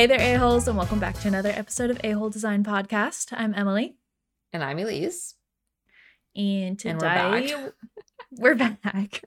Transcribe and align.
Hey 0.00 0.06
there, 0.06 0.34
a-holes, 0.34 0.66
and 0.66 0.78
welcome 0.78 0.98
back 0.98 1.20
to 1.20 1.28
another 1.28 1.50
episode 1.50 1.90
of 1.90 2.00
A-Whole 2.02 2.30
Design 2.30 2.64
Podcast. 2.64 3.34
I'm 3.36 3.52
Emily. 3.52 3.96
And 4.50 4.64
I'm 4.64 4.78
Elise. 4.78 5.34
And 6.34 6.78
today 6.78 6.92
And 7.04 7.52
we're 7.52 7.72
we're 8.38 8.54
back. 8.54 8.80
back. 8.80 9.22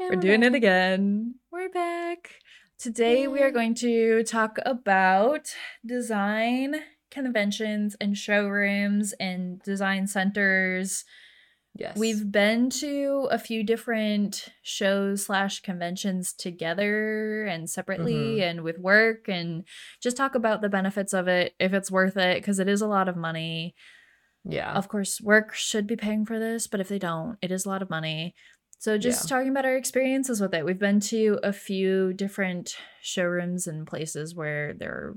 we're 0.00 0.16
doing 0.16 0.42
it 0.42 0.52
again. 0.52 1.36
We're 1.52 1.68
back. 1.68 2.28
Today 2.76 3.28
we 3.28 3.40
are 3.40 3.52
going 3.52 3.76
to 3.76 4.24
talk 4.24 4.58
about 4.66 5.54
design 5.86 6.74
conventions 7.12 7.94
and 8.00 8.18
showrooms 8.18 9.12
and 9.20 9.62
design 9.62 10.08
centers. 10.08 11.04
Yes. 11.76 11.96
We've 11.96 12.30
been 12.30 12.68
to 12.70 13.28
a 13.30 13.38
few 13.38 13.62
different 13.62 14.48
shows 14.62 15.24
slash 15.26 15.60
conventions 15.60 16.32
together 16.32 17.44
and 17.44 17.70
separately 17.70 18.38
Mhm. 18.38 18.42
and 18.42 18.60
with 18.62 18.78
work 18.78 19.28
and 19.28 19.64
just 20.02 20.16
talk 20.16 20.34
about 20.34 20.60
the 20.62 20.68
benefits 20.68 21.12
of 21.14 21.28
it 21.28 21.54
if 21.58 21.72
it's 21.72 21.90
worth 21.90 22.16
it 22.16 22.38
because 22.38 22.58
it 22.58 22.68
is 22.68 22.80
a 22.82 22.86
lot 22.88 23.08
of 23.08 23.16
money. 23.16 23.74
yeah. 24.44 24.72
Of 24.72 24.88
course, 24.88 25.20
work 25.20 25.52
should 25.54 25.86
be 25.86 25.96
paying 25.96 26.24
for 26.24 26.38
this, 26.38 26.66
but 26.66 26.80
if 26.80 26.88
they 26.88 26.98
don't, 26.98 27.36
it 27.42 27.52
is 27.52 27.66
a 27.66 27.68
lot 27.68 27.82
of 27.82 27.90
money. 27.90 28.34
So 28.78 28.96
just 28.96 29.24
Yeah. 29.30 29.36
talking 29.36 29.50
about 29.50 29.66
our 29.66 29.76
experiences 29.76 30.40
with 30.40 30.54
it. 30.54 30.64
We've 30.64 30.78
been 30.78 30.98
to 31.00 31.38
a 31.42 31.52
few 31.52 32.14
different 32.14 32.74
showrooms 33.02 33.66
and 33.66 33.86
places 33.86 34.34
where 34.34 34.72
there 34.72 35.14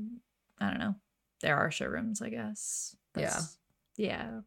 I 0.60 0.70
don't 0.70 0.80
know. 0.80 0.96
There 1.42 1.56
are 1.58 1.72
showrooms, 1.72 2.22
I 2.22 2.30
guess. 2.30 2.96
Yeah. 3.18 3.40
Yeah. 3.98 4.42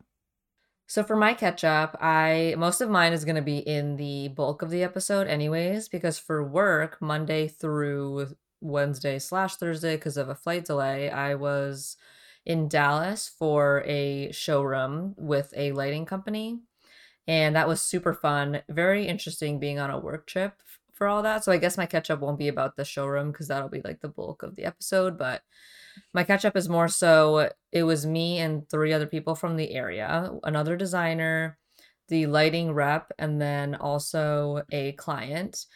So 0.89 1.03
for 1.03 1.17
my 1.17 1.35
catch 1.35 1.65
up, 1.65 1.97
I 2.01 2.55
most 2.57 2.81
of 2.81 2.89
mine 2.89 3.13
is 3.13 3.25
going 3.25 3.37
to 3.37 3.43
be 3.43 3.59
in 3.59 3.97
the 3.97 4.29
bulk 4.29 4.63
of 4.63 4.71
the 4.71 4.85
episode, 4.85 5.27
anyways, 5.27 5.89
because 5.89 6.19
for 6.19 6.47
work, 6.47 6.99
Monday 7.01 7.49
through 7.49 8.28
Wednesday 8.61 9.19
slash 9.19 9.56
Thursday, 9.56 9.97
because 9.97 10.17
of 10.17 10.28
a 10.28 10.34
flight 10.34 10.65
delay, 10.65 11.11
I 11.11 11.34
was 11.34 11.97
in 12.45 12.69
Dallas 12.69 13.28
for 13.28 13.83
a 13.84 14.31
showroom 14.31 15.15
with 15.19 15.53
a 15.56 15.73
lighting 15.73 16.06
company. 16.06 16.61
And 17.27 17.56
that 17.56 17.67
was 17.67 17.83
super 17.83 18.15
fun. 18.15 18.62
Very 18.69 19.09
interesting 19.09 19.59
being 19.59 19.81
on 19.81 19.91
a 19.91 19.98
work 19.98 20.28
trip 20.28 20.55
for 20.93 21.09
all 21.09 21.23
that. 21.23 21.43
So 21.43 21.50
I 21.50 21.59
guess 21.59 21.77
my 21.77 21.87
catch 21.87 22.09
up 22.09 22.21
won't 22.21 22.39
be 22.39 22.47
about 22.47 22.77
the 22.77 22.84
showroom 22.84 23.33
because 23.33 23.48
that'll 23.48 23.69
be 23.69 23.83
like 23.83 24.00
the 24.00 24.09
bulk 24.09 24.45
of 24.45 24.55
the 24.55 24.65
episode. 24.65 25.19
But 25.19 25.43
my 26.12 26.25
catch 26.25 26.44
up 26.44 26.56
is 26.56 26.69
more 26.69 26.89
so 26.89 27.50
it 27.72 27.83
was 27.83 28.06
me 28.06 28.39
and 28.39 28.69
three 28.69 28.92
other 28.92 29.06
people 29.06 29.34
from 29.34 29.56
the 29.56 29.72
area, 29.72 30.30
another 30.44 30.77
designer, 30.77 31.58
the 32.08 32.27
lighting 32.27 32.72
rep, 32.72 33.12
and 33.19 33.41
then 33.41 33.75
also 33.75 34.62
a 34.70 34.92
client. 34.92 35.66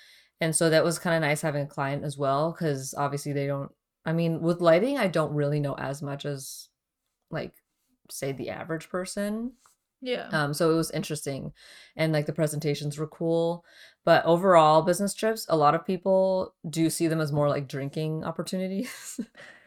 And 0.41 0.55
so 0.55 0.71
that 0.71 0.85
was 0.85 0.99
kind 0.99 1.17
of 1.17 1.29
nice 1.29 1.43
having 1.43 1.65
a 1.65 1.69
client 1.69 2.05
as 2.05 2.17
well 2.17 2.53
because 2.53 2.95
obviously 2.97 3.33
they 3.33 3.47
don't, 3.47 3.71
I 4.07 4.13
mean, 4.13 4.41
with 4.41 4.61
lighting, 4.61 4.97
I 4.97 5.09
don't 5.09 5.35
really 5.35 5.61
know 5.61 5.75
as 5.75 6.01
much 6.01 6.25
as 6.25 6.69
like, 7.31 7.53
say, 8.11 8.33
the 8.33 8.51
average 8.51 8.89
person. 8.89 9.53
Yeah. 10.01 10.29
Um, 10.33 10.55
so 10.55 10.71
it 10.71 10.77
was 10.77 10.91
interesting 10.93 11.53
and 11.95 12.13
like 12.13 12.25
the 12.25 12.33
presentations 12.33 12.97
were 12.97 13.07
cool. 13.07 13.65
But 14.05 14.25
overall, 14.25 14.81
business 14.81 15.13
trips, 15.13 15.45
a 15.51 15.57
lot 15.57 15.75
of 15.75 15.85
people 15.85 16.55
do 16.69 16.89
see 16.89 17.07
them 17.07 17.21
as 17.21 17.33
more 17.33 17.51
like 17.51 17.69
drinking 17.69 18.25
opportunities 18.25 19.21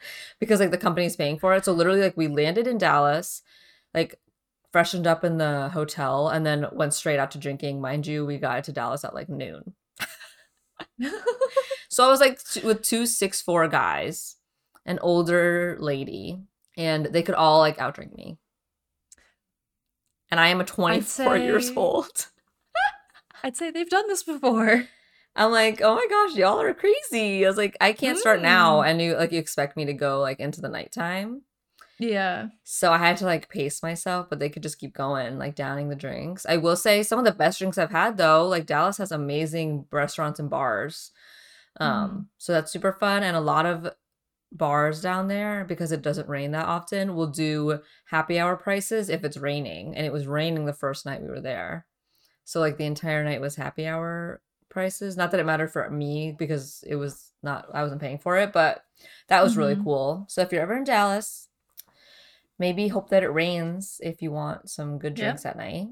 because 0.43 0.59
like 0.59 0.71
the 0.71 0.77
company's 0.77 1.15
paying 1.15 1.39
for 1.39 1.53
it. 1.55 1.65
So 1.65 1.73
literally, 1.73 2.01
like 2.01 2.17
we 2.17 2.27
landed 2.27 2.67
in 2.67 2.77
Dallas, 2.77 3.41
like 3.93 4.19
freshened 4.71 5.07
up 5.07 5.23
in 5.23 5.37
the 5.37 5.69
hotel, 5.69 6.29
and 6.29 6.45
then 6.45 6.67
went 6.71 6.93
straight 6.93 7.19
out 7.19 7.31
to 7.31 7.37
drinking. 7.37 7.81
Mind 7.81 8.07
you, 8.07 8.25
we 8.25 8.37
got 8.37 8.63
to 8.65 8.71
Dallas 8.71 9.03
at 9.03 9.13
like 9.15 9.29
noon. 9.29 9.73
So 11.93 12.03
I 12.03 12.09
was 12.09 12.19
like 12.19 12.43
t- 12.43 12.61
with 12.61 12.81
two 12.81 13.05
six 13.05 13.39
four 13.39 13.67
guys, 13.67 14.37
an 14.83 14.97
older 15.03 15.77
lady, 15.79 16.41
and 16.75 17.05
they 17.05 17.21
could 17.21 17.35
all 17.35 17.59
like 17.59 17.77
outdrink 17.77 18.15
me. 18.15 18.39
And 20.31 20.39
I 20.39 20.47
am 20.47 20.59
a 20.59 20.65
24 20.65 21.37
years 21.37 21.71
old. 21.75 22.29
I'd 23.43 23.55
say 23.55 23.69
they've 23.69 23.87
done 23.87 24.07
this 24.07 24.23
before. 24.23 24.85
I'm 25.35 25.51
like, 25.51 25.81
oh 25.81 25.95
my 25.95 26.05
gosh, 26.09 26.35
y'all 26.35 26.61
are 26.61 26.73
crazy. 26.73 27.45
I 27.45 27.47
was 27.49 27.57
like, 27.57 27.75
I 27.81 27.93
can't 27.93 28.19
start 28.19 28.41
now. 28.41 28.81
Mm. 28.81 28.87
And 28.87 29.01
you 29.01 29.15
like 29.15 29.31
you 29.31 29.39
expect 29.39 29.75
me 29.75 29.85
to 29.85 29.93
go 29.93 30.19
like 30.19 30.39
into 30.39 30.61
the 30.61 30.69
nighttime. 30.69 31.41
Yeah. 31.99 32.47
So 32.63 32.91
I 32.91 32.97
had 32.97 33.17
to 33.17 33.25
like 33.25 33.49
pace 33.49 33.81
myself, 33.81 34.27
but 34.29 34.39
they 34.39 34.49
could 34.49 34.63
just 34.63 34.79
keep 34.79 34.93
going, 34.93 35.37
like 35.37 35.55
downing 35.55 35.89
the 35.89 35.95
drinks. 35.95 36.45
I 36.47 36.57
will 36.57 36.75
say 36.75 37.01
some 37.03 37.17
of 37.19 37.25
the 37.25 37.31
best 37.31 37.59
drinks 37.59 37.77
I've 37.77 37.91
had 37.91 38.17
though, 38.17 38.47
like 38.47 38.65
Dallas 38.65 38.97
has 38.97 39.11
amazing 39.11 39.85
restaurants 39.91 40.39
and 40.39 40.49
bars. 40.49 41.11
Um, 41.79 41.89
Mhm. 41.89 42.25
so 42.37 42.53
that's 42.53 42.71
super 42.71 42.93
fun. 42.93 43.23
And 43.23 43.35
a 43.35 43.41
lot 43.41 43.65
of 43.65 43.91
bars 44.51 45.01
down 45.01 45.27
there, 45.29 45.65
because 45.65 45.91
it 45.91 46.03
doesn't 46.03 46.29
rain 46.29 46.51
that 46.51 46.67
often, 46.67 47.15
will 47.15 47.27
do 47.27 47.79
happy 48.05 48.39
hour 48.39 48.55
prices 48.55 49.09
if 49.09 49.23
it's 49.23 49.37
raining. 49.37 49.95
And 49.95 50.05
it 50.05 50.13
was 50.13 50.27
raining 50.27 50.65
the 50.65 50.73
first 50.73 51.05
night 51.07 51.21
we 51.21 51.29
were 51.29 51.41
there. 51.41 51.87
So 52.43 52.59
like 52.59 52.77
the 52.77 52.85
entire 52.85 53.23
night 53.23 53.41
was 53.41 53.55
happy 53.55 53.87
hour 53.87 54.41
prices. 54.73 55.17
Not 55.17 55.31
that 55.31 55.39
it 55.41 55.45
mattered 55.45 55.71
for 55.73 55.89
me 55.89 56.33
because 56.33 56.83
it 56.87 56.95
was 56.97 57.31
not 57.43 57.67
I 57.73 57.83
wasn't 57.83 58.01
paying 58.01 58.19
for 58.19 58.37
it, 58.37 58.53
but 58.53 58.85
that 59.29 59.43
was 59.43 59.57
really 59.57 59.75
Mhm. 59.75 59.83
cool. 59.83 60.25
So 60.29 60.41
if 60.41 60.51
you're 60.51 60.63
ever 60.63 60.75
in 60.77 60.85
Dallas, 60.85 61.49
maybe 62.59 62.87
hope 62.87 63.09
that 63.09 63.23
it 63.23 63.29
rains 63.29 63.99
if 64.03 64.21
you 64.21 64.31
want 64.31 64.69
some 64.69 64.97
good 64.99 65.13
drinks 65.13 65.45
at 65.45 65.57
night. 65.57 65.87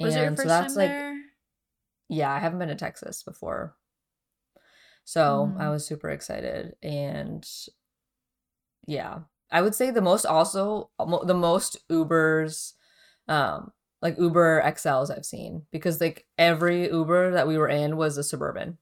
Was 0.00 0.16
it 0.16 0.20
your 0.20 0.32
And 0.32 0.32
first 0.32 0.42
so 0.42 0.48
that's 0.48 0.74
time 0.74 0.76
like 0.76 0.96
there? 0.96 1.14
yeah, 2.08 2.32
I 2.32 2.38
haven't 2.38 2.58
been 2.58 2.68
to 2.68 2.74
Texas 2.74 3.22
before. 3.22 3.76
So 5.04 5.54
I 5.58 5.68
Mm. 5.68 5.70
was 5.70 5.86
super 5.86 6.10
excited. 6.10 6.76
And 6.82 7.46
yeah, 8.86 9.20
I 9.50 9.62
would 9.62 9.74
say 9.74 9.90
the 9.90 10.00
most 10.02 10.24
also 10.26 10.90
the 10.98 11.34
most 11.34 11.88
Ubers, 11.88 12.74
um, 13.28 13.72
like 14.02 14.18
Uber 14.18 14.62
XLs 14.64 15.10
I've 15.16 15.24
seen 15.26 15.66
because 15.70 16.00
like 16.00 16.26
every 16.38 16.90
Uber 16.90 17.32
that 17.32 17.48
we 17.48 17.56
were 17.58 17.68
in 17.68 17.96
was 17.96 18.16
a 18.18 18.22
suburban, 18.24 18.78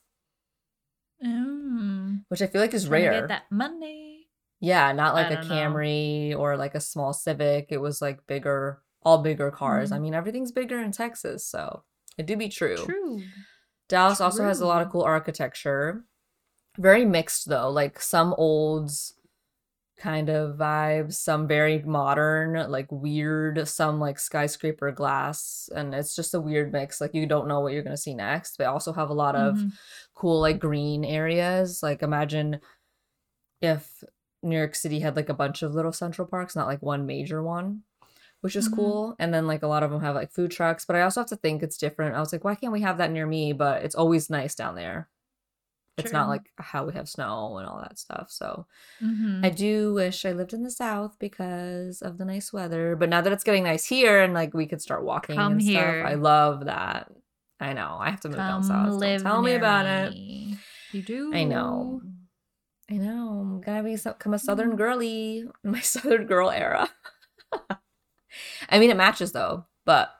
Mm. 1.24 2.24
which 2.28 2.42
I 2.42 2.46
feel 2.46 2.60
like 2.60 2.74
is 2.74 2.86
Trying 2.88 3.02
rare. 3.04 3.26
That 3.28 3.44
money. 3.50 4.28
Yeah, 4.60 4.92
not 4.92 5.14
like 5.14 5.30
a 5.30 5.36
don't 5.36 5.48
know. 5.48 5.54
Camry 5.54 6.36
or 6.38 6.56
like 6.56 6.74
a 6.74 6.80
small 6.80 7.12
Civic. 7.12 7.68
It 7.70 7.78
was 7.78 8.00
like 8.02 8.26
bigger, 8.26 8.82
all 9.02 9.18
bigger 9.18 9.50
cars. 9.50 9.92
I 9.92 9.98
Mhm. 9.98 10.02
mean, 10.02 10.14
everything's 10.14 10.52
bigger 10.52 10.78
in 10.80 10.92
Texas, 10.92 11.46
so 11.46 11.84
it 12.18 12.26
do 12.26 12.36
be 12.36 12.48
true. 12.48 12.76
True. 12.76 13.22
Dallas 13.88 14.20
also 14.20 14.44
has 14.44 14.60
a 14.60 14.66
lot 14.66 14.82
of 14.82 14.90
cool 14.90 15.02
architecture. 15.02 16.04
Very 16.78 17.04
mixed 17.04 17.48
though, 17.48 17.70
like 17.70 18.00
some 18.00 18.34
olds 18.34 19.14
kind 19.96 20.28
of 20.28 20.56
vibes, 20.56 21.14
some 21.14 21.46
very 21.46 21.80
modern, 21.82 22.70
like 22.70 22.90
weird, 22.90 23.66
some 23.68 24.00
like 24.00 24.18
skyscraper 24.18 24.90
glass, 24.92 25.68
and 25.74 25.94
it's 25.94 26.16
just 26.16 26.34
a 26.34 26.40
weird 26.40 26.72
mix. 26.72 27.00
Like 27.00 27.14
you 27.14 27.26
don't 27.26 27.48
know 27.48 27.60
what 27.60 27.72
you're 27.72 27.82
gonna 27.84 27.96
see 27.96 28.14
next. 28.14 28.56
They 28.58 28.64
also 28.64 28.92
have 28.92 29.10
a 29.10 29.14
lot 29.14 29.36
of 29.36 29.64
Mhm. 29.64 29.72
cool 30.14 30.40
like 30.40 30.58
green 30.60 31.04
areas. 31.04 31.82
Like 31.82 32.02
imagine 32.02 32.60
if 33.60 34.02
New 34.42 34.56
York 34.56 34.74
City 34.74 35.00
had 35.00 35.16
like 35.16 35.28
a 35.28 35.34
bunch 35.34 35.62
of 35.62 35.74
little 35.74 35.92
central 35.92 36.26
parks, 36.28 36.54
not 36.56 36.66
like 36.66 36.82
one 36.82 37.06
major 37.06 37.42
one, 37.42 37.82
which 38.42 38.56
is 38.56 38.68
Mhm. 38.68 38.68
cool. 38.68 39.16
And 39.18 39.34
then 39.34 39.46
like 39.46 39.62
a 39.62 39.68
lot 39.68 39.82
of 39.84 39.90
them 39.92 40.02
have 40.02 40.14
like 40.16 40.32
food 40.32 40.50
trucks, 40.52 40.84
but 40.86 40.96
I 40.96 41.02
also 41.02 41.20
have 41.22 41.28
to 41.30 41.36
think 41.36 41.62
it's 41.62 41.78
different. 41.78 42.16
I 42.16 42.20
was 42.20 42.32
like, 42.32 42.44
why 42.44 42.54
can't 42.56 42.72
we 42.74 42.82
have 42.82 42.98
that 42.98 43.12
near 43.12 43.26
me? 43.26 43.52
But 43.54 43.84
it's 43.84 43.94
always 43.96 44.30
nice 44.30 44.54
down 44.56 44.76
there. 44.76 45.10
It's 45.96 46.12
not 46.12 46.28
like 46.28 46.50
how 46.58 46.84
we 46.86 46.92
have 46.94 47.08
snow 47.08 47.56
and 47.58 47.66
all 47.68 47.78
that 47.80 47.98
stuff. 47.98 48.30
So 48.30 48.66
Mhm. 49.02 49.44
I 49.44 49.50
do 49.50 49.94
wish 49.94 50.24
I 50.24 50.32
lived 50.32 50.52
in 50.52 50.62
the 50.62 50.70
south 50.70 51.16
because 51.18 52.02
of 52.02 52.18
the 52.18 52.24
nice 52.24 52.52
weather. 52.52 52.96
But 52.96 53.08
now 53.08 53.20
that 53.20 53.32
it's 53.32 53.44
getting 53.44 53.64
nice 53.64 53.84
here 53.86 54.22
and 54.22 54.34
like 54.34 54.54
we 54.54 54.66
could 54.66 54.82
start 54.82 55.04
walking 55.04 55.36
Come 55.36 55.52
and 55.52 55.62
stuff, 55.62 55.72
here. 55.72 56.02
I 56.04 56.14
love 56.14 56.64
that. 56.66 57.10
I 57.60 57.72
know. 57.72 57.96
I 58.00 58.10
have 58.10 58.20
to 58.22 58.28
move 58.28 58.38
down 58.38 58.46
Come 58.46 58.62
south. 58.64 59.00
Don't 59.00 59.20
tell 59.20 59.42
me 59.42 59.54
about 59.54 59.86
it. 59.86 60.14
You 60.92 61.02
do. 61.02 61.32
I 61.34 61.44
know. 61.44 62.02
I 62.90 62.94
know. 62.94 63.40
I'm 63.40 63.60
gonna 63.60 63.82
be 63.82 63.96
become 63.96 64.34
a 64.34 64.36
Mm-hmm. 64.36 64.44
southern 64.46 64.76
girly 64.76 65.44
in 65.64 65.70
my 65.70 65.80
southern 65.80 66.26
girl 66.26 66.50
era. 66.50 66.88
I 68.70 68.78
mean, 68.78 68.90
it 68.90 68.96
matches 68.96 69.32
though, 69.32 69.66
but 69.84 70.10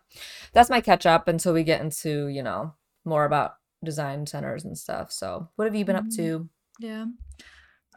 that's 0.52 0.70
my 0.70 0.80
catch 0.80 1.06
up 1.06 1.28
until 1.28 1.52
we 1.52 1.64
get 1.64 1.80
into 1.80 2.28
you 2.28 2.42
know 2.42 2.74
more 3.04 3.24
about 3.24 3.54
design 3.84 4.26
centers 4.26 4.64
and 4.64 4.76
stuff. 4.76 5.12
So, 5.12 5.48
what 5.56 5.66
have 5.66 5.74
you 5.74 5.84
been 5.84 5.96
up 5.96 6.06
Mhm. 6.06 6.16
to? 6.16 6.48
Yeah. 6.80 7.06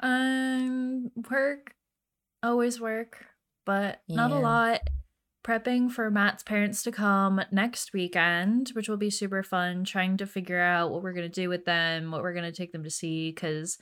Um, 0.01 1.09
work, 1.29 1.73
always 2.43 2.79
work, 2.79 3.25
but 3.65 4.01
not 4.07 4.31
a 4.31 4.35
lot. 4.35 4.81
Prepping 5.43 5.89
for 5.89 6.11
Matt's 6.11 6.43
parents 6.43 6.83
to 6.83 6.91
come 6.91 7.41
next 7.51 7.93
weekend, 7.93 8.69
which 8.73 8.89
will 8.89 8.97
be 8.97 9.09
super 9.09 9.41
fun. 9.43 9.85
Trying 9.85 10.17
to 10.17 10.27
figure 10.27 10.59
out 10.59 10.91
what 10.91 11.01
we're 11.01 11.13
gonna 11.13 11.29
do 11.29 11.47
with 11.49 11.63
them, 11.65 12.11
what 12.11 12.21
we're 12.21 12.33
gonna 12.33 12.51
take 12.51 12.73
them 12.73 12.83
to 12.83 12.89
see, 12.89 13.31
because 13.31 13.77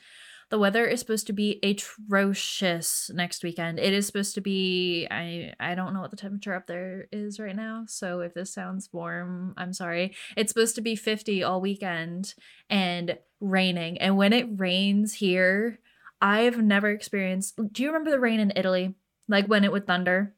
the 0.56 0.60
weather 0.60 0.86
is 0.86 1.02
supposed 1.02 1.28
to 1.28 1.34
be 1.34 1.60
atrocious 1.64 3.12
next 3.14 3.44
weekend. 3.44 3.78
It 3.78 3.92
is 3.92 4.08
supposed 4.08 4.36
to 4.36 4.42
be 4.42 5.06
I 5.12 5.52
I 5.60 5.76
don't 5.76 5.94
know 5.94 6.00
what 6.00 6.12
the 6.12 6.16
temperature 6.18 6.54
up 6.54 6.66
there 6.66 7.08
is 7.12 7.42
right 7.42 7.56
now. 7.56 7.84
So 7.90 8.22
if 8.22 8.34
this 8.34 8.54
sounds 8.54 8.88
warm, 8.94 9.54
I'm 9.58 9.74
sorry. 9.74 10.16
It's 10.38 10.50
supposed 10.54 10.76
to 10.76 10.82
be 10.82 10.96
50 10.96 11.44
all 11.44 11.60
weekend 11.60 12.36
and 12.70 13.18
raining. 13.42 13.98
And 13.98 14.16
when 14.16 14.32
it 14.32 14.48
rains 14.56 15.16
here, 15.16 15.80
I've 16.22 16.58
never 16.62 16.90
experienced. 16.90 17.60
Do 17.74 17.84
you 17.84 17.90
remember 17.90 18.12
the 18.12 18.20
rain 18.22 18.40
in 18.40 18.54
Italy? 18.56 18.96
Like 19.28 19.48
when 19.48 19.66
it 19.66 19.74
would 19.74 19.86
thunder 19.86 20.36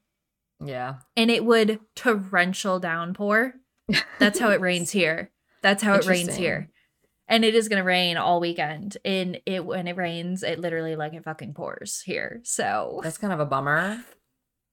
Yeah. 0.59 0.95
and 1.15 1.29
it 1.29 1.45
would 1.45 1.79
torrential 1.95 2.79
downpour. 2.79 3.53
That's 4.17 4.39
how 4.39 4.49
it 4.49 4.61
rains 4.61 4.89
here. 4.99 5.29
That's 5.61 5.83
how 5.83 5.93
it 5.93 6.07
rains 6.07 6.35
here. 6.35 6.71
And 7.27 7.43
it 7.43 7.55
is 7.55 7.67
gonna 7.67 7.83
rain 7.83 8.17
all 8.17 8.39
weekend. 8.39 8.97
And 9.03 9.39
it 9.45 9.65
when 9.65 9.87
it 9.87 9.97
rains, 9.97 10.43
it 10.43 10.59
literally 10.59 10.95
like 10.95 11.13
it 11.13 11.23
fucking 11.23 11.53
pours 11.53 12.01
here. 12.01 12.39
So 12.43 13.01
That's 13.03 13.17
kind 13.17 13.33
of 13.33 13.39
a 13.39 13.45
bummer. 13.45 14.03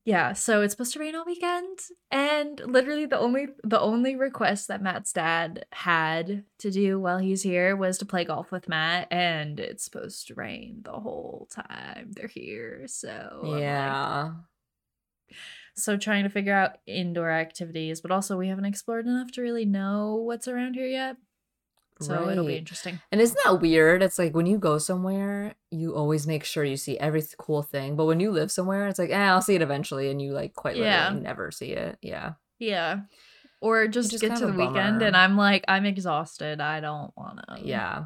yeah, 0.06 0.34
so 0.34 0.60
it's 0.62 0.72
supposed 0.74 0.92
to 0.92 0.98
rain 1.00 1.14
all 1.16 1.24
weekend. 1.24 1.78
And 2.10 2.60
literally 2.66 3.06
the 3.06 3.18
only 3.18 3.48
the 3.64 3.80
only 3.80 4.14
request 4.16 4.68
that 4.68 4.82
Matt's 4.82 5.12
dad 5.12 5.64
had 5.72 6.44
to 6.58 6.70
do 6.70 7.00
while 7.00 7.18
he's 7.18 7.42
here 7.42 7.74
was 7.74 7.98
to 7.98 8.06
play 8.06 8.24
golf 8.24 8.52
with 8.52 8.68
Matt. 8.68 9.08
And 9.10 9.58
it's 9.58 9.84
supposed 9.84 10.26
to 10.28 10.34
rain 10.34 10.80
the 10.84 10.92
whole 10.92 11.48
time 11.50 12.12
they're 12.14 12.28
here. 12.28 12.84
So 12.86 13.56
yeah. 13.58 14.32
so 15.74 15.96
trying 15.96 16.24
to 16.24 16.30
figure 16.30 16.54
out 16.54 16.78
indoor 16.86 17.30
activities, 17.30 18.00
but 18.00 18.10
also 18.10 18.36
we 18.36 18.48
haven't 18.48 18.64
explored 18.66 19.06
enough 19.06 19.32
to 19.32 19.42
really 19.42 19.64
know 19.64 20.16
what's 20.16 20.46
around 20.48 20.74
here 20.74 20.86
yet. 20.86 21.16
So 22.00 22.28
it'll 22.28 22.46
be 22.46 22.56
interesting. 22.56 23.00
And 23.12 23.20
isn't 23.20 23.38
that 23.44 23.60
weird? 23.60 24.02
It's 24.02 24.18
like 24.18 24.34
when 24.34 24.46
you 24.46 24.58
go 24.58 24.78
somewhere, 24.78 25.54
you 25.70 25.94
always 25.94 26.26
make 26.26 26.44
sure 26.44 26.64
you 26.64 26.76
see 26.76 26.98
every 26.98 27.22
th- 27.22 27.36
cool 27.38 27.62
thing. 27.62 27.94
But 27.96 28.06
when 28.06 28.18
you 28.20 28.30
live 28.32 28.50
somewhere, 28.50 28.88
it's 28.88 28.98
like, 28.98 29.10
eh, 29.10 29.16
I'll 29.30 29.40
see 29.42 29.54
it 29.54 29.62
eventually, 29.62 30.10
and 30.10 30.20
you 30.20 30.32
like 30.32 30.54
quite 30.54 30.76
literally 30.76 30.90
Yeah. 31.16 31.22
never 31.22 31.50
see 31.50 31.70
it. 31.70 31.98
Yeah. 32.02 32.32
Yeah. 32.58 33.00
Or 33.60 33.86
just 33.88 34.12
is 34.12 34.20
get 34.20 34.36
to 34.38 34.46
the 34.46 34.52
weekend 34.52 35.02
and 35.02 35.16
I'm 35.16 35.36
like, 35.36 35.64
I'm 35.68 35.86
exhausted. 35.86 36.60
I 36.60 36.80
don't 36.80 37.16
want 37.16 37.40
to. 37.48 37.60
Yeah. 37.64 38.04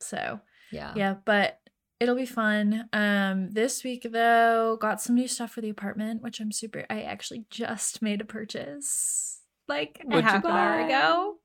So 0.00 0.40
Yeah. 0.72 0.92
yeah, 0.96 1.14
but 1.24 1.60
it'll 2.00 2.16
be 2.16 2.26
fun. 2.26 2.88
Um, 2.92 3.50
this 3.50 3.84
week 3.84 4.06
though, 4.10 4.76
got 4.80 5.00
some 5.00 5.14
new 5.14 5.28
stuff 5.28 5.52
for 5.52 5.60
the 5.60 5.68
apartment, 5.70 6.22
which 6.22 6.40
I'm 6.40 6.52
super. 6.52 6.84
I 6.90 7.02
actually 7.02 7.44
just 7.50 8.02
made 8.02 8.20
a 8.20 8.24
purchase 8.24 9.37
like 9.68 10.00
a 10.10 10.22
half 10.22 10.44
an 10.44 10.50
hour 10.50 10.80
ago. 10.86 11.36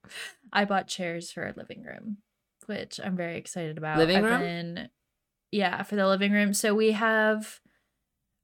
I 0.52 0.66
bought 0.66 0.88
chairs 0.88 1.32
for 1.32 1.44
our 1.44 1.54
living 1.56 1.84
room, 1.84 2.18
which 2.68 3.00
I'm 3.04 3.16
very 3.18 3.38
excited 3.38 3.78
about. 3.78 3.98
Living 3.98 4.18
I've 4.18 4.24
room? 4.24 4.42
been- 4.42 4.90
yeah, 5.52 5.84
for 5.84 5.96
the 5.96 6.08
living 6.08 6.32
room. 6.32 6.54
So 6.54 6.74
we 6.74 6.94
have 6.94 7.60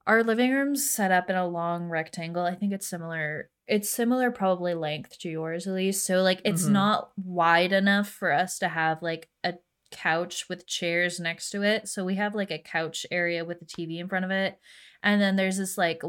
our 0.06 0.24
living 0.24 0.52
room's 0.52 0.90
set 0.90 1.12
up 1.12 1.30
in 1.30 1.36
a 1.36 1.48
long 1.48 1.86
rectangle. 1.90 2.44
I 2.44 2.56
think 2.56 2.74
it's 2.74 2.88
similar. 2.88 3.50
It's 3.68 3.90
similar, 3.90 4.32
probably 4.32 4.74
length 4.74 5.20
to 5.20 5.30
yours 5.30 5.68
at 5.68 5.74
least. 5.74 6.06
So 6.06 6.22
like, 6.24 6.42
it's 6.44 6.66
Mhm. 6.66 6.72
not 6.72 7.12
wide 7.18 7.72
enough 7.72 8.10
for 8.10 8.32
us 8.32 8.58
to 8.60 8.68
have 8.68 9.02
like 9.02 9.30
a 9.44 9.56
couch 9.92 10.50
with 10.50 10.68
chairs 10.68 11.20
next 11.20 11.50
to 11.52 11.64
it. 11.64 11.88
So 11.88 12.04
we 12.06 12.16
have 12.16 12.34
like 12.36 12.52
a 12.52 12.58
couch 12.60 13.06
area 13.12 13.44
with 13.46 13.62
a 13.62 13.66
TV 13.66 14.00
in 14.00 14.08
front 14.08 14.26
of 14.26 14.32
it. 14.32 14.60
And 15.04 15.22
then 15.22 15.36
there's 15.36 15.58
this 15.58 15.78
like 15.78 16.02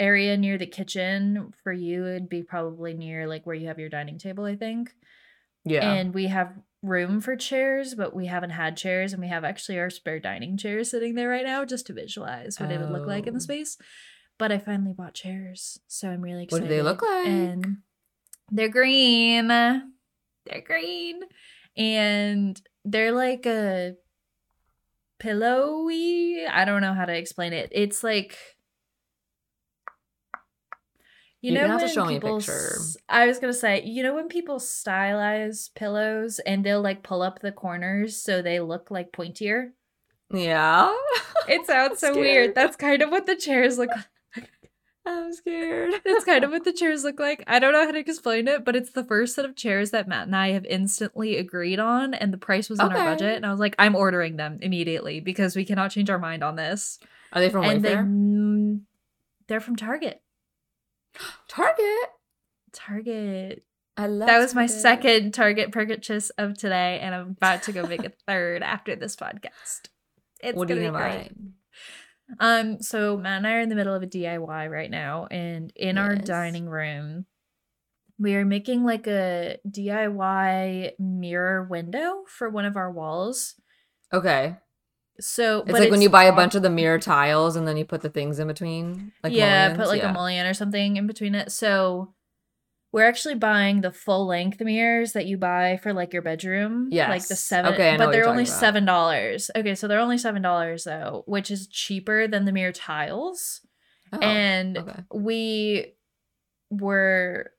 area 0.00 0.36
near 0.36 0.56
the 0.58 0.66
kitchen 0.66 1.52
for 1.62 1.72
you 1.72 2.06
it'd 2.06 2.28
be 2.28 2.42
probably 2.42 2.94
near 2.94 3.28
like 3.28 3.44
where 3.46 3.54
you 3.54 3.68
have 3.68 3.78
your 3.78 3.88
dining 3.90 4.18
table, 4.18 4.44
I 4.44 4.56
think. 4.56 4.92
Yeah. 5.64 5.92
And 5.92 6.14
we 6.14 6.26
have 6.28 6.54
room 6.82 7.20
for 7.20 7.36
chairs, 7.36 7.94
but 7.94 8.14
we 8.16 8.24
haven't 8.26 8.50
had 8.50 8.76
chairs 8.76 9.12
and 9.12 9.20
we 9.20 9.28
have 9.28 9.44
actually 9.44 9.78
our 9.78 9.90
spare 9.90 10.18
dining 10.18 10.56
chair 10.56 10.82
sitting 10.84 11.14
there 11.14 11.28
right 11.28 11.44
now 11.44 11.64
just 11.66 11.86
to 11.88 11.92
visualize 11.92 12.58
what 12.58 12.72
it 12.72 12.80
would 12.80 12.90
look 12.90 13.06
like 13.06 13.26
in 13.26 13.34
the 13.34 13.38
Oh. 13.40 13.42
space. 13.42 13.76
But 14.38 14.50
I 14.50 14.58
finally 14.58 14.94
bought 14.94 15.12
chairs, 15.12 15.78
so 15.86 16.08
I'm 16.08 16.22
really 16.22 16.44
excited. 16.44 16.62
What 16.62 16.68
do 16.70 16.74
they 16.74 16.82
look 16.82 17.02
like? 17.02 17.26
And 17.26 17.76
they're 18.50 18.70
green. 18.70 19.48
They're 19.48 20.62
green. 20.66 21.20
And 21.76 22.58
they're 22.86 23.12
like 23.12 23.44
a 23.44 23.96
pillowy. 25.18 26.46
I 26.46 26.64
don't 26.64 26.80
know 26.80 26.94
how 26.94 27.04
to 27.04 27.14
explain 27.14 27.52
it. 27.52 27.68
It's 27.72 28.02
like 28.02 28.38
you 31.42 31.52
You're 31.52 31.62
know 31.62 31.68
have 31.78 31.80
to 31.82 31.88
show 31.88 32.04
me 32.04 32.16
a 32.16 32.20
picture. 32.20 32.78
I 33.08 33.26
was 33.26 33.38
gonna 33.38 33.52
say, 33.52 33.82
you 33.84 34.02
know 34.02 34.14
when 34.14 34.28
people 34.28 34.58
stylize 34.58 35.72
pillows 35.74 36.38
and 36.40 36.64
they'll 36.64 36.82
like 36.82 37.02
pull 37.02 37.22
up 37.22 37.40
the 37.40 37.52
corners 37.52 38.16
so 38.16 38.42
they 38.42 38.60
look 38.60 38.90
like 38.90 39.12
pointier? 39.12 39.70
yeah. 40.32 40.94
It 41.48 41.66
sounds 41.66 41.98
so 42.00 42.12
Scared. 42.12 42.20
weird. 42.20 42.54
That's 42.54 42.76
kind 42.76 43.02
of 43.02 43.10
what 43.10 43.26
the 43.26 43.36
chairs 43.36 43.78
look 43.78 43.90
like. 44.36 44.50
I'm 45.06 45.32
scared. 45.32 45.94
That's 46.04 46.24
kind 46.26 46.44
of 46.44 46.50
what 46.50 46.64
the 46.64 46.72
chairs 46.80 47.04
look 47.04 47.18
like. 47.18 47.42
I 47.46 47.58
don't 47.58 47.72
know 47.72 47.84
how 47.86 47.90
to 47.90 47.98
explain 47.98 48.46
it, 48.46 48.64
but 48.64 48.76
it's 48.76 48.90
the 48.92 49.02
first 49.02 49.34
set 49.34 49.46
of 49.46 49.56
chairs 49.56 49.90
that 49.92 50.06
Matt 50.06 50.26
and 50.26 50.36
I 50.36 50.50
have 50.50 50.66
instantly 50.66 51.36
agreed 51.38 51.80
on, 51.80 52.12
and 52.12 52.32
the 52.32 52.38
price 52.38 52.68
was 52.68 52.78
in 52.80 52.86
Okay. 52.86 52.98
our 53.00 53.04
budget. 53.04 53.36
And 53.36 53.46
I 53.46 53.50
was 53.50 53.58
like, 53.58 53.74
I'm 53.78 53.96
ordering 53.96 54.36
them 54.36 54.58
immediately 54.60 55.20
because 55.20 55.56
we 55.56 55.64
cannot 55.64 55.90
change 55.90 56.10
our 56.10 56.18
mind 56.18 56.44
on 56.44 56.54
this. 56.56 56.98
Are 57.32 57.40
they 57.40 57.48
from 57.48 57.64
and 57.64 57.82
they, 57.82 57.94
Wayfair? 57.94 58.04
mm, 58.04 58.80
they're 59.48 59.60
from 59.60 59.76
Target. 59.76 60.22
Target. 61.48 62.08
Target. 62.72 63.64
I 63.96 64.06
love 64.06 64.28
That 64.28 64.38
was 64.38 64.54
my 64.54 64.66
second 64.66 65.32
Target 65.32 65.72
purchase 65.72 66.30
of 66.30 66.56
today, 66.56 67.00
and 67.02 67.14
I'm 67.14 67.28
about 67.30 67.64
to 67.64 67.72
go 67.72 67.86
make 67.86 68.04
a 68.04 68.12
third 68.26 68.62
after 68.62 68.96
this 68.96 69.16
podcast. 69.16 69.88
It's 70.42 70.56
What 70.56 70.68
gonna 70.68 70.80
be 70.80 70.88
great. 70.88 71.32
Um, 72.38 72.80
so 72.80 73.16
Matt 73.16 73.38
and 73.38 73.46
I 73.46 73.54
are 73.54 73.60
in 73.60 73.68
the 73.68 73.74
middle 73.74 73.94
of 73.94 74.02
a 74.02 74.06
DIY 74.06 74.70
right 74.70 74.90
now, 74.90 75.26
and 75.30 75.72
in 75.76 75.98
our 75.98 76.14
dining 76.14 76.66
room, 76.66 77.26
we 78.18 78.34
are 78.36 78.44
making 78.44 78.84
like 78.84 79.06
a 79.06 79.58
DIY 79.68 80.92
mirror 80.98 81.64
window 81.64 82.22
for 82.28 82.48
one 82.48 82.66
of 82.66 82.76
our 82.76 82.90
walls. 82.90 83.54
Okay. 84.12 84.56
So 85.20 85.62
It's 85.62 85.72
like 85.78 85.90
when 85.90 86.02
you 86.02 86.10
buy 86.10 86.24
a 86.24 86.32
bunch 86.32 86.54
of 86.54 86.62
the 86.62 86.70
mirror 86.70 86.98
tiles 86.98 87.56
and 87.56 87.66
then 87.66 87.76
you 87.76 87.84
put 87.84 88.00
the 88.00 88.08
things 88.10 88.38
in 88.38 88.48
between. 88.48 89.12
Like 89.22 89.32
yeah, 89.32 89.68
mullions? 89.68 89.78
put 89.78 89.88
like 89.88 90.02
Yeah. 90.02 90.10
a 90.10 90.12
mullion 90.12 90.46
or 90.46 90.54
something 90.54 90.96
in 90.96 91.06
between 91.06 91.34
it. 91.34 91.52
So 91.52 92.14
we're 92.92 93.06
actually 93.06 93.36
buying 93.36 93.82
the 93.82 93.92
full 93.92 94.26
length 94.26 94.60
mirrors 94.60 95.12
that 95.12 95.26
you 95.26 95.36
buy 95.36 95.78
for 95.82 95.92
like 95.92 96.12
your 96.12 96.22
bedroom. 96.22 96.88
Yeah, 96.90 97.08
like 97.08 97.26
the 97.26 97.36
seven 97.36 97.74
Okay, 97.74 97.90
I 97.90 97.96
know 97.96 98.06
but 98.06 98.12
they're 98.12 98.28
only 98.28 98.44
seven 98.44 98.84
dollars. 98.84 99.50
Okay, 99.54 99.74
so 99.76 99.86
they're 99.86 100.00
only 100.00 100.18
seven 100.18 100.42
dollars 100.42 100.84
though, 100.84 101.22
which 101.26 101.50
is 101.50 101.68
cheaper 101.68 102.26
than 102.26 102.46
the 102.46 102.52
mirror 102.52 102.72
tiles. 102.72 103.60
Oh, 104.12 104.18
and 104.18 104.76
okay. 104.78 105.04
we 105.14 105.94
were 106.70 107.52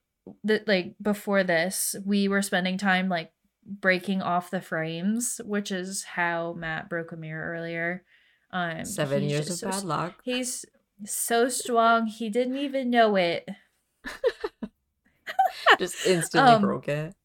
th- 0.45 0.63
like 0.67 0.95
before 1.01 1.43
this 1.43 1.95
we 2.05 2.27
were 2.27 2.41
spending 2.41 2.77
time 2.77 3.07
like 3.09 3.31
breaking 3.79 4.21
off 4.21 4.49
the 4.51 4.61
frames 4.61 5.39
which 5.45 5.71
is 5.71 6.03
how 6.03 6.53
matt 6.53 6.89
broke 6.89 7.11
a 7.11 7.17
mirror 7.17 7.53
earlier 7.53 8.03
um 8.51 8.83
Seven 8.83 9.23
years 9.23 9.49
of 9.49 9.59
so 9.59 9.67
bad 9.67 9.83
luck. 9.85 10.21
he's 10.23 10.65
so 11.05 11.47
strong 11.49 12.05
he 12.07 12.29
didn't 12.29 12.57
even 12.57 12.89
know 12.89 13.15
it 13.15 13.47
Just 15.79 16.05
instantly 16.05 16.55
Um, 16.55 16.61
broke 16.61 16.87
it. 16.89 17.15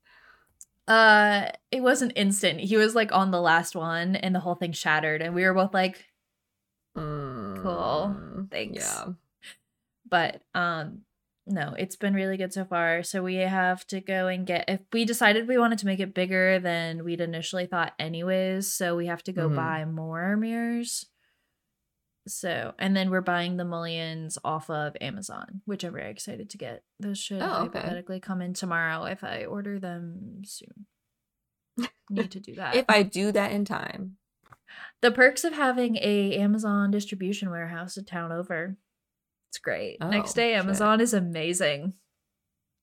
uh 0.89 1.51
it 1.73 1.83
wasn't 1.83 2.13
instant 2.17 2.61
he 2.61 2.77
was 2.77 2.95
like 2.95 3.13
on 3.13 3.31
the 3.33 3.41
last 3.41 3.75
one 3.75 4.15
and 4.17 4.35
the 4.35 4.41
whole 4.41 4.55
thing 4.55 4.73
shattered 4.73 5.21
and 5.21 5.35
we 5.35 5.43
were 5.45 5.55
both 5.55 5.75
like 5.75 6.07
Mm, 6.97 8.51
Thanks. 8.51 8.77
Yeah. 8.77 9.13
but 10.09 10.43
um 10.55 11.03
no 11.47 11.75
it's 11.79 11.97
been 11.97 12.15
really 12.15 12.37
good 12.37 12.53
so 12.53 12.65
far 12.65 13.03
so 13.03 13.23
we 13.23 13.37
have 13.37 13.87
to 13.87 14.01
go 14.01 14.27
and 14.27 14.47
get 14.47 14.65
if 14.69 14.81
we 14.93 15.05
decided 15.05 15.47
we 15.47 15.59
wanted 15.59 15.79
to 15.79 15.87
make 15.87 16.01
it 16.01 16.15
bigger 16.15 16.59
than 16.59 17.05
we'd 17.05 17.21
initially 17.21 17.67
thought 17.67 17.93
anyways 17.99 18.73
so 18.73 18.97
we 18.97 19.07
have 19.07 19.23
to 19.23 19.33
go 19.33 19.49
Mhm. 19.49 19.55
buy 19.57 19.85
more 19.85 20.37
mirrors 20.37 21.07
so 22.29 22.75
and 22.81 22.97
then 22.97 23.11
we're 23.11 23.21
buying 23.21 23.57
the 23.57 23.65
mullions 23.65 24.37
off 24.45 24.69
of 24.69 24.97
amazon 25.01 25.63
which 25.65 25.85
i'm 25.85 25.93
very 25.93 26.11
excited 26.11 26.51
to 26.51 26.59
get 26.59 26.83
those 26.99 27.19
should 27.19 27.41
Oh, 27.43 27.65
okay. 27.67 27.79
hypothetically 27.79 28.19
come 28.19 28.43
in 28.43 28.53
tomorrow 28.53 29.05
if 29.05 29.23
i 29.23 29.45
order 29.45 29.79
them 29.79 30.43
soon 30.45 30.87
need 32.11 32.33
to 32.33 32.41
do 32.41 32.55
that 32.57 32.75
If 32.75 32.87
I 32.89 33.03
do 33.03 33.31
that 33.33 33.53
in 33.53 33.65
time. 33.65 34.17
the 35.03 35.11
perks 35.13 35.45
of 35.45 35.53
having 35.53 35.97
a 36.01 36.37
amazon 36.39 36.91
distribution 36.91 37.51
warehouse 37.51 37.97
a 37.97 38.03
town 38.03 38.33
over 38.33 38.77
it's 39.49 39.59
great 39.59 40.01
next 40.01 40.33
Oh, 40.33 40.35
day 40.35 40.53
shit. 40.53 40.59
amazon 40.65 41.01
is 41.01 41.15
amazing 41.15 41.95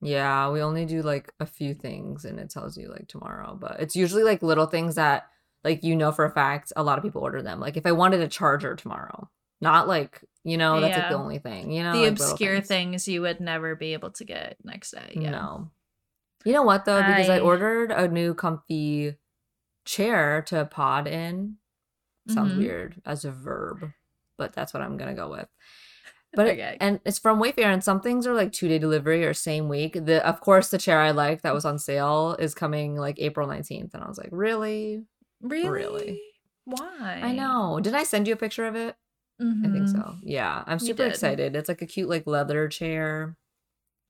Yeah, 0.01 0.49
we 0.51 0.61
only 0.61 0.85
do 0.85 1.01
like 1.01 1.31
a 1.39 1.45
few 1.45 1.73
things 1.73 2.25
and 2.25 2.39
it 2.39 2.49
tells 2.49 2.77
you 2.77 2.89
like 2.89 3.07
tomorrow, 3.07 3.57
but 3.59 3.79
it's 3.79 3.95
usually 3.95 4.23
like 4.23 4.41
little 4.43 4.65
things 4.65 4.95
that 4.95 5.27
like 5.63 5.81
you 5.83 5.95
know 5.95 6.11
for 6.11 6.25
a 6.25 6.29
fact 6.31 6.73
a 6.75 6.83
lot 6.83 6.97
of 6.97 7.03
people 7.05 7.21
order 7.21 7.41
them. 7.41 7.61
Like 7.61 7.77
if 7.77 7.85
I 7.85 7.93
wanted 7.93 8.19
a 8.19 8.27
charger 8.27 8.75
tomorrow, 8.75 9.29
not 9.61 9.87
like, 9.87 10.19
you 10.43 10.57
know, 10.57 10.81
that's 10.81 10.97
like 10.97 11.07
the 11.09 11.15
only 11.15 11.39
thing, 11.39 11.71
you 11.71 11.83
know, 11.83 11.93
the 11.93 11.99
like, 11.99 12.11
obscure 12.11 12.59
things. 12.59 13.07
you 13.07 13.21
would 13.21 13.39
never 13.39 13.75
be 13.77 13.93
able 13.93 14.11
to 14.11 14.25
get 14.25 14.57
next 14.65 14.91
day. 14.91 15.13
Yeah. 15.15 15.29
No. 15.31 15.71
You 16.43 16.51
know 16.51 16.63
what 16.63 16.83
though? 16.83 17.01
Because 17.01 17.29
I, 17.29 17.37
I- 17.37 17.39
ordered 17.39 17.91
a 17.91 18.09
new 18.09 18.33
comfy 18.33 19.15
chair 19.85 20.41
to 20.47 20.65
pod 20.65 21.07
in. 21.07 21.55
Sounds 22.27 22.53
Mhm. 22.53 22.57
weird 22.57 23.01
as 23.05 23.23
a 23.23 23.31
verb, 23.31 23.91
but 24.37 24.51
that's 24.51 24.73
what 24.73 24.83
I'm 24.83 24.97
gonna 24.97 25.13
go 25.15 25.29
with. 25.31 25.47
But 26.35 26.47
it- 26.47 26.77
and 26.81 26.99
it's 27.05 27.19
from 27.19 27.39
Wayfair, 27.39 27.65
and 27.71 27.83
some 27.83 28.01
things 28.01 28.25
are 28.27 28.33
like 28.33 28.51
two 28.51 28.67
day 28.67 28.79
delivery 28.79 29.25
or 29.25 29.33
same 29.33 29.69
week. 29.69 29.93
The 29.93 30.25
of 30.27 30.41
course 30.41 30.69
the 30.69 30.77
chair 30.79 30.99
I 30.99 31.11
like 31.11 31.41
that 31.43 31.53
was 31.53 31.65
on 31.65 31.77
sale 31.79 32.35
is 32.39 32.55
coming 32.55 32.95
like 32.95 33.19
April 33.19 33.47
19th, 33.47 33.93
and 33.93 34.03
I 34.03 34.07
was 34.07 34.17
like, 34.17 34.29
really? 34.31 35.05
Really? 35.41 35.69
really. 35.69 36.21
Why? 36.65 37.19
I 37.23 37.33
know. 37.33 37.79
Did 37.81 37.93
I 37.93 38.03
send 38.03 38.27
you 38.27 38.33
a 38.33 38.37
picture 38.37 38.65
of 38.65 38.75
it? 38.75 38.95
I 39.39 39.67
think 39.69 39.87
Mhm. 39.87 39.91
so. 39.91 40.15
Yeah, 40.23 40.63
I'm 40.65 40.79
super 40.79 41.03
excited. 41.05 41.55
It's 41.55 41.67
like 41.69 41.81
a 41.81 41.85
cute 41.87 42.09
like 42.09 42.25
leather 42.27 42.67
chair. 42.69 43.35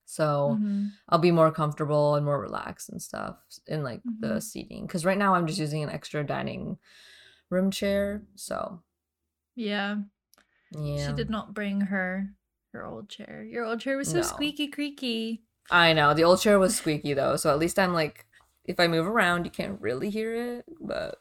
So 0.05 0.57
Mhm. 0.61 0.91
I'll 1.09 1.19
be 1.19 1.31
more 1.31 1.51
comfortable 1.51 2.15
and 2.15 2.25
more 2.25 2.39
relaxed 2.39 2.89
and 2.89 3.01
stuff 3.01 3.37
in 3.67 3.83
like 3.83 4.01
the 4.19 4.35
Mhm. 4.35 4.43
seating. 4.43 4.87
Cause 4.87 5.05
right 5.05 5.17
now 5.17 5.33
I'm 5.35 5.47
just 5.47 5.59
using 5.59 5.81
an 5.83 5.89
extra 5.89 6.23
dining 6.25 6.77
room 7.49 7.71
chair. 7.71 8.23
So 8.35 8.83
Yeah. 9.55 9.97
Yeah. 10.77 11.07
She 11.07 11.13
did 11.13 11.29
not 11.29 11.53
bring 11.53 11.81
her 11.81 12.29
her 12.73 12.85
old 12.85 13.09
chair. 13.09 13.43
Your 13.47 13.65
old 13.65 13.79
chair 13.81 13.97
was 13.97 14.09
so 14.09 14.17
No. 14.17 14.21
squeaky 14.23 14.67
creaky. 14.67 15.43
I 15.71 15.93
know. 15.93 16.13
The 16.13 16.23
old 16.23 16.41
chair 16.41 16.57
was 16.59 16.75
squeaky 16.75 17.13
though, 17.13 17.35
so 17.35 17.51
at 17.51 17.59
least 17.59 17.77
I'm 17.79 17.93
like 17.93 18.25
if 18.65 18.79
I 18.79 18.87
move 18.87 19.07
around 19.07 19.45
you 19.45 19.51
can't 19.51 19.79
really 19.81 20.09
hear 20.09 20.33
it, 20.57 20.65
but 20.81 21.17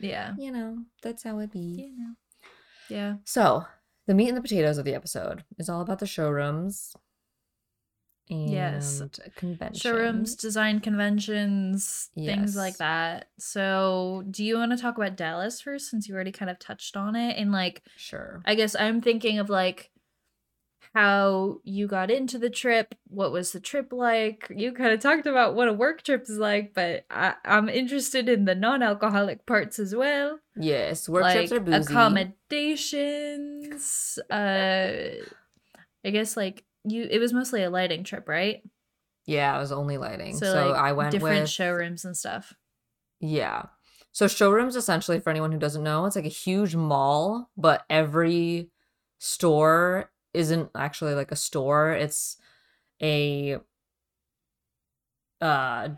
Yeah. 0.00 0.34
you 0.38 0.50
know, 0.50 0.78
that's 1.02 1.22
how 1.22 1.38
it 1.38 1.50
be. 1.52 1.58
You 1.58 1.98
know. 1.98 2.14
Yeah. 2.88 3.14
So, 3.24 3.66
the 4.06 4.14
meat 4.14 4.28
and 4.28 4.36
the 4.36 4.42
potatoes 4.42 4.78
of 4.78 4.84
the 4.84 4.94
episode 4.94 5.44
is 5.58 5.68
all 5.68 5.80
about 5.82 5.98
the 5.98 6.06
showrooms 6.06 6.94
and 8.30 8.50
Yes. 8.50 9.02
conventions. 9.36 9.82
Showrooms, 9.82 10.34
design 10.36 10.80
conventions, 10.80 12.10
things 12.14 12.56
like 12.56 12.76
that. 12.78 13.28
So, 13.38 14.24
do 14.30 14.44
you 14.44 14.56
want 14.56 14.72
to 14.72 14.78
talk 14.78 14.96
about 14.96 15.16
Dallas 15.16 15.60
first 15.60 15.90
since 15.90 16.08
you 16.08 16.14
already 16.14 16.32
kind 16.32 16.50
of 16.50 16.58
touched 16.58 16.96
on 16.96 17.14
it? 17.16 17.36
And 17.38 17.52
like, 17.52 17.82
Sure. 17.96 18.40
I 18.44 18.54
guess 18.54 18.74
I'm 18.78 19.00
thinking 19.00 19.38
of 19.38 19.48
like 19.50 19.90
how 20.94 21.58
you 21.64 21.86
got 21.86 22.10
into 22.10 22.38
the 22.38 22.48
trip. 22.50 22.94
What 23.08 23.30
was 23.30 23.52
the 23.52 23.60
trip 23.60 23.92
like? 23.92 24.50
You 24.54 24.72
kind 24.72 24.92
of 24.92 25.00
talked 25.00 25.26
about 25.26 25.54
what 25.54 25.68
a 25.68 25.72
work 25.72 26.02
trip 26.02 26.22
is 26.22 26.38
like, 26.38 26.72
but 26.74 27.04
I, 27.10 27.34
I'm 27.44 27.68
interested 27.68 28.28
in 28.28 28.44
the 28.46 28.54
non-alcoholic 28.54 29.44
parts 29.46 29.78
as 29.78 29.94
well. 29.94 30.38
Yes, 30.56 31.08
work 31.08 31.22
like 31.22 31.34
trips 31.48 31.52
are 31.52 31.60
boozy. 31.60 31.78
accommodations. 31.78 34.18
Uh, 34.30 35.24
I 36.04 36.10
guess 36.10 36.36
like 36.36 36.64
you. 36.84 37.06
It 37.10 37.18
was 37.18 37.32
mostly 37.32 37.62
a 37.62 37.70
lighting 37.70 38.04
trip, 38.04 38.28
right? 38.28 38.62
yeah, 39.26 39.54
it 39.54 39.60
was 39.60 39.72
only 39.72 39.98
lighting. 39.98 40.36
So, 40.38 40.52
So, 40.52 40.70
like 40.70 40.80
I 40.80 40.92
went 40.92 41.10
different 41.10 41.42
with 41.42 41.50
showrooms 41.50 42.04
and 42.06 42.16
stuff. 42.16 42.54
Yeah. 43.20 43.64
So 44.12 44.26
showrooms 44.26 44.74
essentially 44.74 45.20
for 45.20 45.28
anyone 45.28 45.52
who 45.52 45.58
doesn't 45.58 45.82
know, 45.82 46.06
it's 46.06 46.16
like 46.16 46.24
a 46.24 46.28
huge 46.28 46.74
mall, 46.74 47.50
but 47.56 47.84
every 47.90 48.70
store 49.18 50.10
isn't 50.32 50.70
actually 50.74 51.14
like 51.14 51.30
a 51.30 51.36
store. 51.36 51.92
It's 51.92 52.38
a 53.02 53.58
uh 55.40 55.90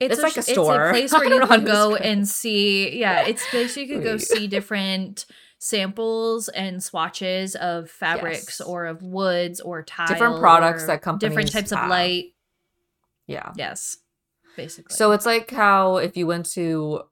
It's 0.00 0.22
like 0.22 0.36
a 0.36 0.42
store. 0.42 0.90
It's 0.90 0.90
a 0.90 0.92
place 0.92 1.12
where 1.28 1.40
you 1.40 1.46
can 1.46 1.64
go 1.64 1.94
and 1.94 2.26
see. 2.26 2.98
Yeah, 2.98 3.26
it's 3.26 3.44
a 3.46 3.50
place 3.50 3.76
you 3.76 3.86
could 3.86 4.02
go 4.02 4.16
see 4.16 4.46
different 4.46 5.26
samples 5.64 6.48
and 6.50 6.82
swatches 6.82 7.54
of 7.56 7.90
fabrics 7.90 8.60
Yes. 8.60 8.60
or 8.60 8.84
of 8.84 9.02
woods 9.02 9.60
or 9.60 9.82
tile. 9.82 10.06
Different 10.08 10.38
products 10.38 10.82
that 10.86 11.02
that 11.02 11.18
different 11.18 11.50
companies 11.50 11.52
types 11.52 11.72
of 11.72 11.88
light. 11.88 12.34
yeah. 13.26 13.50
Yes, 13.56 13.96
basically. 14.58 14.94
So 14.94 15.12
it's 15.12 15.24
like 15.24 15.50
how 15.50 15.96
if 15.96 16.18
you 16.18 16.26
went 16.26 16.44
to 16.52 17.02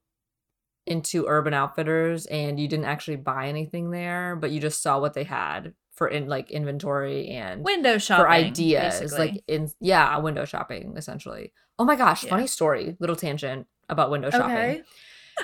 into 0.86 1.24
Urban 1.28 1.54
Outfitters 1.54 2.26
and 2.26 2.60
you 2.60 2.68
didn't 2.68 2.84
actually 2.84 3.16
buy 3.16 3.48
anything 3.48 3.90
there, 3.90 4.36
but 4.36 4.50
you 4.50 4.60
just 4.60 4.82
saw 4.82 5.00
what 5.00 5.14
they 5.14 5.24
had 5.24 5.72
for 5.94 6.08
in 6.08 6.28
like 6.28 6.50
inventory 6.50 7.28
and 7.28 7.64
window 7.64 7.96
shopping 7.96 8.24
for 8.24 8.30
ideas 8.30 9.00
basically. 9.00 9.18
like 9.28 9.44
in 9.46 9.70
yeah 9.78 10.16
window 10.18 10.46
shopping 10.46 10.94
essentially 10.96 11.52
oh 11.78 11.84
my 11.84 11.96
gosh 11.96 12.24
Yeah. 12.24 12.30
funny 12.30 12.46
story 12.46 12.96
little 12.98 13.14
tangent 13.14 13.66
about 13.90 14.10
window 14.10 14.30
shopping 14.30 14.56
okay. 14.56 14.82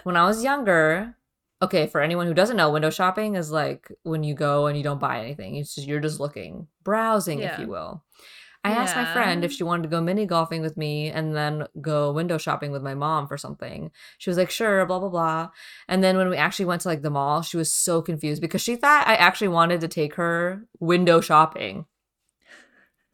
when 0.04 0.16
i 0.16 0.24
was 0.24 0.42
younger 0.42 1.14
okay 1.60 1.86
for 1.86 2.00
anyone 2.00 2.26
who 2.26 2.34
doesn't 2.34 2.56
know 2.56 2.70
window 2.70 2.90
shopping 2.90 3.34
is 3.34 3.50
like 3.50 3.90
when 4.02 4.22
you 4.22 4.34
go 4.34 4.66
and 4.66 4.76
you 4.76 4.84
don't 4.84 5.00
buy 5.00 5.20
anything 5.20 5.56
it's 5.56 5.74
just 5.74 5.86
you're 5.86 6.00
just 6.00 6.20
looking 6.20 6.66
browsing 6.84 7.40
if 7.40 7.58
you 7.58 7.68
will. 7.68 8.04
I 8.64 8.72
asked 8.72 8.96
my 8.96 9.10
friend 9.12 9.44
if 9.44 9.52
she 9.52 9.62
wanted 9.62 9.84
to 9.84 9.88
go 9.88 10.00
mini 10.00 10.26
golfing 10.26 10.62
with 10.62 10.76
me 10.76 11.10
and 11.10 11.34
then 11.34 11.66
go 11.80 12.12
window 12.12 12.38
shopping 12.38 12.70
with 12.70 12.82
my 12.82 12.92
mom 12.92 13.28
for 13.28 13.38
something. 13.38 13.90
She 14.18 14.28
was 14.28 14.36
like 14.36 14.50
sure 14.50 14.84
blah 14.84 14.98
blah 14.98 15.08
blah. 15.08 15.50
And 15.86 16.02
then 16.02 16.16
when 16.16 16.28
we 16.28 16.36
actually 16.36 16.66
went 16.66 16.82
to 16.82 16.88
like 16.88 17.02
the 17.02 17.10
mall 17.10 17.42
she 17.42 17.56
was 17.56 17.72
so 17.72 18.02
confused 18.02 18.42
because 18.42 18.60
she 18.60 18.76
thought 18.76 19.06
i 19.06 19.14
actually 19.14 19.48
wanted 19.48 19.80
to 19.80 19.88
take 19.88 20.14
her 20.14 20.66
window 20.80 21.20
shopping. 21.20 21.86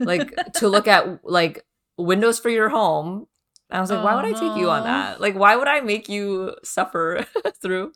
Like 0.01 0.35
to 0.55 0.69
look 0.69 0.89
at 0.89 1.25
like 1.25 1.65
windows 1.97 2.39
for 2.39 2.49
your 2.49 2.69
home. 2.69 3.27
I 3.71 3.81
was 3.81 3.91
like, 3.91 4.05
why 4.05 4.15
would 4.15 4.25
I 4.25 4.33
take 4.33 4.57
you 4.57 4.71
on 4.71 4.85
that? 4.85 5.21
Like, 5.21 5.35
why 5.35 5.57
would 5.57 5.69
I 5.69 5.81
make 5.81 6.09
you 6.09 6.55
suffer 6.63 7.27
through 7.63 7.93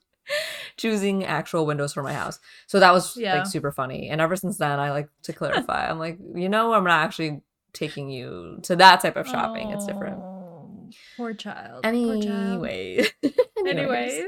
choosing 0.77 1.25
actual 1.25 1.67
windows 1.67 1.93
for 1.93 2.03
my 2.03 2.13
house? 2.13 2.39
So 2.67 2.81
that 2.81 2.93
was 2.93 3.17
Yeah. 3.17 3.35
like 3.37 3.47
super 3.47 3.73
funny. 3.73 4.09
And 4.09 4.21
ever 4.21 4.37
since 4.37 4.59
then, 4.59 4.79
I 4.79 4.91
like 4.91 5.09
to 5.25 5.33
clarify. 5.41 5.89
I'm 5.89 5.99
like, 5.99 6.19
you 6.35 6.49
know, 6.49 6.73
I'm 6.73 6.85
not 6.85 7.05
actually 7.05 7.43
taking 7.73 8.11
you 8.11 8.59
to 8.63 8.77
that 8.77 9.01
type 9.01 9.17
of 9.17 9.27
shopping. 9.29 9.71
It's 9.71 9.87
different. 9.87 10.19
Oh, 10.19 10.91
Poor 11.17 11.35
child. 11.35 11.83
Poor 11.83 11.93
child. 11.93 12.27
Anyway. 12.65 13.07
Anyways. 13.67 14.25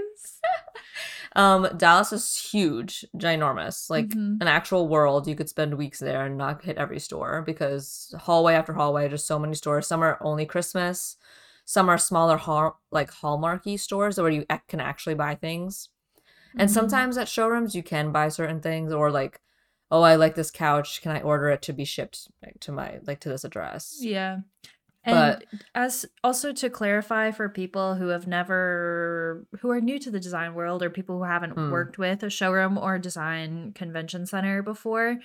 Um, 1.37 1.69
Dallas 1.76 2.12
is 2.12 2.37
huge, 2.37 3.04
ginormous. 3.16 3.88
Like 3.88 4.09
Mhm. 4.09 4.38
an 4.40 4.49
actual 4.49 4.88
world. 4.88 5.26
You 5.28 5.37
could 5.37 5.49
spend 5.49 5.75
weeks 5.75 6.00
there 6.00 6.26
and 6.26 6.37
not 6.37 6.64
hit 6.64 6.76
every 6.76 6.99
store 6.99 7.42
because 7.47 8.14
hallway 8.19 8.54
after 8.54 8.73
hallway, 8.73 9.09
just 9.09 9.26
so 9.26 9.38
many 9.38 9.54
stores. 9.54 9.87
Some 9.87 10.02
are 10.02 10.19
only 10.21 10.45
Christmas. 10.47 11.16
Some 11.71 11.89
are 11.89 11.99
smaller, 11.99 12.37
hall 12.37 12.81
like 12.91 13.12
hallmarky 13.12 13.79
stores 13.79 14.19
where 14.19 14.29
you 14.29 14.45
can 14.67 14.81
actually 14.81 15.15
buy 15.15 15.37
things. 15.37 15.89
And 16.59 16.69
Mhm. 16.69 16.73
sometimes 16.75 17.17
at 17.17 17.29
showrooms 17.29 17.77
you 17.77 17.85
can 17.85 18.11
buy 18.11 18.29
certain 18.29 18.61
things, 18.61 18.93
or 18.93 19.12
like, 19.12 19.41
oh, 19.89 20.03
I 20.03 20.17
like 20.17 20.35
this 20.35 20.50
couch. 20.50 21.00
Can 21.00 21.12
I 21.12 21.21
order 21.21 21.49
it 21.50 21.62
to 21.62 21.73
be 21.73 21.85
shipped 21.85 22.27
like, 22.43 22.59
to 22.62 22.73
my 22.73 22.99
like 23.07 23.21
to 23.21 23.29
this 23.29 23.45
address? 23.45 23.99
Yeah. 24.00 24.39
But- 25.05 25.45
And 25.53 25.61
as 25.77 26.07
also 26.25 26.53
to 26.53 26.69
clarify 26.69 27.31
for 27.31 27.49
people 27.49 27.95
who 27.95 28.09
have 28.09 28.27
never 28.27 29.47
who 29.61 29.71
are 29.71 29.81
new 29.81 30.00
to 30.00 30.11
the 30.11 30.19
design 30.21 30.55
world 30.55 30.83
or 30.83 30.91
people 30.91 31.19
who 31.19 31.25
haven't 31.25 31.55
Mm. 31.55 31.71
worked 31.71 31.99
with 31.99 32.25
a 32.25 32.31
showroom 32.31 32.77
or 32.77 32.99
design 32.99 33.73
convention 33.75 34.27
center 34.27 34.61
before, 34.61 35.19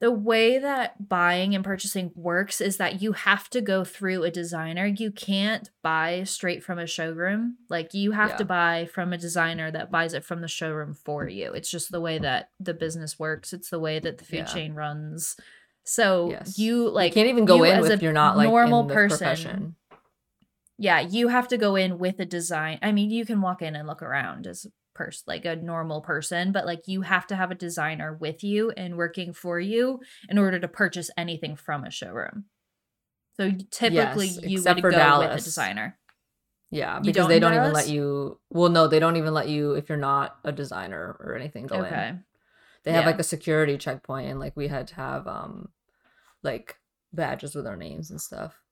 the 0.00 0.10
way 0.10 0.58
that 0.58 1.08
buying 1.08 1.54
and 1.54 1.62
purchasing 1.62 2.10
works 2.14 2.60
is 2.60 2.78
that 2.78 3.02
you 3.02 3.12
have 3.12 3.50
to 3.50 3.60
go 3.60 3.84
through 3.84 4.22
a 4.24 4.30
designer. 4.30 4.86
You 4.86 5.10
can't 5.10 5.68
buy 5.82 6.24
straight 6.24 6.64
from 6.64 6.78
a 6.78 6.86
showroom. 6.86 7.56
Like 7.68 7.92
you 7.92 8.12
have 8.12 8.36
to 8.38 8.44
buy 8.46 8.88
from 8.92 9.12
a 9.12 9.18
designer 9.18 9.70
that 9.70 9.90
buys 9.90 10.14
it 10.14 10.24
from 10.24 10.40
the 10.40 10.48
showroom 10.48 10.94
for 10.94 11.28
you. 11.28 11.52
It's 11.52 11.70
just 11.70 11.92
the 11.92 12.00
way 12.00 12.18
that 12.18 12.48
the 12.58 12.72
business 12.74 13.18
works. 13.18 13.52
It's 13.52 13.68
the 13.68 13.78
way 13.78 13.98
that 13.98 14.16
the 14.18 14.24
food 14.24 14.36
Yeah. 14.38 14.44
chain 14.46 14.72
runs. 14.74 15.36
So 15.84 16.30
Yes. 16.30 16.58
you 16.58 16.88
like 16.88 17.10
you 17.12 17.14
can't 17.22 17.28
even 17.28 17.44
go 17.44 17.56
you 17.56 17.64
in 17.64 17.78
as 17.80 17.90
if 17.90 18.00
you're 18.02 18.12
not 18.12 18.36
like 18.38 18.48
normal 18.48 18.82
in 18.82 18.88
person 18.88 19.18
profession. 19.18 19.74
yeah 20.78 21.00
you 21.00 21.28
have 21.28 21.48
to 21.48 21.58
go 21.58 21.74
in 21.76 21.98
with 21.98 22.18
a 22.20 22.24
design 22.24 22.78
i 22.82 22.92
mean 22.92 23.10
you 23.10 23.24
can 23.26 23.40
walk 23.40 23.60
in 23.60 23.74
and 23.76 23.86
look 23.88 24.02
around 24.02 24.46
as 24.46 24.66
person 24.94 25.24
like 25.26 25.44
a 25.44 25.56
normal 25.56 26.00
person 26.00 26.52
but 26.52 26.66
like 26.66 26.86
you 26.86 27.02
have 27.02 27.26
to 27.26 27.36
have 27.36 27.50
a 27.50 27.54
designer 27.54 28.16
with 28.20 28.42
you 28.44 28.70
and 28.72 28.96
working 28.96 29.32
for 29.32 29.58
you 29.60 30.00
in 30.28 30.38
order 30.38 30.58
to 30.58 30.68
purchase 30.68 31.10
anything 31.16 31.56
from 31.56 31.84
a 31.84 31.90
showroom 31.90 32.44
so 33.36 33.50
typically 33.70 34.26
Yes, 34.28 34.38
you 34.44 34.62
would 34.64 34.80
for 34.80 34.90
go 34.90 35.12
with 35.16 35.34
a 35.34 35.40
Dallas. 35.40 35.44
designer 35.44 35.98
Yeah, 36.70 37.00
because 37.00 37.22
don't 37.22 37.28
they 37.28 37.40
don't 37.40 37.54
even 37.54 37.72
let 37.72 37.88
you. 37.88 38.40
Well, 38.50 38.68
no, 38.70 38.86
they 38.86 39.00
don't 39.00 39.16
even 39.16 39.34
let 39.34 39.48
you 39.48 39.72
if 39.74 39.88
you're 39.88 39.98
not 39.98 40.38
a 40.44 40.52
designer 40.52 41.16
or 41.20 41.34
anything 41.34 41.66
go 41.66 41.80
okay 41.80 42.10
in. 42.12 42.24
They 42.84 42.92
have 42.92 43.04
Yeah. 43.04 43.06
like 43.06 43.18
a 43.20 43.24
security 43.24 43.78
checkpoint, 43.78 44.30
and 44.30 44.40
like 44.40 44.56
we 44.56 44.68
had 44.68 44.86
to 44.88 44.94
have 44.96 45.26
um, 45.28 45.70
like 46.42 46.78
badges 47.12 47.54
with 47.54 47.66
our 47.66 47.76
names 47.76 48.10
and 48.10 48.20
stuff, 48.20 48.62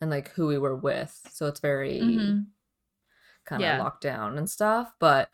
and 0.00 0.10
like 0.10 0.30
who 0.32 0.46
we 0.48 0.58
were 0.58 0.76
with. 0.76 1.20
So 1.32 1.46
it's 1.46 1.60
very 1.60 2.00
Mhm. 2.00 2.46
kind 3.44 3.62
of 3.62 3.62
Yeah. 3.62 3.78
locked 3.78 4.02
down 4.02 4.38
and 4.38 4.50
stuff. 4.50 4.92
But 4.98 5.30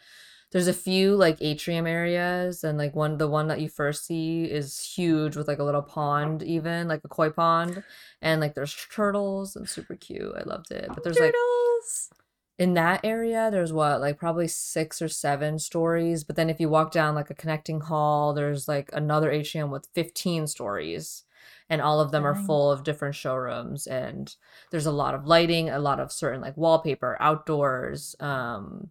there's 0.53 0.69
a 0.69 0.73
few 0.73 1.17
like 1.17 1.39
atrium 1.41 1.87
areas, 1.87 2.63
and 2.65 2.79
like 2.79 2.95
one 2.95 3.19
the 3.19 3.29
one 3.29 3.49
that 3.49 3.61
you 3.61 3.69
first 3.69 4.07
see 4.07 4.45
is 4.45 4.79
huge 4.81 5.37
with 5.37 5.49
like 5.49 5.59
a 5.59 5.65
little 5.65 5.83
pond, 5.83 6.43
even 6.43 6.89
like 6.89 7.01
a 7.05 7.09
koi 7.09 7.31
pond, 7.31 7.83
and 8.21 8.41
like 8.41 8.55
there's 8.55 8.75
turtles 8.95 9.57
and 9.57 9.69
super 9.69 9.97
cute. 9.97 10.35
I 10.37 10.43
loved 10.45 10.71
it. 10.71 10.89
But 10.95 11.05
there's 11.05 11.19
like 11.19 11.33
turtles 11.33 12.11
in 12.59 12.75
that 12.75 13.01
area 13.03 13.51
there's 13.51 13.73
what 13.73 14.01
like 14.01 14.19
probably 14.19 14.47
six 14.47 15.01
or 15.01 15.09
seven 15.09 15.59
stories 15.59 16.23
but 16.23 16.37
then 16.37 16.51
if 16.51 16.61
you 16.61 16.69
walk 16.69 16.93
down 16.93 17.15
like 17.15 17.31
a 17.31 17.35
connecting 17.35 17.81
hall 17.81 18.35
there's 18.35 18.69
like 18.69 18.91
another 18.93 19.31
atrium 19.31 19.71
with 19.71 19.89
15 19.95 20.47
stories 20.47 21.25
and 21.69 21.81
all 21.81 21.99
of 21.99 22.11
them 22.11 22.27
are 22.27 22.35
full 22.35 22.71
of 22.71 22.85
different 22.85 23.15
showrooms 23.15 23.87
and 23.87 24.37
there's 24.71 24.87
a 24.87 24.93
lot 24.93 25.15
of 25.15 25.27
lighting 25.27 25.71
a 25.71 25.79
lot 25.79 25.99
of 25.99 26.13
certain 26.13 26.41
like 26.41 26.57
wallpaper 26.57 27.17
outdoors 27.21 28.15
um 28.21 28.91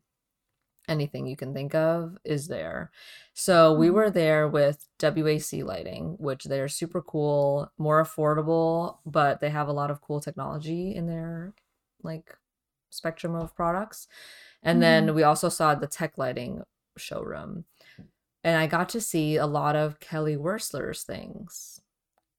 anything 0.87 1.27
you 1.27 1.35
can 1.37 1.53
think 1.53 1.73
of 1.75 2.17
is 2.23 2.47
there 2.47 2.91
so 3.33 3.73
we 3.73 3.89
Mhm. 3.89 3.91
were 3.91 4.09
there 4.09 4.47
with 4.47 4.87
wac 5.01 5.53
lighting 5.63 6.15
which 6.19 6.45
they're 6.45 6.67
super 6.67 7.01
cool 7.01 7.71
more 7.77 8.03
affordable 8.03 8.97
but 9.05 9.39
they 9.39 9.49
have 9.49 9.67
a 9.67 9.73
lot 9.73 9.91
of 9.91 10.01
cool 10.01 10.19
technology 10.19 10.95
in 10.95 11.07
their 11.07 11.53
like 12.03 12.37
spectrum 12.89 13.35
of 13.35 13.55
products. 13.55 14.07
And 14.63 14.81
Mhm. 14.81 14.81
then 14.83 15.13
we 15.15 15.23
also 15.23 15.49
saw 15.49 15.75
the 15.75 15.87
tech 15.87 16.17
lighting 16.17 16.63
showroom. 16.97 17.65
And 18.43 18.57
I 18.57 18.67
got 18.67 18.89
to 18.89 19.01
see 19.01 19.35
a 19.37 19.45
lot 19.45 19.75
of 19.75 19.99
Kelly 19.99 20.35
Wearstler's 20.35 21.03
things. 21.03 21.81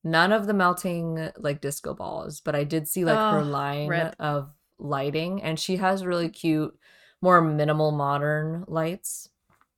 None 0.05 0.33
of 0.33 0.47
the 0.47 0.55
melting 0.55 1.31
like 1.39 1.61
disco 1.61 1.95
balls, 1.95 2.41
but 2.41 2.55
I 2.57 2.65
did 2.65 2.89
see 2.89 3.05
like 3.05 3.25
her 3.25 3.43
Oh, 3.43 3.45
line 3.45 4.03
rip. 4.03 4.17
of 4.19 4.53
lighting 4.79 5.43
and 5.43 5.61
she 5.61 5.77
has 5.77 6.07
really 6.07 6.29
cute 6.29 6.79
more 7.23 7.41
minimal 7.43 7.93
modern 7.93 8.65
lights. 8.69 9.31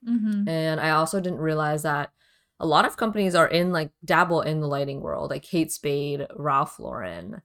Mhm. 0.02 0.46
And 0.46 0.80
I 0.80 0.90
also 0.90 1.20
didn't 1.20 1.38
realize 1.40 1.82
that 1.82 2.12
a 2.60 2.66
lot 2.66 2.84
of 2.86 2.96
companies 2.96 3.34
are 3.34 3.48
in 3.48 3.72
like 3.72 3.92
dabble 4.04 4.42
in 4.42 4.60
the 4.60 4.68
lighting 4.68 5.00
world, 5.00 5.30
like 5.30 5.42
Kate 5.42 5.72
Spade, 5.72 6.26
Ralph 6.36 6.78
Lauren, 6.78 7.42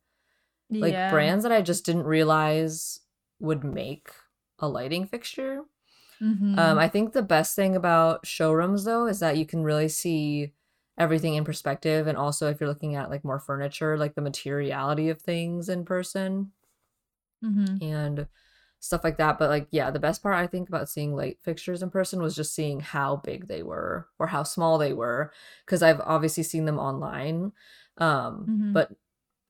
like 0.81 0.99
Yeah. 0.99 1.07
brands 1.07 1.43
that 1.43 1.51
I 1.53 1.61
just 1.61 1.85
didn't 1.85 2.05
realize 2.05 3.01
would 3.39 3.63
make 3.63 4.11
a 4.59 4.69
lighting 4.69 5.07
fixture. 5.07 5.63
Um, 6.55 6.77
Mhm. 6.77 6.79
I 6.79 6.87
think 6.89 7.13
the 7.13 7.21
best 7.23 7.55
thing 7.55 7.75
about 7.75 8.25
showrooms 8.25 8.83
though 8.85 9.07
is 9.07 9.19
that 9.19 9.37
you 9.37 9.45
can 9.45 9.63
really 9.63 9.89
see 9.89 10.53
everything 10.97 11.35
in 11.35 11.45
perspective, 11.45 12.07
and 12.07 12.17
also 12.17 12.49
if 12.49 12.59
you're 12.59 12.69
looking 12.69 12.95
at 12.95 13.09
like 13.09 13.23
more 13.23 13.39
furniture, 13.39 13.97
like 13.97 14.15
the 14.15 14.21
materiality 14.21 15.09
of 15.09 15.21
things 15.21 15.69
in 15.69 15.85
person 15.85 16.51
Mhm. 17.41 17.81
and 17.81 18.27
stuff 18.79 19.03
like 19.03 19.17
that. 19.17 19.37
But 19.37 19.49
like, 19.49 19.67
yeah, 19.71 19.91
the 19.91 19.99
best 19.99 20.23
part 20.23 20.35
I 20.35 20.47
think 20.47 20.69
about 20.69 20.89
seeing 20.89 21.15
light 21.15 21.37
fixtures 21.41 21.81
in 21.83 21.89
person 21.89 22.21
was 22.21 22.35
just 22.35 22.53
seeing 22.55 22.79
how 22.79 23.17
big 23.17 23.47
they 23.47 23.63
were 23.63 24.07
or 24.17 24.27
how 24.27 24.43
small 24.43 24.77
they 24.77 24.93
were, 24.93 25.31
because 25.65 25.83
I've 25.83 26.01
obviously 26.01 26.43
seen 26.43 26.65
them 26.65 26.79
online. 26.79 27.51
Um, 27.97 28.45
Mhm. 28.49 28.73
but 28.73 28.91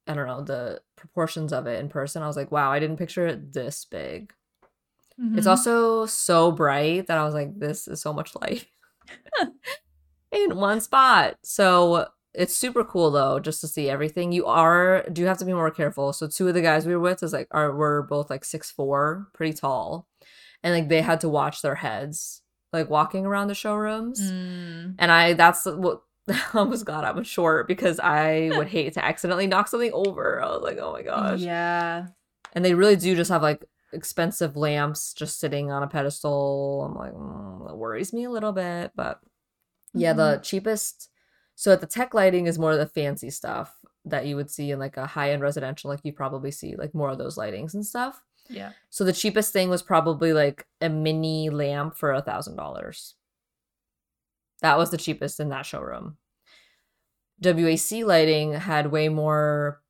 I 0.08 0.16
don't 0.16 0.28
know 0.28 0.42
the 0.44 0.82
proportions 0.96 1.54
of 1.54 1.68
it 1.68 1.80
in 1.80 1.90
person. 1.90 2.24
I 2.24 2.28
was 2.28 2.36
like, 2.38 2.52
wow, 2.52 2.72
I 2.72 2.80
didn't 2.80 2.98
picture 2.98 3.28
it 3.28 3.54
this 3.54 3.86
big. 3.86 4.34
It's 5.36 5.46
Mhm. 5.46 5.50
also 5.50 6.06
so 6.08 6.52
bright 6.52 7.08
that 7.08 7.18
I 7.18 7.24
was 7.24 7.34
like, 7.34 7.60
this 7.60 7.88
is 7.88 8.02
so 8.02 8.14
much 8.14 8.36
light 8.42 8.66
in 10.32 10.56
one 10.58 10.82
spot. 10.82 11.38
So 11.44 12.08
it's 12.40 12.56
super 12.56 12.86
cool 12.86 13.12
though, 13.12 13.38
just 13.38 13.60
to 13.62 13.68
see 13.68 13.90
everything. 13.90 14.32
You 14.32 14.46
are 14.46 15.04
do 15.12 15.26
have 15.26 15.38
to 15.40 15.46
be 15.46 15.52
more 15.52 15.70
careful. 15.70 16.14
So 16.14 16.26
two 16.26 16.48
of 16.48 16.54
the 16.54 16.62
guys 16.62 16.86
we 16.86 16.96
were 16.96 17.02
with 17.02 17.22
is 17.22 17.34
like 17.34 17.50
are 17.52 17.76
were 17.76 18.02
both 18.04 18.30
like 18.30 18.46
six 18.46 18.72
four, 18.72 19.28
pretty 19.34 19.52
tall, 19.52 20.08
and 20.64 20.74
like 20.74 20.88
they 20.88 21.02
had 21.02 21.20
to 21.22 21.30
watch 21.30 21.62
their 21.62 21.76
heads 21.76 22.42
like 22.72 22.90
walking 22.90 23.26
around 23.26 23.50
the 23.50 23.56
showrooms. 23.56 24.32
Mm. 24.32 24.96
And 25.00 25.12
I 25.12 25.34
that's 25.34 25.66
what 25.66 26.02
I 26.30 26.42
almost 26.54 26.86
glad 26.86 27.04
I'm 27.04 27.24
short 27.24 27.68
because 27.68 28.00
I 28.00 28.52
would 28.56 28.68
hate 28.76 28.94
to 28.94 29.04
accidentally 29.04 29.48
knock 29.48 29.68
something 29.68 29.92
over. 29.94 30.42
I 30.42 30.46
was 30.48 30.62
like, 30.62 30.78
oh 30.80 30.94
my 30.94 31.02
gosh. 31.02 31.42
Yeah. 31.42 32.08
And 32.54 32.64
they 32.64 32.74
really 32.74 32.96
do 32.96 33.18
just 33.18 33.32
have 33.32 33.42
like 33.42 33.66
expensive 33.92 34.56
lamps 34.56 35.14
just 35.14 35.42
sitting 35.42 35.72
on 35.72 35.84
a 35.84 35.88
pedestal. 35.88 36.86
I'm 36.86 36.96
like, 36.96 37.14
mm, 37.14 37.68
that 37.68 37.76
worries 37.76 38.14
me 38.14 38.24
a 38.24 38.32
little 38.32 38.54
bit. 38.54 38.92
But 38.96 39.20
yeah, 39.94 40.14
the 40.14 40.40
cheapest. 40.42 41.09
So 41.60 41.74
at 41.74 41.82
the 41.82 41.88
tech 41.88 42.14
lighting 42.14 42.48
is 42.48 42.58
more 42.58 42.72
of 42.72 42.78
the 42.78 42.86
fancy 42.86 43.30
stuff 43.30 43.80
that 44.06 44.26
you 44.26 44.38
would 44.38 44.50
see 44.50 44.72
in 44.72 44.80
like 44.80 44.96
a 44.96 45.06
high 45.06 45.32
end 45.32 45.42
residential. 45.42 45.90
Like 45.90 46.00
you 46.04 46.14
probably 46.14 46.52
see 46.52 46.78
like 46.78 46.96
more 46.96 47.10
of 47.10 47.18
those 47.18 47.38
lightings 47.38 47.74
and 47.74 47.86
stuff. 47.86 48.24
Yeah. 48.48 48.72
So 48.90 49.04
the 49.04 49.12
cheapest 49.12 49.52
thing 49.52 49.70
was 49.70 49.82
probably 49.82 50.32
like 50.32 50.66
a 50.80 50.88
mini 50.88 51.50
lamp 51.50 51.98
for 51.98 52.14
a 52.14 52.22
thousand 52.22 52.56
dollars. 52.56 53.16
That 54.62 54.78
was 54.78 54.90
the 54.90 54.96
cheapest 54.96 55.42
in 55.42 55.50
that 55.50 55.66
showroom. 55.66 56.16
WAC 57.44 58.06
lighting 58.06 58.54
had 58.54 58.90
way 58.90 59.10
more 59.10 59.82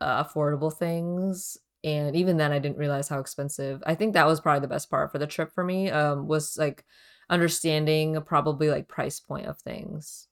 uh, 0.00 0.24
affordable 0.24 0.74
things, 0.74 1.58
and 1.84 2.16
even 2.16 2.38
then, 2.38 2.50
I 2.50 2.58
didn't 2.60 2.78
realize 2.78 3.08
how 3.08 3.20
expensive. 3.20 3.82
I 3.84 3.94
think 3.94 4.14
that 4.14 4.26
was 4.26 4.40
probably 4.40 4.60
the 4.60 4.68
best 4.68 4.88
part 4.88 5.12
for 5.12 5.18
the 5.18 5.26
trip 5.26 5.52
for 5.54 5.64
me. 5.64 5.90
Um, 5.90 6.26
was 6.26 6.56
like 6.56 6.86
understanding 7.28 8.18
probably 8.22 8.70
like 8.70 8.88
price 8.88 9.20
point 9.20 9.46
of 9.46 9.58
things. 9.58 10.26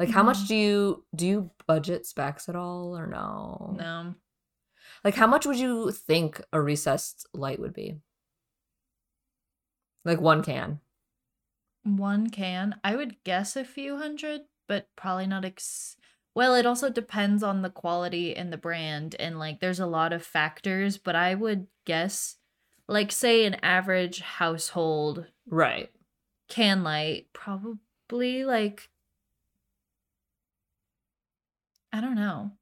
Like 0.00 0.08
how 0.08 0.22
much 0.22 0.38
mm-hmm. 0.38 0.46
do 0.46 0.56
you 0.56 1.04
do 1.14 1.26
you 1.26 1.50
budget 1.66 2.06
specs 2.06 2.48
at 2.48 2.56
all 2.56 2.96
or 2.96 3.06
no? 3.06 3.76
No. 3.78 4.14
Like, 5.04 5.14
how 5.14 5.26
much 5.26 5.46
would 5.46 5.58
you 5.58 5.92
think 5.92 6.40
a 6.52 6.60
recessed 6.60 7.26
light 7.32 7.60
would 7.60 7.74
be? 7.74 7.98
Like 10.04 10.20
one 10.20 10.42
can. 10.42 10.80
One 11.84 12.30
can. 12.30 12.76
I 12.82 12.96
would 12.96 13.22
guess 13.24 13.56
a 13.56 13.64
few 13.64 13.98
hundred, 13.98 14.42
but 14.66 14.88
probably 14.96 15.26
not 15.26 15.44
ex 15.44 15.96
well, 16.34 16.54
it 16.54 16.64
also 16.64 16.88
depends 16.88 17.42
on 17.42 17.60
the 17.60 17.70
quality 17.70 18.34
and 18.34 18.52
the 18.52 18.56
brand 18.56 19.16
and 19.18 19.38
like 19.38 19.60
there's 19.60 19.80
a 19.80 19.86
lot 19.86 20.14
of 20.14 20.22
factors, 20.22 20.96
but 20.96 21.14
I 21.14 21.34
would 21.34 21.66
guess 21.84 22.36
like 22.88 23.12
say 23.12 23.44
an 23.44 23.56
average 23.62 24.20
household 24.20 25.26
Right. 25.46 25.90
can 26.48 26.82
light 26.82 27.26
probably 27.32 28.44
like 28.44 28.88
I 31.92 32.00
don't 32.00 32.14
know. 32.14 32.52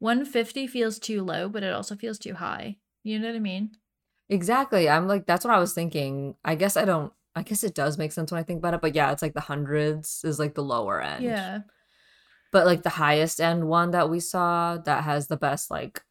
150 0.00 0.66
feels 0.66 0.98
too 0.98 1.22
low, 1.22 1.48
but 1.48 1.62
it 1.62 1.72
also 1.72 1.96
feels 1.96 2.18
too 2.18 2.34
high. 2.34 2.76
You 3.02 3.18
know 3.18 3.28
what 3.28 3.36
I 3.36 3.40
mean? 3.40 3.70
Exactly. 4.28 4.88
I'm 4.88 5.06
like, 5.06 5.26
that's 5.26 5.44
what 5.44 5.54
I 5.54 5.58
was 5.58 5.72
thinking. 5.72 6.34
I 6.44 6.54
guess 6.54 6.76
I 6.76 6.84
don't, 6.84 7.12
I 7.34 7.42
guess 7.42 7.64
it 7.64 7.74
does 7.74 7.96
make 7.96 8.12
sense 8.12 8.32
when 8.32 8.40
I 8.40 8.42
think 8.42 8.58
about 8.58 8.74
it. 8.74 8.80
But 8.80 8.94
yeah, 8.94 9.12
it's 9.12 9.22
like 9.22 9.34
the 9.34 9.40
hundreds 9.40 10.22
is 10.24 10.38
like 10.38 10.54
the 10.54 10.64
lower 10.64 11.00
end. 11.00 11.24
Yeah. 11.24 11.60
But 12.52 12.66
like 12.66 12.82
the 12.82 12.90
highest 12.90 13.40
end 13.40 13.68
one 13.68 13.92
that 13.92 14.10
we 14.10 14.20
saw 14.20 14.76
that 14.78 15.04
has 15.04 15.28
the 15.28 15.36
best, 15.36 15.70
like, 15.70 16.02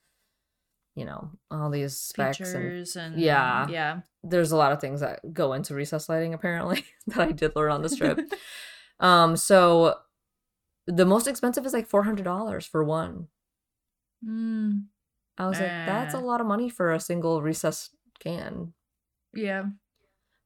you 0.96 1.04
know, 1.04 1.32
all 1.52 1.70
these 1.70 1.98
specs 1.98 2.40
and 2.54 2.88
and 2.96 3.20
yeah. 3.20 3.68
Yeah. 3.68 4.00
there's 4.24 4.52
a 4.52 4.58
lot 4.58 4.72
of 4.72 4.80
things 4.80 5.02
that 5.02 5.34
go 5.34 5.54
into 5.54 5.76
recess 5.76 6.08
lighting 6.08 6.34
apparently 6.34 6.86
that 7.08 7.20
I 7.20 7.32
did 7.32 7.56
learn 7.56 7.72
on 7.72 7.82
this 7.82 7.98
trip. 7.98 8.20
um, 9.00 9.36
so 9.36 9.96
the 10.88 11.06
most 11.06 11.28
expensive 11.28 11.66
is 11.66 11.74
like 11.74 11.88
four 11.88 12.04
hundred 12.04 12.24
dollars 12.26 12.66
for 12.66 12.84
one. 12.84 13.28
Mm, 14.26 14.86
I 15.38 15.48
was 15.48 15.60
like, 15.60 15.74
that's 15.86 16.14
a 16.14 16.18
Ah. 16.18 16.22
lot 16.22 16.42
of 16.42 16.48
money 16.48 16.70
for 16.70 16.92
a 16.94 17.00
single 17.00 17.42
recess 17.42 17.90
can. 18.20 18.74
yeah. 19.34 19.66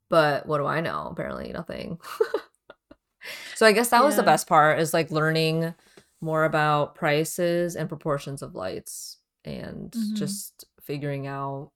But 0.10 0.48
what 0.48 0.58
do 0.58 0.66
I 0.66 0.82
know? 0.82 1.08
Apparently 1.12 1.52
nothing. 1.54 2.00
so 3.56 3.66
I 3.66 3.72
guess 3.72 3.90
that 3.90 4.04
was 4.04 4.16
the 4.16 4.24
best 4.24 4.48
part 4.48 4.80
is 4.80 4.94
like 4.94 5.12
learning 5.12 5.74
more 6.22 6.46
about 6.46 6.96
prices 6.96 7.76
and 7.76 7.88
proportions 7.90 8.42
of 8.42 8.56
lights 8.56 9.18
and 9.46 9.92
Mhm. 9.92 10.14
just 10.16 10.66
figuring 10.82 11.28
out 11.28 11.72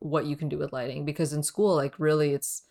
what 0.00 0.26
you 0.26 0.36
can 0.36 0.48
do 0.48 0.58
with 0.58 0.72
lighting 0.72 1.04
because 1.04 1.32
in 1.32 1.42
school 1.42 1.74
like 1.74 1.98
really 1.98 2.32
it's 2.32 2.62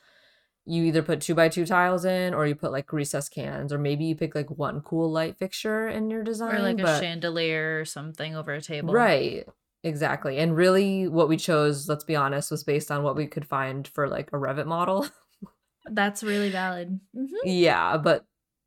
you 0.67 0.83
either 0.83 1.01
put 1.01 1.21
two 1.21 1.33
by 1.33 1.47
two 1.47 1.65
tiles 1.65 2.03
in 2.03 2.33
or 2.33 2.45
you 2.45 2.53
put 2.53 2.73
like 2.73 2.91
recess 2.91 3.29
cans 3.29 3.71
or 3.71 3.77
maybe 3.77 4.03
you 4.03 4.15
pick 4.15 4.35
like 4.35 4.49
one 4.51 4.81
cool 4.81 5.09
light 5.09 5.37
fixture 5.37 5.87
in 5.87 6.09
your 6.09 6.23
design 6.23 6.55
Or 6.55 6.59
like 6.59 6.79
a 6.79 6.99
chandelier 6.99 7.79
or 7.79 7.85
something 7.85 8.35
over 8.35 8.53
a 8.53 8.61
table. 8.61 8.93
Right. 8.93 9.47
Exactly. 9.83 10.37
And 10.39 10.57
really 10.57 11.07
what 11.07 11.29
we 11.29 11.37
chose, 11.37 11.87
let's 11.87 12.03
be 12.03 12.17
honest, 12.17 12.51
was 12.51 12.65
based 12.65 12.91
on 12.91 13.03
what 13.03 13.15
we 13.15 13.27
could 13.27 13.45
find 13.45 13.87
for 13.87 14.09
like 14.09 14.27
a 14.33 14.37
Revit 14.37 14.65
model. 14.65 15.07
That's 15.89 16.21
really 16.21 16.49
valid. 16.49 16.99
Mhm. 17.15 17.27
yeah, 17.45 17.95
but 17.95 18.25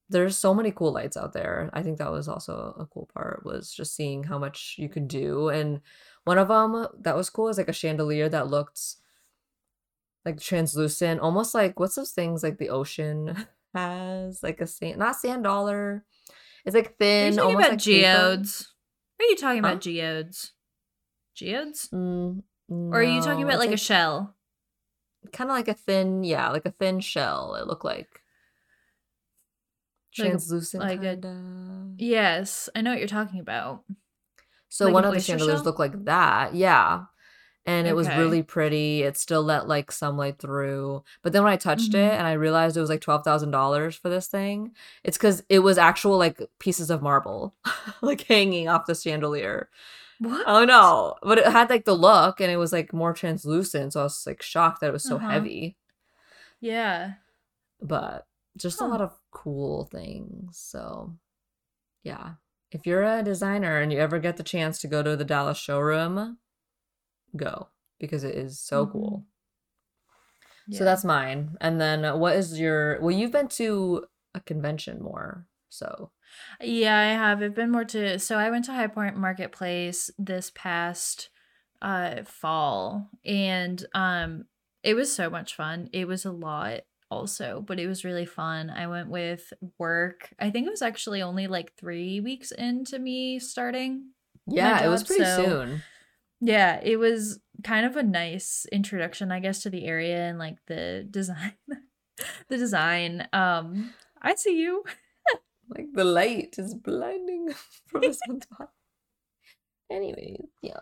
there's 0.08 0.38
so 0.38 0.54
many 0.54 0.70
cool 0.72 0.92
lights 0.92 1.18
out 1.18 1.34
there. 1.34 1.68
I 1.74 1.82
think 1.82 1.98
that 1.98 2.10
was 2.10 2.28
also 2.28 2.74
a 2.78 2.86
cool 2.86 3.10
part 3.14 3.44
was 3.44 3.70
just 3.72 3.94
seeing 3.94 4.24
how 4.24 4.38
much 4.38 4.76
you 4.78 4.88
could 4.88 5.06
do 5.06 5.50
and 5.50 5.80
one 6.24 6.38
of 6.38 6.48
them 6.48 6.86
that 7.00 7.16
was 7.16 7.28
cool 7.30 7.48
is 7.48 7.58
like 7.58 7.68
a 7.68 7.72
chandelier 7.74 8.28
that 8.28 8.48
looked 8.48 8.80
like 10.24 10.40
translucent, 10.40 11.20
almost 11.20 11.54
like 11.54 11.78
what's 11.80 11.94
those 11.94 12.10
things 12.12 12.42
like 12.42 12.58
the 12.58 12.68
ocean 12.70 13.46
has, 13.74 14.42
like 14.42 14.60
a 14.60 14.66
sand, 14.66 14.98
not 14.98 15.16
sand 15.16 15.44
dollar. 15.44 16.04
It's 16.64 16.74
like 16.74 16.96
thin. 16.98 17.24
Are 17.24 17.30
you 17.30 17.36
talking 17.36 17.46
almost 17.56 17.66
about 17.66 17.70
like 17.70 17.84
paper. 17.84 18.00
geodes? 18.36 18.74
Are 19.20 19.24
you 19.24 19.36
talking 19.36 19.62
Huh? 19.62 19.68
about 19.70 19.80
geodes? 19.80 20.52
Geodes? 21.34 21.88
Mm, 21.90 22.42
Or 22.68 23.00
are 23.00 23.02
you 23.02 23.20
talking 23.22 23.42
about 23.42 23.54
it's 23.54 23.64
like, 23.66 23.74
a 23.74 23.76
shell? 23.78 24.36
kind 25.32 25.50
of 25.50 25.56
like 25.56 25.68
a 25.68 25.74
thin, 25.74 26.22
yeah, 26.24 26.50
like 26.50 26.66
a 26.66 26.70
thin 26.72 27.00
shell. 27.00 27.54
It 27.54 27.66
looked 27.66 27.84
like 27.84 28.08
Like 30.18 30.26
a- 30.26 30.30
translucent, 30.30 30.82
like 30.82 30.98
a- 31.00 31.02
kinda. 31.16 31.94
Yes, 31.98 32.68
I 32.74 32.80
know 32.82 32.90
what 32.90 32.98
you're 32.98 33.08
talking 33.08 33.40
about. 33.40 33.84
So 34.68 34.86
like 34.86 34.94
one 34.94 35.04
of 35.04 35.14
the 35.14 35.20
chandeliers 35.20 35.58
shell? 35.58 35.64
looked 35.64 35.78
like 35.78 36.04
that, 36.04 36.54
yeah, 36.54 37.04
and 37.66 37.86
it 37.86 37.94
was 37.94 38.08
really 38.08 38.42
pretty. 38.42 39.02
It 39.02 39.16
still 39.16 39.42
let 39.42 39.68
like 39.68 39.92
some 39.92 40.16
light 40.16 40.38
through, 40.38 41.02
but 41.22 41.32
then 41.32 41.42
when 41.44 41.52
I 41.52 41.56
touched 41.56 41.94
it 41.94 42.12
Mhm. 42.12 42.18
and 42.18 42.26
I 42.26 42.32
realized 42.32 42.76
it 42.76 42.80
was 42.80 42.90
like 42.90 43.00
twelve 43.02 43.22
thousand 43.24 43.50
dollars 43.52 43.94
for 43.96 44.08
this 44.08 44.26
thing, 44.26 44.72
it's 45.04 45.16
because 45.18 45.42
it 45.48 45.60
was 45.60 45.78
actual 45.78 46.16
like 46.18 46.40
pieces 46.58 46.90
of 46.90 47.02
marble, 47.02 47.54
like 48.02 48.22
hanging 48.22 48.68
off 48.68 48.86
the 48.86 48.94
chandelier. 48.94 49.68
What? 50.20 50.44
Oh 50.46 50.64
no, 50.64 51.14
but 51.22 51.38
it 51.38 51.46
had 51.46 51.70
like 51.70 51.84
the 51.86 51.94
look, 51.94 52.40
and 52.40 52.50
it 52.50 52.56
was 52.56 52.72
like 52.72 52.92
more 52.92 53.12
translucent, 53.12 53.92
so 53.94 54.00
I 54.00 54.02
was 54.04 54.24
like 54.26 54.42
shocked 54.42 54.80
that 54.80 54.88
it 54.88 54.92
was 54.92 55.04
so 55.04 55.16
Uh-huh. 55.16 55.28
heavy. 55.30 55.76
Yeah. 56.60 57.14
but 57.82 58.26
just 58.58 58.80
a 58.80 58.84
lot 58.86 59.00
of 59.00 59.12
cool 59.30 59.86
things. 59.86 60.58
So, 60.58 61.14
yeah. 62.02 62.34
If 62.72 62.86
you're 62.86 63.04
a 63.04 63.22
designer 63.22 63.78
and 63.80 63.90
you 63.92 63.98
ever 63.98 64.18
get 64.18 64.36
the 64.36 64.42
chance 64.42 64.78
to 64.80 64.88
go 64.88 65.02
to 65.02 65.16
the 65.16 65.24
Dallas 65.24 65.56
showroom, 65.58 66.38
go. 67.36 67.68
because 67.98 68.24
it 68.24 68.34
is 68.34 68.58
so 68.58 68.86
Mhm. 68.86 68.92
cool. 68.92 69.26
Yeah. 70.68 70.78
So 70.78 70.84
that's 70.84 71.04
mine. 71.04 71.56
And 71.60 71.80
then 71.80 72.04
uh, 72.04 72.16
what 72.16 72.36
is 72.36 72.58
your 72.58 72.98
well 73.00 73.10
you've 73.10 73.32
been 73.32 73.48
to 73.48 74.06
a 74.34 74.40
convention 74.40 75.02
more. 75.02 75.46
So 75.68 76.10
Yeah, 76.60 76.96
I 76.98 77.12
have. 77.12 77.42
I've 77.42 77.54
been 77.54 77.70
more 77.70 77.84
to 77.86 78.18
so 78.18 78.36
I 78.38 78.50
went 78.50 78.64
to 78.66 78.72
High 78.72 78.86
Point 78.86 79.16
Marketplace 79.16 80.10
this 80.18 80.50
past 80.54 81.30
uh 81.82 82.24
fall 82.24 83.08
and 83.24 83.84
um 83.94 84.44
it 84.82 84.94
was 84.94 85.12
so 85.12 85.28
much 85.28 85.54
fun. 85.54 85.88
It 85.92 86.06
was 86.08 86.24
a 86.24 86.32
lot 86.32 86.80
also, 87.10 87.62
but 87.66 87.78
it 87.80 87.86
was 87.86 88.04
really 88.04 88.24
fun. 88.24 88.70
I 88.70 88.86
went 88.86 89.10
with 89.10 89.52
work. 89.78 90.32
I 90.38 90.50
think 90.50 90.66
it 90.66 90.70
was 90.70 90.80
actually 90.82 91.20
only 91.22 91.48
like 91.48 91.74
3 91.76 92.20
weeks 92.20 92.50
into 92.52 92.98
me 92.98 93.38
starting. 93.40 94.12
yeah, 94.46 94.82
it 94.84 94.88
was 94.88 95.04
pretty 95.04 95.24
so- 95.24 95.44
soon. 95.44 95.82
Yeah, 96.40 96.80
it 96.82 96.98
was 96.98 97.40
kind 97.62 97.84
of 97.86 97.96
a 97.96 98.02
nice 98.02 98.66
introduction, 98.72 99.30
I 99.30 99.40
guess, 99.40 99.62
to 99.62 99.70
the 99.70 99.84
area 99.84 100.28
and 100.28 100.38
like 100.38 100.56
the 100.66 101.06
design. 101.10 101.52
the 102.48 102.56
design. 102.56 103.28
Um 103.32 103.94
I 104.20 104.34
see 104.34 104.60
you. 104.60 104.84
Like 105.72 105.92
the 105.92 106.02
light 106.02 106.56
is 106.58 106.74
blinding 106.74 107.50
from 107.86 108.00
this 108.00 108.18
one 108.26 108.40
spot. 108.40 108.70
Anyways, 109.88 110.48
yeah. 110.62 110.80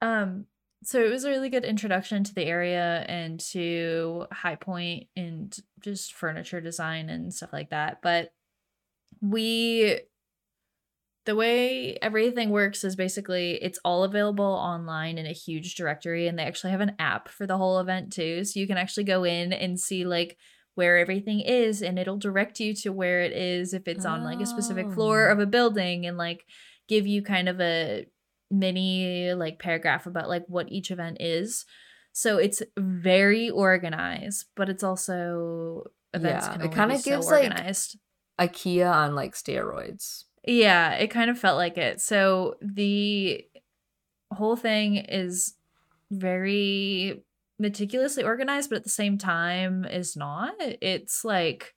Um, 0.00 0.46
so 0.84 1.02
it 1.04 1.10
was 1.10 1.24
a 1.24 1.30
really 1.30 1.48
good 1.48 1.64
introduction 1.64 2.22
to 2.24 2.34
the 2.34 2.44
area 2.44 3.04
and 3.08 3.40
to 3.52 4.26
High 4.30 4.54
Point 4.54 5.08
and 5.16 5.56
just 5.80 6.14
furniture 6.14 6.60
design 6.60 7.10
and 7.10 7.34
stuff 7.34 7.52
like 7.52 7.70
that. 7.70 8.02
But 8.02 8.32
we 9.20 9.98
the 11.26 11.34
way 11.36 11.96
everything 12.02 12.50
works 12.50 12.84
is 12.84 12.96
basically 12.96 13.52
it's 13.62 13.78
all 13.84 14.04
available 14.04 14.44
online 14.44 15.16
in 15.18 15.26
a 15.26 15.32
huge 15.32 15.74
directory 15.74 16.26
and 16.26 16.38
they 16.38 16.42
actually 16.42 16.70
have 16.70 16.80
an 16.82 16.94
app 16.98 17.28
for 17.28 17.46
the 17.46 17.56
whole 17.56 17.78
event 17.78 18.12
too 18.12 18.44
so 18.44 18.60
you 18.60 18.66
can 18.66 18.76
actually 18.78 19.04
go 19.04 19.24
in 19.24 19.52
and 19.52 19.80
see 19.80 20.04
like 20.04 20.36
where 20.74 20.98
everything 20.98 21.40
is 21.40 21.82
and 21.82 21.98
it'll 21.98 22.18
direct 22.18 22.60
you 22.60 22.74
to 22.74 22.92
where 22.92 23.22
it 23.22 23.32
is 23.32 23.72
if 23.72 23.88
it's 23.88 24.04
on 24.04 24.22
like 24.22 24.40
a 24.40 24.46
specific 24.46 24.90
floor 24.92 25.28
Oh. 25.28 25.32
of 25.32 25.38
a 25.38 25.46
building 25.46 26.06
and 26.06 26.16
like 26.18 26.44
give 26.88 27.06
you 27.06 27.22
kind 27.22 27.48
of 27.48 27.60
a 27.60 28.06
mini 28.50 29.32
like 29.34 29.58
paragraph 29.58 30.06
about 30.06 30.28
like 30.28 30.44
what 30.48 30.70
each 30.70 30.90
event 30.90 31.16
is 31.20 31.64
so 32.12 32.38
it's 32.38 32.62
very 32.78 33.50
organized 33.50 34.46
but 34.56 34.68
it's 34.68 34.82
also 34.84 35.84
events 36.12 36.48
Yeah, 36.48 36.54
it 36.60 36.70
kinda 36.70 36.96
be 36.96 36.98
so 36.98 37.20
gives, 37.20 37.30
like, 37.30 37.50
IKEA 38.40 38.90
on 38.92 39.14
like 39.14 39.34
steroids. 39.34 40.24
Yeah, 40.46 40.92
it 40.94 41.08
kind 41.08 41.30
of 41.30 41.38
felt 41.38 41.56
like 41.56 41.78
it. 41.78 42.00
So 42.00 42.56
the 42.60 43.44
whole 44.32 44.56
thing 44.56 44.96
is 44.96 45.54
very 46.10 47.22
meticulously 47.58 48.24
organized, 48.24 48.70
but 48.70 48.76
at 48.76 48.84
the 48.84 48.90
same 48.90 49.18
time 49.18 49.84
is 49.84 50.16
not. 50.16 50.54
It's 50.58 51.24
like 51.24 51.74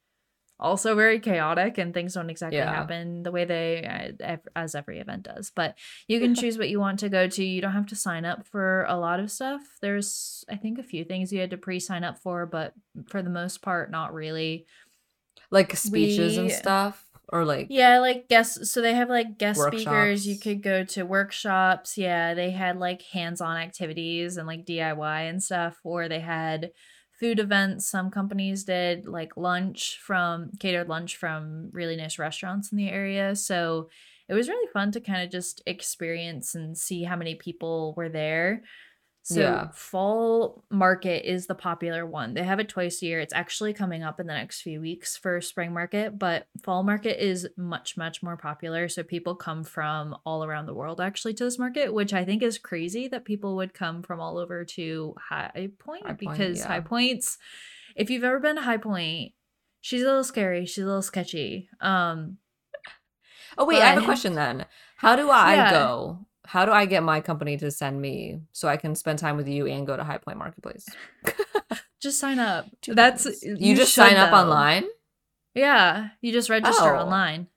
also 0.60 0.96
very 0.96 1.20
chaotic 1.20 1.78
and 1.78 1.94
things 1.94 2.16
don't 2.16 2.32
exactly 2.32 2.58
Yeah. 2.58 2.74
happen 2.74 3.22
the 3.22 3.32
way 3.32 3.46
they 3.46 4.16
uh, 4.20 4.38
as 4.56 4.74
every 4.74 5.00
event 5.00 5.24
does. 5.24 5.52
But 5.56 5.78
you 6.08 6.20
can 6.20 6.34
choose 6.42 6.58
what 6.58 6.70
you 6.70 6.80
want 6.80 7.00
to 7.00 7.10
go 7.10 7.28
to. 7.28 7.44
You 7.44 7.62
don't 7.62 7.74
have 7.74 7.86
to 7.88 7.96
sign 7.96 8.26
up 8.26 8.48
for 8.48 8.86
a 8.90 8.98
lot 8.98 9.20
of 9.20 9.32
stuff. 9.32 9.62
There's 9.82 10.44
I 10.50 10.56
think 10.56 10.80
a 10.80 10.84
few 10.84 11.04
things 11.04 11.32
you 11.32 11.40
had 11.40 11.52
to 11.52 11.58
pre-sign 11.58 12.04
up 12.04 12.18
for, 12.18 12.46
but 12.48 12.74
for 13.08 13.22
the 13.22 13.30
most 13.30 13.62
part 13.62 13.92
not 13.92 14.14
really. 14.14 14.66
Like 15.52 15.76
speeches 15.78 16.38
and 16.38 16.52
stuff. 16.52 17.07
Or 17.30 17.44
like 17.44 17.68
Yeah, 17.70 18.00
like 18.00 18.30
guest. 18.30 18.66
So 18.68 18.82
they 18.82 18.94
have 18.94 19.10
like 19.10 19.38
guest 19.38 19.64
speakers. 19.64 20.28
You 20.28 20.40
could 20.40 20.64
go 20.64 20.84
to 20.86 21.04
workshops. 21.06 21.98
Yeah, 21.98 22.34
they 22.34 22.52
had 22.52 22.78
like 22.78 23.02
hands-on 23.02 23.58
activities 23.58 24.38
and 24.38 24.48
like 24.48 24.66
DIY 24.66 25.22
and 25.30 25.44
stuff. 25.44 25.80
Or 25.84 26.08
they 26.08 26.22
had 26.22 26.72
food 27.20 27.40
events. 27.40 27.90
Some 27.90 28.12
companies 28.12 28.64
did 28.64 29.06
like 29.06 29.36
lunch 29.38 30.00
from 30.02 30.52
catered 30.60 30.88
lunch 30.88 31.18
from 31.18 31.70
really 31.74 31.96
nice 31.98 32.20
restaurants 32.20 32.72
in 32.72 32.78
the 32.78 32.90
area. 32.90 33.36
So 33.36 33.90
it 34.30 34.34
was 34.34 34.50
really 34.50 34.68
fun 34.72 34.92
to 34.92 35.02
kind 35.02 35.24
of 35.24 35.32
just 35.32 35.62
experience 35.66 36.54
and 36.56 36.78
see 36.78 37.04
how 37.04 37.16
many 37.16 37.36
people 37.36 37.94
were 37.96 38.10
there. 38.10 38.64
So 39.30 39.42
Yeah. 39.42 39.68
fall 39.74 40.64
market 40.72 41.30
is 41.30 41.48
the 41.48 41.56
popular 41.56 42.06
one. 42.06 42.34
They 42.34 42.44
have 42.44 42.62
it 42.62 42.70
twice 42.70 43.02
a 43.02 43.06
year. 43.08 43.20
It's 43.20 43.34
actually 43.34 43.74
coming 43.74 44.02
up 44.02 44.22
in 44.22 44.28
the 44.28 44.34
next 44.34 44.62
few 44.62 44.80
weeks 44.80 45.18
for 45.18 45.42
spring 45.42 45.74
market, 45.74 46.18
but 46.18 46.48
fall 46.64 46.82
market 46.82 47.22
is 47.22 47.46
much 47.58 47.98
much 47.98 48.24
more 48.24 48.38
popular. 48.38 48.88
So 48.88 49.04
people 49.04 49.36
come 49.36 49.66
from 49.66 50.16
all 50.26 50.46
around 50.46 50.66
the 50.66 50.74
world 50.74 51.02
actually 51.02 51.34
to 51.34 51.44
this 51.44 51.60
market, 51.60 51.94
which 51.94 52.14
I 52.14 52.24
think 52.24 52.42
is 52.42 52.58
crazy 52.58 53.10
that 53.10 53.26
people 53.26 53.58
would 53.58 53.74
come 53.74 54.02
from 54.02 54.22
all 54.22 54.38
over 54.38 54.64
to 54.64 55.14
High 55.20 55.72
Point 55.78 56.04
High 56.04 56.14
Point, 56.14 56.20
because 56.20 56.60
yeah. 56.60 56.68
High 56.68 56.80
Points 56.80 57.38
if 57.98 58.10
you've 58.10 58.24
ever 58.24 58.40
been 58.40 58.56
to 58.56 58.62
High 58.62 58.78
Point, 58.78 59.34
she's 59.82 60.04
a 60.04 60.06
little 60.06 60.24
scary, 60.24 60.66
she's 60.66 60.86
a 60.86 60.88
little 60.88 61.02
sketchy. 61.02 61.68
Um 61.82 62.38
Oh 63.58 63.66
wait, 63.66 63.82
I 63.82 63.88
have 63.90 63.98
a 63.98 64.06
question 64.06 64.36
then. 64.36 64.66
How 64.98 65.18
do 65.18 65.30
I 65.30 65.56
Yeah. 65.56 65.70
go? 65.72 66.27
How 66.48 66.66
do 66.66 66.72
I 66.72 66.86
get 66.86 67.04
my 67.04 67.20
company 67.20 67.58
to 67.58 67.70
send 67.72 68.02
me 68.02 68.40
so 68.54 68.70
I 68.70 68.78
can 68.78 68.96
spend 68.96 69.20
time 69.20 69.36
with 69.36 69.50
you 69.50 69.68
and 69.68 69.86
go 69.86 69.98
to 69.98 70.04
High 70.04 70.18
Point 70.18 70.38
Marketplace? 70.38 70.86
just 72.02 72.20
sign 72.22 72.40
up. 72.40 72.66
Two 72.82 72.96
That's 72.96 73.24
things. 73.26 73.44
you, 73.62 73.76
just 73.76 73.94
sign 73.94 74.16
up 74.16 74.32
though. 74.32 74.38
online. 74.38 74.86
Yeah, 75.54 76.10
you 76.22 76.32
just 76.32 76.50
register 76.50 76.96
Oh. 76.96 77.00
online. 77.02 77.48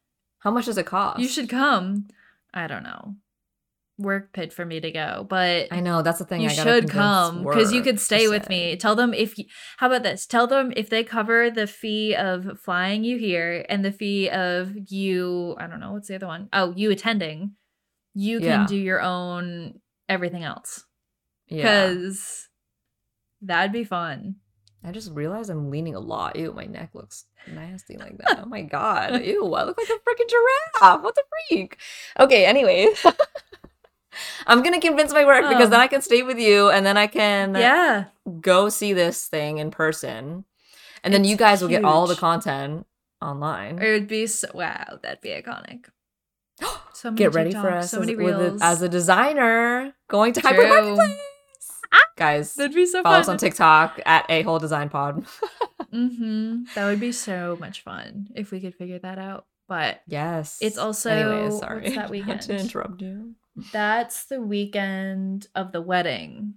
How 0.40 0.50
much 0.50 0.64
does 0.66 0.76
it 0.78 0.86
cost? 0.86 1.20
You 1.20 1.28
should 1.28 1.48
come. 1.48 2.08
I 2.52 2.66
don't 2.66 2.82
know. 2.82 3.14
Work 3.98 4.32
paid 4.32 4.52
for 4.52 4.64
me 4.64 4.80
to 4.80 4.90
go, 4.90 5.26
but 5.28 5.68
I 5.70 5.80
know 5.80 6.00
that's 6.00 6.18
the 6.18 6.24
thing. 6.24 6.40
you 6.40 6.48
I 6.48 6.52
should 6.52 6.88
come 6.88 7.44
because 7.44 7.70
you 7.72 7.82
could 7.82 8.00
stay 8.00 8.26
with 8.28 8.48
me. 8.48 8.74
Tell 8.76 8.96
them 8.96 9.12
if 9.12 9.38
you, 9.38 9.44
how 9.76 9.88
about 9.88 10.02
this? 10.02 10.26
Tell 10.26 10.46
them 10.46 10.72
if 10.74 10.88
they 10.88 11.04
cover 11.04 11.50
the 11.50 11.66
fee 11.66 12.14
of 12.16 12.58
flying 12.58 13.04
you 13.04 13.18
here 13.18 13.64
and 13.68 13.84
the 13.84 13.92
fee 13.92 14.30
of 14.30 14.72
you, 14.90 15.54
I 15.60 15.66
don't 15.66 15.80
know, 15.80 15.92
what's 15.92 16.08
the 16.08 16.14
other 16.14 16.26
one? 16.26 16.48
Oh, 16.52 16.72
you 16.74 16.90
attending. 16.90 17.52
You 18.20 18.38
can 18.40 18.46
Yeah. 18.60 18.66
do 18.66 18.76
your 18.76 19.00
own 19.00 19.80
everything 20.06 20.44
else 20.44 20.84
Yeah. 21.48 21.62
because 21.62 22.48
that'd 23.40 23.72
be 23.72 23.84
fun. 23.84 24.36
I 24.84 24.92
just 24.92 25.10
realized 25.12 25.48
I'm 25.48 25.70
leaning 25.70 25.94
a 25.94 26.00
lot. 26.00 26.36
Ew, 26.36 26.52
my 26.52 26.64
neck 26.66 26.90
looks 26.92 27.24
nasty 27.50 27.96
like 27.96 28.18
that. 28.18 28.40
Oh 28.42 28.46
my 28.46 28.60
god. 28.76 29.22
Ew, 29.24 29.54
I 29.54 29.64
look 29.64 29.78
like 29.78 29.88
a 29.88 29.92
freaking 30.04 30.28
giraffe. 30.28 31.02
What 31.02 31.14
the 31.14 31.22
freak? 31.48 31.78
Okay, 32.18 32.44
anyway. 32.44 32.88
I'm 34.46 34.62
gonna 34.62 34.80
convince 34.80 35.12
my 35.14 35.24
work 35.24 35.48
because 35.48 35.68
Oh. 35.68 35.70
then 35.70 35.80
I 35.80 35.86
can 35.86 36.02
stay 36.02 36.22
with 36.22 36.38
you 36.38 36.68
and 36.68 36.84
then 36.84 36.96
I 36.98 37.06
can 37.06 37.54
Yeah. 37.54 38.04
go 38.40 38.68
see 38.68 38.92
this 38.92 39.26
thing 39.28 39.58
in 39.58 39.70
person. 39.70 40.44
And 41.02 41.14
then 41.14 41.24
you 41.24 41.36
guys 41.36 41.62
will 41.62 41.68
get 41.70 41.84
all 41.84 42.06
the 42.06 42.16
content 42.16 42.86
online. 43.22 43.78
It 43.78 43.90
would 43.92 44.08
be 44.08 44.26
so, 44.26 44.48
wow, 44.52 44.98
that'd 45.02 45.22
be 45.22 45.30
iconic. 45.30 45.86
So 47.00 47.10
Get 47.12 47.34
ready 47.34 47.52
for 47.52 47.70
us 47.70 47.90
so 47.90 48.02
as, 48.02 48.08
a, 48.10 48.58
as 48.60 48.82
a 48.82 48.88
designer 48.88 49.94
going 50.08 50.34
to 50.34 50.40
Hyper 50.40 50.60
True. 50.60 50.68
Marketplace. 50.96 51.18
Guys, 52.16 52.54
That'd 52.54 52.74
be 52.74 52.84
so 52.84 53.02
follow 53.02 53.14
fun. 53.14 53.20
us 53.22 53.28
on 53.28 53.38
TikTok 53.38 54.00
at 54.04 54.26
a 54.28 54.42
whole 54.42 54.58
design 54.58 54.88
pod. 54.90 55.24
Mm-hmm. 55.92 56.64
That 56.76 56.84
would 56.84 57.00
be 57.00 57.10
so 57.10 57.56
much 57.58 57.82
fun 57.82 58.28
if 58.36 58.52
we 58.52 58.60
could 58.60 58.76
figure 58.76 59.00
that 59.00 59.18
out. 59.18 59.46
But 59.66 60.02
yes. 60.06 60.58
It's 60.60 60.78
also- 60.78 61.10
Anyways, 61.10 61.52
what's 61.54 61.60
sorry. 61.64 61.90
that 61.96 62.12
Not 62.28 62.40
to 62.42 62.56
interrupt 62.56 63.02
you. 63.02 63.34
that's 63.72 64.26
the 64.26 64.40
weekend 64.40 65.48
of 65.56 65.72
the 65.72 65.80
wedding. 65.82 66.54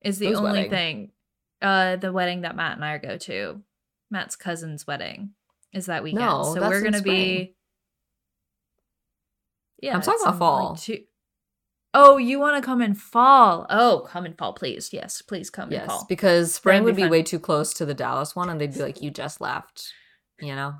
Is 0.00 0.18
the 0.18 0.26
Whose 0.28 0.38
only 0.38 0.50
wedding? 0.52 0.70
thing. 0.70 1.10
Uh 1.60 1.94
the 1.94 2.12
wedding 2.12 2.40
that 2.40 2.56
Matt 2.56 2.74
and 2.76 2.84
I 2.84 2.94
are 2.94 2.98
go 2.98 3.16
to. 3.18 3.60
Matt's 4.10 4.34
cousin's 4.34 4.84
wedding 4.84 5.30
is 5.72 5.86
that 5.86 6.02
weekend. 6.02 6.24
No, 6.24 6.42
so 6.54 6.60
we're 6.60 6.82
gonna 6.82 6.98
spring. 6.98 7.14
be 7.14 7.54
Yeah. 9.82 9.94
I'm 9.94 10.00
talking 10.00 10.22
about 10.22 10.32
in, 10.34 10.38
fall. 10.38 10.76
two- 10.76 11.04
Oh, 11.94 12.16
you 12.16 12.38
want 12.40 12.56
to 12.56 12.64
come 12.66 12.80
in 12.80 12.94
fall? 12.94 13.66
Oh, 13.68 14.06
come 14.08 14.24
in 14.24 14.32
fall, 14.32 14.54
please. 14.54 14.94
Yes, 14.94 15.20
please 15.20 15.50
come 15.50 15.68
in 15.68 15.72
Yes, 15.74 15.86
fall. 15.86 16.06
because 16.08 16.54
spring 16.54 16.84
would 16.84 16.96
be 16.96 17.02
fun. 17.02 17.10
way 17.10 17.22
too 17.22 17.38
close 17.38 17.74
to 17.74 17.84
the 17.84 17.92
Dallas 17.92 18.34
one, 18.34 18.48
and 18.48 18.58
they'd 18.58 18.72
be 18.72 18.80
like, 18.80 19.02
"You 19.02 19.10
just 19.22 19.42
left," 19.42 19.92
you 20.40 20.54
know. 20.54 20.76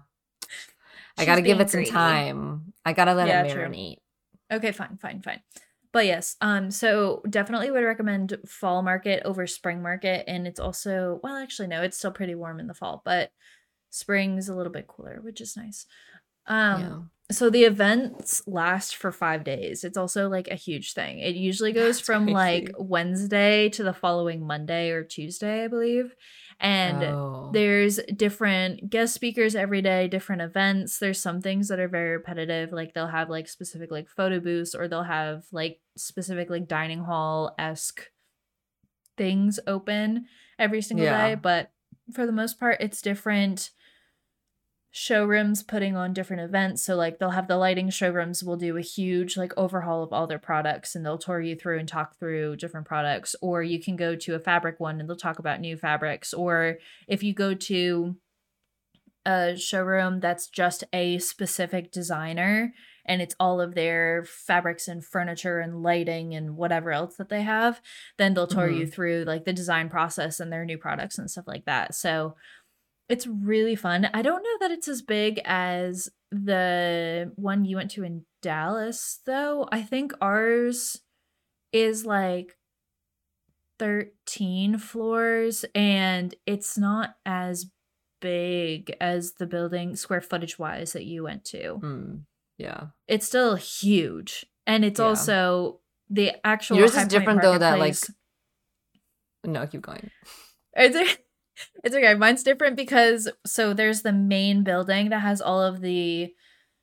I 1.19 1.27
gotta 1.27 1.43
give 1.43 1.61
it 1.61 1.69
some 1.69 1.81
greedy. 1.81 1.91
time. 1.91 2.73
I 2.87 2.95
gotta 2.95 3.12
let 3.12 3.29
Yeah, 3.29 3.43
it 3.43 3.53
true. 3.53 3.65
marinate. 3.67 3.99
Okay, 4.51 4.73
fine, 4.73 4.97
fine, 4.97 5.21
fine. 5.21 5.43
But 5.93 6.07
yes, 6.07 6.37
um, 6.41 6.71
so 6.71 7.23
definitely 7.29 7.71
would 7.71 7.85
recommend 7.85 8.38
fall 8.47 8.81
market 8.83 9.23
over 9.27 9.47
spring 9.47 9.83
market, 9.83 10.25
and 10.27 10.47
it's 10.47 10.59
also 10.61 11.21
well, 11.23 11.37
actually 11.37 11.69
no, 11.69 11.83
it's 11.83 11.99
still 11.99 12.12
pretty 12.12 12.35
warm 12.35 12.59
in 12.59 12.69
the 12.69 12.75
fall, 12.75 13.03
but 13.05 13.33
spring's 13.91 14.49
a 14.49 14.55
little 14.55 14.73
bit 14.73 14.87
cooler, 14.87 15.19
which 15.21 15.43
is 15.43 15.59
nice. 15.59 15.85
Um, 16.47 16.81
yeah. 16.81 16.99
So 17.35 17.51
the 17.51 17.64
events 17.64 18.42
last 18.47 18.97
for 18.97 19.11
five 19.11 19.45
days. 19.45 19.85
It's 19.85 19.97
also 19.97 20.29
like 20.29 20.49
a 20.49 20.55
huge 20.55 20.92
thing. 20.95 21.18
It 21.18 21.35
usually 21.35 21.73
goes 21.73 21.97
That's 21.97 22.07
from 22.07 22.27
like. 22.27 22.71
Wednesday 22.79 23.68
to 23.71 23.83
the 23.83 23.92
following 23.92 24.47
Monday 24.47 24.90
or 24.90 25.03
Tuesday, 25.05 25.64
I 25.64 25.68
believe, 25.68 26.14
and. 26.61 27.03
Oh. 27.03 27.51
There's 27.53 27.97
different 28.16 28.88
guest 28.88 29.12
speakers 29.12 29.55
every 29.55 29.83
day, 29.83 30.09
different 30.09 30.40
events. 30.40 30.99
There's 30.99 31.21
some 31.21 31.42
things 31.42 31.68
that 31.68 31.79
are 31.79 31.88
very 31.88 32.12
repetitive, 32.12 32.73
like 32.73 32.95
they'll 32.95 33.07
have 33.09 33.29
like 33.29 33.47
specific 33.47 33.90
like 33.90 34.09
photo 34.09 34.40
booths, 34.40 34.75
or 34.75 34.88
they'll 34.88 35.03
have 35.03 35.45
like 35.53 35.81
specific 35.99 36.49
like 36.49 36.66
dining 36.66 37.01
hall 37.01 37.55
esque 37.59 38.09
things 39.18 39.61
open 39.66 40.25
every 40.59 40.81
single 40.81 41.05
Yeah. 41.05 41.29
day, 41.29 41.35
but 41.35 41.71
for 42.14 42.25
the 42.25 42.33
most 42.33 42.59
part, 42.59 42.79
it's 42.81 43.03
different 43.03 43.71
showrooms 44.95 45.63
putting 45.63 45.97
on 45.97 46.13
different 46.13 46.43
events. 46.43 46.85
So 46.85 46.95
like 46.95 47.19
they'll 47.19 47.31
have 47.31 47.49
the 47.49 47.57
lighting 47.57 47.89
showrooms 47.89 48.45
will 48.45 48.59
do 48.59 48.77
a 48.77 48.83
huge 48.83 49.39
like 49.39 49.55
overhaul 49.57 50.03
of 50.03 50.13
all 50.13 50.27
their 50.27 50.39
products 50.39 50.95
and 50.95 51.05
they'll 51.05 51.17
tour 51.17 51.41
you 51.41 51.57
through 51.57 51.79
and 51.79 51.89
talk 51.89 52.19
through 52.19 52.57
different 52.57 52.87
products. 52.87 53.35
Or 53.41 53.63
you 53.63 53.83
can 53.83 53.97
go 53.97 54.15
to 54.15 54.35
a 54.35 54.39
fabric 54.39 54.79
one 54.79 55.01
and 55.01 55.09
they'll 55.09 55.17
talk 55.17 55.39
about 55.39 55.61
new 55.61 55.79
fabrics. 55.79 56.35
Or 56.35 56.77
if 57.09 57.23
you 57.23 57.33
go 57.33 57.55
to 57.55 58.17
a 59.25 59.57
showroom 59.57 60.21
that's 60.21 60.49
just 60.49 60.85
a 60.93 61.17
specific 61.19 61.91
designer 61.91 62.75
and 63.05 63.23
it's 63.23 63.37
all 63.39 63.61
of 63.61 63.75
their 63.75 64.25
fabrics 64.25 64.89
and 64.89 65.05
furniture 65.05 65.61
and 65.61 65.83
lighting 65.83 66.35
and 66.35 66.57
whatever 66.57 66.91
else 66.91 67.17
that 67.17 67.29
they 67.29 67.43
have 67.43 67.81
then 68.19 68.35
they'll 68.35 68.49
tour 68.49 68.69
you 68.69 68.83
mm-hmm. 68.83 68.91
through 68.91 69.25
like 69.25 69.45
the 69.45 69.53
design 69.53 69.89
process 69.89 70.41
and 70.41 70.53
their 70.53 70.65
new 70.65 70.77
products 70.77 71.19
and 71.19 71.31
stuff 71.31 71.47
like 71.47 71.65
that. 71.67 71.95
So 71.95 72.35
it's 73.12 73.27
really 73.27 73.77
fun 73.77 74.09
i 74.14 74.22
don't 74.22 74.42
know 74.42 74.57
that 74.61 74.70
it's 74.70 74.88
as 74.88 75.03
big 75.03 75.40
as 75.44 76.09
the 76.31 77.31
one 77.37 77.64
you 77.64 77.77
went 77.77 77.90
to 77.90 78.03
in 78.05 78.25
dallas 78.40 79.20
though 79.27 79.68
i 79.70 79.83
think 79.83 80.12
ours 80.20 81.01
is 81.72 82.05
like 82.07 82.57
13 83.79 84.79
floors 84.79 85.64
and 85.75 86.35
it's 86.46 86.79
not 86.79 87.16
as 87.27 87.66
big 88.20 88.94
as 89.01 89.33
the 89.35 89.46
building 89.46 89.96
square 89.96 90.20
footage 90.20 90.59
wise 90.59 90.92
that 90.92 91.05
you 91.05 91.22
went 91.25 91.44
to 91.44 91.79
Mm, 91.83 92.20
yeah. 92.59 92.87
it's 93.09 93.27
still 93.27 93.57
huge 93.57 94.46
and 94.66 94.85
it's 94.85 95.01
Yeah. 95.01 95.07
also 95.07 95.81
the 96.09 96.33
actual 96.46 96.77
Yours 96.77 96.94
is 96.94 97.09
different, 97.09 97.40
though, 97.42 97.57
that, 97.59 97.79
like- 97.79 97.96
No, 99.44 99.66
keep 99.66 99.81
going. 99.81 100.11
it's, 100.75 100.94
o- 100.96 101.22
it's 101.85 101.95
okay 101.95 102.15
mine's 102.15 102.43
different 102.43 102.77
because 102.77 103.29
so 103.47 103.73
there's 103.75 104.03
the 104.03 104.12
main 104.12 104.62
building 104.65 105.11
that 105.11 105.21
has 105.21 105.41
all 105.41 105.62
of 105.62 105.81
the 105.81 106.33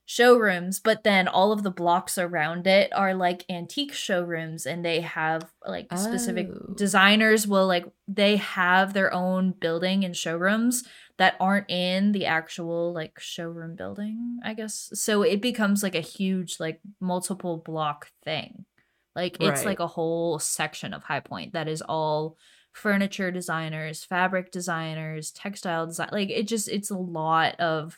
showrooms 0.06 0.80
but 0.80 1.04
then 1.04 1.28
all 1.28 1.52
of 1.52 1.62
the 1.62 1.70
blocks 1.70 2.18
around 2.18 2.66
it 2.66 2.92
are 2.96 3.14
like 3.14 3.46
antique 3.48 3.94
showrooms 3.94 4.66
and 4.66 4.84
they 4.84 5.02
have 5.02 5.52
like 5.68 5.86
specific 5.96 6.48
Oh. 6.52 6.74
designers 6.74 7.46
will 7.46 7.68
like 7.68 7.86
they 8.08 8.38
have 8.38 8.94
their 8.94 9.14
own 9.14 9.52
building 9.52 10.04
and 10.04 10.18
showrooms 10.18 10.84
that 11.18 11.36
aren't 11.40 11.70
in 11.70 12.12
the 12.12 12.26
actual 12.26 12.92
like 12.92 13.20
showroom 13.20 13.76
building 13.76 14.40
i 14.44 14.56
guess 14.56 14.90
so 14.96 15.22
it 15.22 15.42
becomes 15.44 15.84
like 15.84 15.94
a 15.96 16.02
huge 16.02 16.60
like 16.60 16.80
multiple 17.00 17.58
block 17.58 18.08
thing 18.24 18.66
like 19.16 19.36
it's 19.40 19.60
Right. 19.60 19.66
like 19.68 19.80
a 19.80 19.86
whole 19.88 20.40
section 20.40 20.92
of 20.96 21.04
high 21.04 21.20
point 21.20 21.54
that 21.54 21.68
is 21.68 21.84
all 21.84 22.36
furniture 22.74 23.32
designers 23.32 24.04
fabric 24.04 24.52
designers 24.52 25.32
textile 25.32 25.88
design 25.88 26.10
like 26.12 26.30
it 26.30 26.48
just 26.48 26.68
it's 26.70 26.90
a 26.90 26.98
lot 26.98 27.60
of 27.60 27.98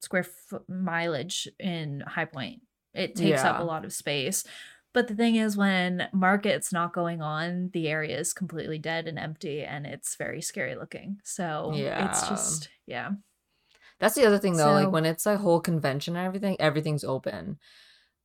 square 0.00 0.24
foot 0.24 0.68
mileage 0.68 1.48
in 1.58 2.00
high 2.00 2.24
point 2.24 2.60
it 2.94 3.14
takes 3.14 3.42
up 3.42 3.60
a 3.60 3.64
lot 3.64 3.84
of 3.84 3.92
space 3.92 4.44
but 4.92 5.08
the 5.08 5.14
thing 5.14 5.36
is 5.36 5.56
when 5.56 6.08
market's 6.12 6.72
not 6.72 6.92
going 6.92 7.22
on 7.22 7.70
the 7.72 7.88
area 7.88 8.18
is 8.18 8.32
completely 8.32 8.78
dead 8.78 9.06
and 9.06 9.18
empty 9.18 9.62
and 9.62 9.86
it's 9.86 10.16
very 10.16 10.42
scary 10.42 10.74
looking 10.74 11.18
so 11.22 11.72
yeah. 11.74 12.08
it's 12.08 12.28
just 12.28 12.68
yeah 12.86 13.10
That's 13.98 14.14
the 14.14 14.26
other 14.26 14.38
thing 14.38 14.56
though, 14.56 14.72
like 14.72 14.92
when 14.92 15.06
it's 15.06 15.24
a 15.26 15.38
whole 15.38 15.60
convention 15.60 16.16
and 16.16 16.26
everything, 16.26 16.56
everything's 16.60 17.04
open. 17.04 17.58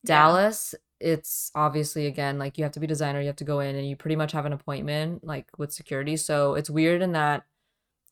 Yeah. 0.03 0.17
Dallas, 0.17 0.75
it's 1.01 1.51
obviously 1.55 2.05
again 2.07 2.39
like 2.39 2.57
you 2.57 2.63
have 2.63 2.73
to 2.73 2.79
be 2.79 2.85
a 2.85 2.87
designer, 2.87 3.19
you 3.19 3.27
have 3.27 3.35
to 3.37 3.43
go 3.43 3.59
in 3.59 3.75
and 3.75 3.87
you 3.87 3.95
pretty 3.95 4.15
much 4.15 4.31
have 4.31 4.45
an 4.45 4.53
appointment 4.53 5.23
like 5.23 5.47
with 5.57 5.73
security. 5.73 6.17
So 6.17 6.55
it's 6.55 6.69
weird 6.69 7.01
in 7.01 7.13
that 7.13 7.43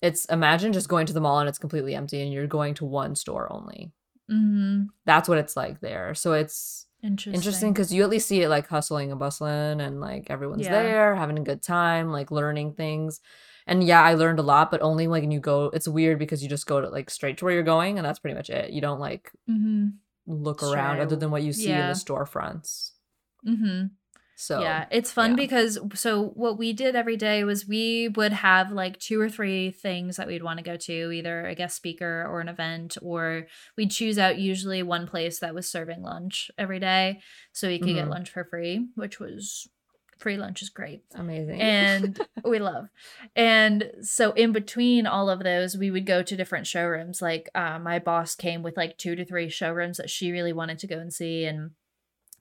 it's 0.01 0.25
imagine 0.25 0.73
just 0.73 0.89
going 0.89 1.05
to 1.07 1.13
the 1.13 1.21
mall 1.21 1.39
and 1.39 1.49
it's 1.49 1.57
completely 1.59 1.95
empty 1.95 2.21
and 2.21 2.31
you're 2.31 2.47
going 2.47 2.73
to 2.75 2.85
one 2.85 3.15
store 3.15 3.51
only. 3.51 3.91
mm-hmm. 4.31 4.83
That's 5.05 5.27
what 5.29 5.37
it's 5.37 5.57
like 5.57 5.81
there. 5.81 6.13
So 6.15 6.33
it's 6.33 6.87
interesting 7.01 7.33
interesting 7.33 7.73
because 7.73 7.93
you 7.93 8.03
at 8.03 8.09
least 8.09 8.27
see 8.27 8.41
it 8.41 8.49
like 8.49 8.67
hustling 8.67 9.11
and 9.11 9.19
bustling 9.19 9.79
and 9.79 10.01
like 10.01 10.29
everyone's 10.29 10.65
Yeah. 10.65 10.71
there 10.71 11.15
having 11.15 11.39
a 11.39 11.43
good 11.43 11.61
time 11.61 12.11
like 12.11 12.29
learning 12.29 12.73
things 12.73 13.21
and 13.67 13.83
yeah 13.83 14.01
i 14.03 14.15
learned 14.15 14.39
a 14.39 14.41
lot 14.43 14.69
but 14.69 14.81
only 14.81 15.07
like 15.07 15.21
when 15.21 15.31
you 15.31 15.39
go 15.39 15.67
it's 15.67 15.87
weird 15.87 16.19
because 16.19 16.43
you 16.43 16.49
just 16.49 16.65
go 16.67 16.81
to 16.81 16.89
like 16.89 17.09
straight 17.09 17.37
to 17.37 17.45
where 17.45 17.53
you're 17.53 17.63
going 17.63 17.97
and 17.97 18.05
that's 18.05 18.19
pretty 18.19 18.35
much 18.35 18.49
it 18.49 18.71
you 18.71 18.81
don't 18.81 18.99
like 18.99 19.31
mm-hmm. 19.49 19.87
Look 20.29 20.63
around 20.63 21.01
other 21.01 21.15
than 21.17 21.31
what 21.31 21.43
you 21.43 21.53
see 21.53 21.71
in 21.71 21.87
the 21.89 21.93
storefronts 21.93 22.91
Mm-hmm. 23.47 23.87
so 24.35 24.59
yeah, 24.61 24.85
it's 24.91 25.11
fun 25.11 25.31
yeah. 25.31 25.35
because 25.37 25.79
so 25.95 26.27
what 26.35 26.57
we 26.57 26.73
did 26.73 26.95
every 26.95 27.17
day 27.17 27.43
was 27.45 27.67
we 27.67 28.09
would 28.09 28.33
have 28.33 28.71
like 28.71 28.99
two 28.99 29.19
or 29.19 29.29
three 29.29 29.71
things 29.71 30.17
that 30.17 30.27
we'd 30.27 30.43
want 30.43 30.59
to 30.59 30.63
go 30.63 30.77
to, 30.77 31.11
either 31.11 31.45
a 31.45 31.55
guest 31.55 31.75
speaker 31.77 32.25
or 32.29 32.41
an 32.41 32.49
event, 32.49 32.97
or 33.01 33.47
we'd 33.77 33.91
choose 33.91 34.17
out 34.17 34.37
usually 34.37 34.83
one 34.83 35.07
place 35.07 35.39
that 35.39 35.55
was 35.55 35.69
serving 35.71 36.01
lunch 36.01 36.51
every 36.57 36.79
day 36.79 37.21
so 37.53 37.67
we 37.69 37.79
could 37.79 37.95
get 37.95 38.07
Mhm. 38.07 38.09
lunch 38.09 38.29
for 38.29 38.43
free, 38.45 38.87
which 38.95 39.19
was 39.19 39.67
free 40.19 40.37
lunch 40.37 40.61
is 40.61 40.69
great. 40.69 41.03
amazing 41.15 41.61
and 41.61 42.19
we 42.43 42.59
love. 42.59 42.85
And 43.35 43.91
so 44.01 44.31
in 44.33 44.51
between 44.51 45.07
all 45.07 45.29
of 45.29 45.43
those, 45.43 45.77
we 45.77 45.91
would 45.91 46.05
go 46.05 46.21
to 46.23 46.35
different 46.35 46.67
showrooms. 46.67 47.21
Like 47.21 47.49
uh, 47.55 47.79
my 47.79 47.99
boss 47.99 48.35
came 48.35 48.61
with 48.61 48.77
like 48.77 48.97
two 48.97 49.15
to 49.15 49.25
three 49.25 49.49
showrooms 49.49 49.97
that 49.97 50.09
she 50.09 50.31
really 50.31 50.53
wanted 50.53 50.79
to 50.79 50.87
go 50.87 50.99
and 50.99 51.11
see, 51.13 51.45
and 51.45 51.71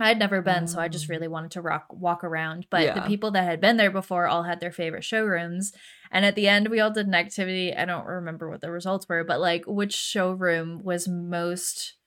I 0.00 0.06
had 0.08 0.18
never 0.20 0.40
been, 0.42 0.68
so 0.68 0.78
I 0.80 0.86
just 0.86 1.06
Mm. 1.06 1.10
really 1.10 1.28
wanted 1.28 1.50
to 1.52 1.60
rock 1.60 1.86
walk 1.90 2.22
around. 2.22 2.66
But 2.70 2.94
the 2.94 3.00
people 3.08 3.32
that 3.32 3.42
had 3.42 3.60
been 3.60 3.76
there 3.78 3.90
before 3.90 4.28
all 4.28 4.44
had 4.44 4.60
their 4.60 4.70
favorite 4.70 5.02
showrooms. 5.04 5.72
And 6.12 6.24
at 6.24 6.36
the 6.36 6.46
end, 6.48 6.68
we 6.68 6.78
all 6.80 6.90
did 6.92 7.06
an 7.08 7.14
activity. 7.14 7.74
I 7.74 7.84
don't 7.84 8.06
remember 8.06 8.48
what 8.48 8.60
the 8.60 8.70
results 8.70 9.08
were, 9.08 9.24
but 9.24 9.40
like 9.40 9.64
which 9.66 9.92
showroom 9.94 10.82
was 10.84 11.06
most 11.08 11.97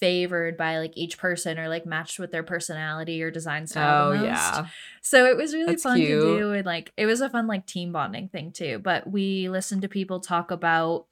favored 0.00 0.56
by 0.56 0.78
like 0.78 0.96
each 0.96 1.18
person 1.18 1.58
or 1.58 1.68
like 1.68 1.84
matched 1.86 2.18
with 2.18 2.30
their 2.32 2.42
personality 2.42 3.22
or 3.22 3.30
design 3.30 3.66
style 3.66 4.10
oh 4.10 4.24
yeah 4.24 4.66
So 5.02 5.26
it 5.26 5.36
was 5.36 5.54
really 5.54 5.72
That's 5.72 5.82
fun 5.82 5.96
cute. 5.98 6.20
to 6.22 6.38
do 6.38 6.52
and 6.52 6.66
like 6.66 6.92
it 6.96 7.06
was 7.06 7.20
a 7.20 7.28
fun 7.30 7.46
like 7.46 7.66
team 7.66 7.92
bonding 7.92 8.28
thing 8.28 8.50
too. 8.52 8.78
But 8.78 9.10
we 9.10 9.48
listened 9.48 9.82
to 9.82 9.88
people 9.88 10.20
talk 10.20 10.50
about 10.50 11.06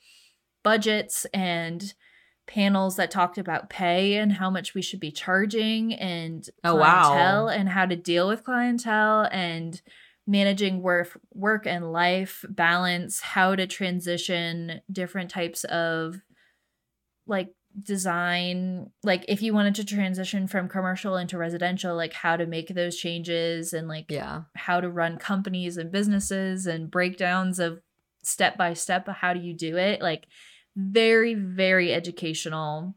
budgets 0.64 1.26
and 1.32 1.94
panels 2.46 2.96
that 2.96 3.10
talked 3.10 3.36
about 3.38 3.68
pay 3.70 4.16
and 4.16 4.32
how 4.32 4.48
much 4.50 4.74
we 4.74 4.82
should 4.82 5.00
be 5.00 5.10
charging 5.12 5.92
and 5.94 6.48
Oh, 6.64 6.74
wow. 6.76 7.02
clientele 7.02 7.48
and 7.48 7.68
how 7.68 7.84
to 7.86 7.94
deal 7.96 8.26
with 8.26 8.42
clientele 8.44 9.28
and 9.30 9.80
managing 10.26 10.80
work 10.82 11.18
work 11.32 11.66
and 11.66 11.92
life 11.92 12.44
balance, 12.48 13.20
how 13.20 13.54
to 13.54 13.66
transition 13.66 14.80
different 14.90 15.30
types 15.30 15.64
of 15.64 16.16
like 17.26 17.48
design 17.80 18.90
like 19.04 19.24
if 19.28 19.40
you 19.40 19.54
wanted 19.54 19.74
to 19.74 19.84
transition 19.84 20.48
from 20.48 20.68
commercial 20.68 21.16
into 21.16 21.38
residential 21.38 21.94
like 21.94 22.12
how 22.12 22.36
to 22.36 22.46
make 22.46 22.68
those 22.68 22.96
changes 22.96 23.72
and 23.72 23.86
like 23.86 24.06
yeah. 24.10 24.42
how 24.56 24.80
to 24.80 24.90
run 24.90 25.16
companies 25.16 25.76
and 25.76 25.92
businesses 25.92 26.66
and 26.66 26.90
breakdowns 26.90 27.58
of 27.58 27.80
step 28.22 28.56
by 28.56 28.74
step 28.74 29.08
how 29.08 29.32
do 29.32 29.40
you 29.40 29.54
do 29.54 29.76
it? 29.76 30.00
Like 30.00 30.26
very 30.76 31.34
very 31.34 31.92
educational. 31.92 32.94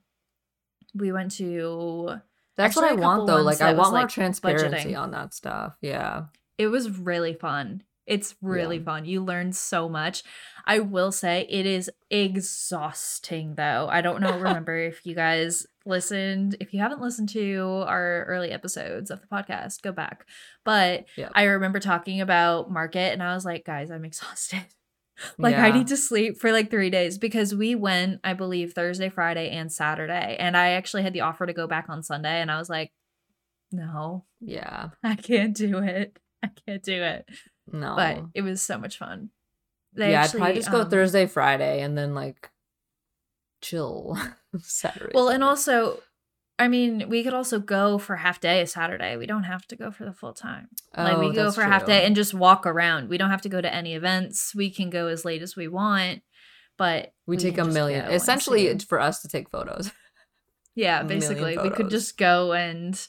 We 0.94 1.12
went 1.12 1.32
to 1.34 2.22
that's 2.58 2.76
what 2.76 2.86
i 2.86 2.94
want 2.94 3.28
though. 3.28 3.42
like 3.42 3.62
i 3.62 3.74
want 3.74 3.92
more 3.92 4.02
like, 4.02 4.10
transparency 4.10 4.90
budgeting. 4.90 5.00
on 5.00 5.12
that 5.12 5.34
stuff. 5.34 5.78
Yeah. 5.82 6.26
It 6.58 6.68
was 6.68 6.92
really 6.92 7.34
fun 7.34 7.84
it's 8.06 8.36
really 8.42 8.78
Yeah. 8.78 8.84
fun. 8.84 9.06
You 9.06 9.24
learn 9.24 9.54
so 9.54 9.88
much. 9.88 10.24
I 10.66 10.80
will 10.80 11.12
say 11.12 11.46
it 11.50 11.66
is 11.66 11.90
exhausting 12.10 13.56
though. 13.56 13.88
I 13.90 14.02
don't 14.02 14.22
know 14.22 14.38
remember 14.38 14.76
if 14.76 15.06
you 15.06 15.16
guys 15.16 15.66
listened 15.86 16.56
if 16.60 16.74
you 16.74 16.80
haven't 16.80 17.02
listened 17.02 17.30
to 17.30 17.84
our 17.88 18.26
early 18.26 18.52
episodes 18.52 19.10
of 19.10 19.20
the 19.22 19.28
podcast 19.28 19.82
go 19.82 19.92
back. 19.92 20.26
But 20.64 21.06
Yeah. 21.18 21.30
i 21.34 21.44
remember 21.44 21.80
talking 21.80 22.22
about 22.22 22.70
market 22.70 23.14
and 23.14 23.24
i 23.24 23.34
was 23.34 23.46
like 23.46 23.66
guys 23.66 23.90
i'm 23.92 24.06
exhausted. 24.06 24.66
Like 25.38 25.56
i 25.56 25.70
need 25.72 25.88
to 25.88 25.98
sleep 25.98 26.40
for 26.40 26.52
like 26.52 26.72
three 26.72 26.90
days 26.90 27.18
because 27.20 27.54
we 27.54 27.76
went 27.76 28.22
i 28.24 28.34
believe 28.34 28.74
thursday 28.74 29.10
friday 29.10 29.50
and 29.52 29.72
saturday 29.72 30.36
and 30.40 30.58
i 30.58 30.70
actually 30.70 31.04
had 31.04 31.14
the 31.14 31.22
offer 31.22 31.46
to 31.46 31.54
go 31.54 31.68
back 31.68 31.90
on 31.90 32.02
sunday 32.02 32.42
and 32.42 32.50
i 32.50 32.58
was 32.58 32.70
like 32.70 32.92
no. 33.72 34.26
Yeah. 34.42 34.90
I 35.04 35.16
can't 35.16 35.56
do 35.56 35.78
it. 35.78 36.20
I 36.44 36.50
can't 36.68 36.84
do 36.84 37.02
it 37.04 37.26
no 37.72 37.96
but 37.96 38.24
it 38.34 38.42
was 38.42 38.62
so 38.62 38.78
much 38.78 38.98
fun. 38.98 39.30
They 39.94 40.06
Oh. 40.06 40.10
yeah 40.10 40.22
actually, 40.24 40.40
i'd 40.40 40.44
probably 40.44 40.56
just 40.62 40.72
go 40.72 40.82
um, 40.82 40.90
thursday 40.90 41.26
friday 41.28 41.82
and 41.82 41.98
then 41.98 42.16
like 42.16 42.50
chill 43.62 44.18
saturday 44.62 45.12
Well, 45.14 45.30
and 45.30 45.44
also, 45.44 46.00
I 46.58 46.68
mean, 46.68 47.10
we 47.10 47.24
could 47.24 47.34
also 47.34 47.60
go 47.60 47.98
for 47.98 48.16
half 48.18 48.40
day 48.40 48.66
Saturday. 48.66 49.18
We 49.18 49.26
don't 49.26 49.44
have 49.44 49.66
to 49.68 49.76
go 49.76 49.92
for 49.92 50.06
the 50.06 50.14
full 50.14 50.34
time. 50.34 50.70
like 50.96 51.18
we 51.18 51.28
Oh, 51.28 51.34
go 51.34 51.52
for 51.52 51.64
half 51.64 51.86
day 51.86 52.06
and 52.06 52.16
just 52.16 52.34
walk 52.34 52.66
around. 52.66 53.10
We 53.10 53.18
don't 53.18 53.30
have 53.30 53.42
to 53.42 53.50
go 53.50 53.62
to 53.62 53.74
any 53.74 53.96
events. 53.96 54.54
We 54.56 54.70
can 54.70 54.90
go 54.90 55.08
as 55.08 55.26
late 55.26 55.42
as 55.42 55.56
we 55.56 55.68
want. 55.68 56.22
But 56.78 57.14
we, 57.28 57.38
take 57.38 57.60
a 57.60 57.66
million 57.66 58.06
essentially 58.10 58.66
it's 58.66 58.84
for 58.84 59.00
us 59.00 59.22
to 59.22 59.28
take 59.28 59.50
photos 59.52 59.92
yeah, 60.76 61.04
basically, 61.04 61.56
we 61.58 61.70
could 61.70 61.92
just 61.92 62.18
go 62.18 62.54
and 62.54 63.00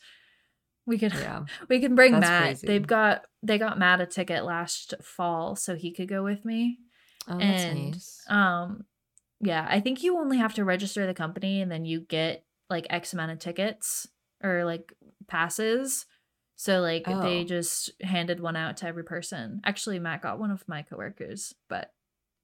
we 0.84 0.98
could 0.98 1.14
yeah 1.14 1.44
we 1.70 1.80
can 1.80 1.94
bring 1.94 2.12
That's 2.12 2.28
Matt. 2.28 2.42
crazy. 2.42 2.66
They've 2.66 2.86
got 2.86 3.24
they 3.42 3.58
got 3.58 3.78
Matt 3.78 4.00
a 4.00 4.06
ticket 4.06 4.44
last 4.44 4.94
fall 5.02 5.56
so 5.56 5.74
he 5.74 5.92
could 5.92 6.08
go 6.08 6.22
with 6.22 6.44
me. 6.44 6.78
Oh, 7.28 7.38
that's 7.38 7.62
and 7.64 7.90
nice. 7.92 8.24
um 8.28 8.84
yeah, 9.40 9.66
I 9.68 9.80
think 9.80 10.02
you 10.04 10.18
only 10.18 10.38
have 10.38 10.54
to 10.54 10.64
register 10.64 11.06
the 11.06 11.14
company 11.14 11.60
and 11.62 11.70
then 11.70 11.84
you 11.84 12.00
get 12.00 12.44
like 12.70 12.86
X 12.90 13.12
amount 13.12 13.32
of 13.32 13.38
tickets 13.40 14.06
or 14.42 14.64
like 14.64 14.92
passes. 15.26 16.06
So 16.54 16.80
like 16.80 17.04
they 17.06 17.42
Oh. 17.42 17.44
just 17.44 17.90
handed 18.00 18.38
one 18.38 18.54
out 18.54 18.76
to 18.78 18.86
every 18.86 19.02
person. 19.02 19.60
Actually, 19.64 19.98
Matt 19.98 20.22
got 20.22 20.38
one 20.38 20.52
of 20.52 20.66
my 20.68 20.82
coworkers, 20.82 21.54
but 21.68 21.92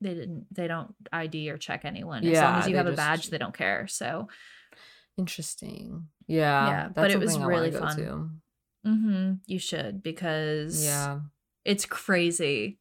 they 0.01 0.15
didn't 0.15 0.47
they 0.53 0.67
don't 0.67 0.95
ID 1.13 1.51
or 1.51 1.59
check 1.59 1.85
anyone. 1.85 2.25
As 2.25 2.33
long 2.43 2.57
as 2.57 2.67
you 2.67 2.73
they 2.73 2.79
have 2.79 2.87
a 2.89 2.93
badge, 2.97 3.29
they 3.31 3.39
don't 3.39 3.57
care. 3.57 3.87
So 3.87 4.29
Interesting. 5.17 6.09
Yeah. 6.27 6.67
Yeah, 6.69 6.89
but 6.95 7.11
it 7.11 7.19
was 7.19 7.33
something 7.33 7.43
I 7.45 7.47
wanna 7.47 7.59
really 7.61 7.71
fun. 7.73 8.41
To. 8.85 8.89
hmm 8.91 9.33
you 9.47 9.59
should 9.59 10.03
because 10.03 10.83
Yeah. 10.85 11.21
it's 11.65 11.87
crazy. 11.87 12.79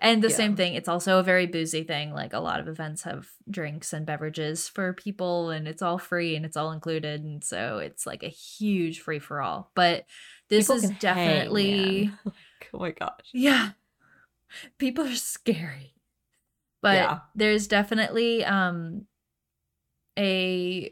And 0.00 0.20
the 0.22 0.30
Yeah. 0.30 0.36
same 0.36 0.56
thing, 0.56 0.74
it's 0.74 0.88
also 0.88 1.18
a 1.20 1.22
very 1.22 1.46
boozy 1.46 1.84
thing. 1.84 2.12
Like 2.12 2.32
a 2.32 2.40
lot 2.40 2.58
of 2.58 2.66
events 2.68 3.02
have 3.02 3.28
drinks 3.48 3.92
and 3.92 4.04
beverages 4.04 4.68
for 4.68 4.92
people, 4.94 5.50
and 5.50 5.68
it's 5.68 5.80
all 5.82 5.98
free 5.98 6.34
and 6.34 6.44
it's 6.44 6.56
all 6.56 6.72
included. 6.72 7.22
And 7.22 7.42
so 7.44 7.78
it's 7.78 8.04
like 8.04 8.24
a 8.24 8.28
huge 8.28 9.00
free 9.00 9.20
for 9.20 9.40
all. 9.40 9.70
But 9.76 10.06
this 10.48 10.66
People 10.66 10.76
is 10.76 10.82
can 10.82 10.90
hang, 10.90 10.98
definitely, 10.98 12.10
oh 12.74 12.78
my 12.78 12.90
gosh. 12.90 13.30
yeah, 13.32 13.70
people 14.78 15.04
are 15.06 15.14
scary. 15.14 15.94
But 16.82 16.94
Yeah. 16.94 17.20
there's 17.36 17.68
definitely 17.68 18.44
um 18.44 19.06
a 20.18 20.90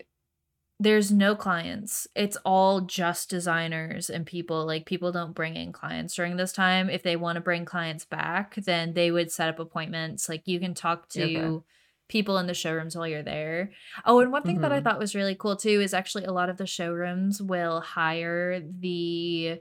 there's 0.81 1.13
no 1.13 1.37
clients. 1.37 2.09
It's 2.17 2.39
all 2.45 2.81
just 2.81 3.31
designers 3.31 4.11
and 4.11 4.27
people. 4.27 4.67
Like 4.67 4.87
people 4.87 5.13
don't 5.13 5.35
bring 5.35 5.57
in 5.57 5.73
clients 5.73 6.15
during 6.15 6.37
this 6.37 6.53
time. 6.53 6.91
If 6.91 7.03
they 7.03 7.17
want 7.17 7.37
to 7.37 7.43
bring 7.43 7.67
clients 7.67 8.07
back, 8.07 8.55
then 8.57 8.95
they 8.95 9.11
would 9.11 9.31
set 9.31 9.51
up 9.51 9.59
appointments. 9.59 10.29
Like 10.29 10.49
you 10.49 10.59
can 10.59 10.75
talk 10.75 11.09
to 11.11 11.27
Okay. 11.27 11.61
people 12.09 12.39
in 12.39 12.47
the 12.47 12.55
showrooms 12.55 12.97
while 12.97 13.07
you're 13.07 13.23
there. 13.23 13.73
Oh, 14.07 14.21
and 14.21 14.33
one 14.33 14.43
thing 14.45 14.63
that 14.63 14.73
I 14.73 14.81
Mhm. 14.81 14.83
thought 14.83 14.99
was 14.99 15.15
really 15.15 15.35
cool 15.37 15.57
too 15.57 15.81
is 15.83 15.95
actually 15.95 16.25
a 16.25 16.33
lot 16.33 16.49
of 16.49 16.57
the 16.57 16.67
showrooms 16.67 17.43
will 17.43 17.81
hire 17.83 18.61
the 18.61 19.61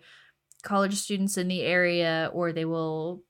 college 0.63 0.95
students 0.95 1.37
in 1.37 1.47
the 1.49 1.61
area 1.63 2.31
or 2.33 2.53
they 2.53 2.65
will 2.65 3.23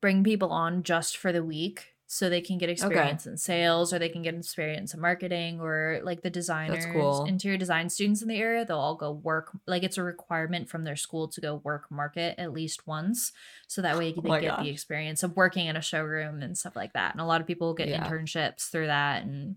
bring 0.00 0.24
people 0.24 0.50
on 0.52 0.82
just 0.82 1.16
for 1.16 1.32
the 1.32 1.44
week 1.44 1.95
so 2.08 2.28
they 2.30 2.40
can 2.40 2.56
get 2.56 2.68
experience 2.68 3.26
in 3.26 3.36
sales 3.36 3.92
or 3.92 3.98
they 3.98 4.08
can 4.08 4.22
get 4.22 4.34
experience 4.34 4.94
in 4.94 5.00
marketing 5.00 5.60
or 5.60 6.00
like 6.04 6.22
the 6.22 6.30
designers 6.30 6.86
cool. 6.92 7.24
interior 7.26 7.58
design 7.58 7.88
students 7.90 8.22
in 8.22 8.28
the 8.28 8.36
area 8.38 8.64
they'll 8.64 8.78
all 8.78 8.94
go 8.94 9.10
work 9.10 9.50
like 9.66 9.82
it's 9.82 9.98
a 9.98 10.02
requirement 10.02 10.68
from 10.68 10.84
their 10.84 10.94
school 10.96 11.26
to 11.26 11.40
go 11.40 11.56
work 11.56 11.90
market 11.90 12.34
at 12.38 12.52
least 12.52 12.86
once 12.86 13.32
so 13.66 13.82
that 13.82 13.96
way 13.98 14.12
Oh 14.12 14.20
they 14.22 14.28
my 14.28 14.40
get 14.40 14.58
the 14.60 14.68
experience 14.68 15.22
of 15.24 15.36
working 15.36 15.66
in 15.66 15.76
a 15.76 15.82
showroom 15.82 16.42
and 16.42 16.56
stuff 16.56 16.76
like 16.76 16.92
that 16.92 17.12
and 17.12 17.20
a 17.20 17.24
lot 17.24 17.40
of 17.40 17.46
people 17.46 17.74
get 17.74 17.88
Yeah. 17.88 18.06
internships 18.08 18.70
through 18.70 18.86
that 18.86 19.22
and 19.24 19.56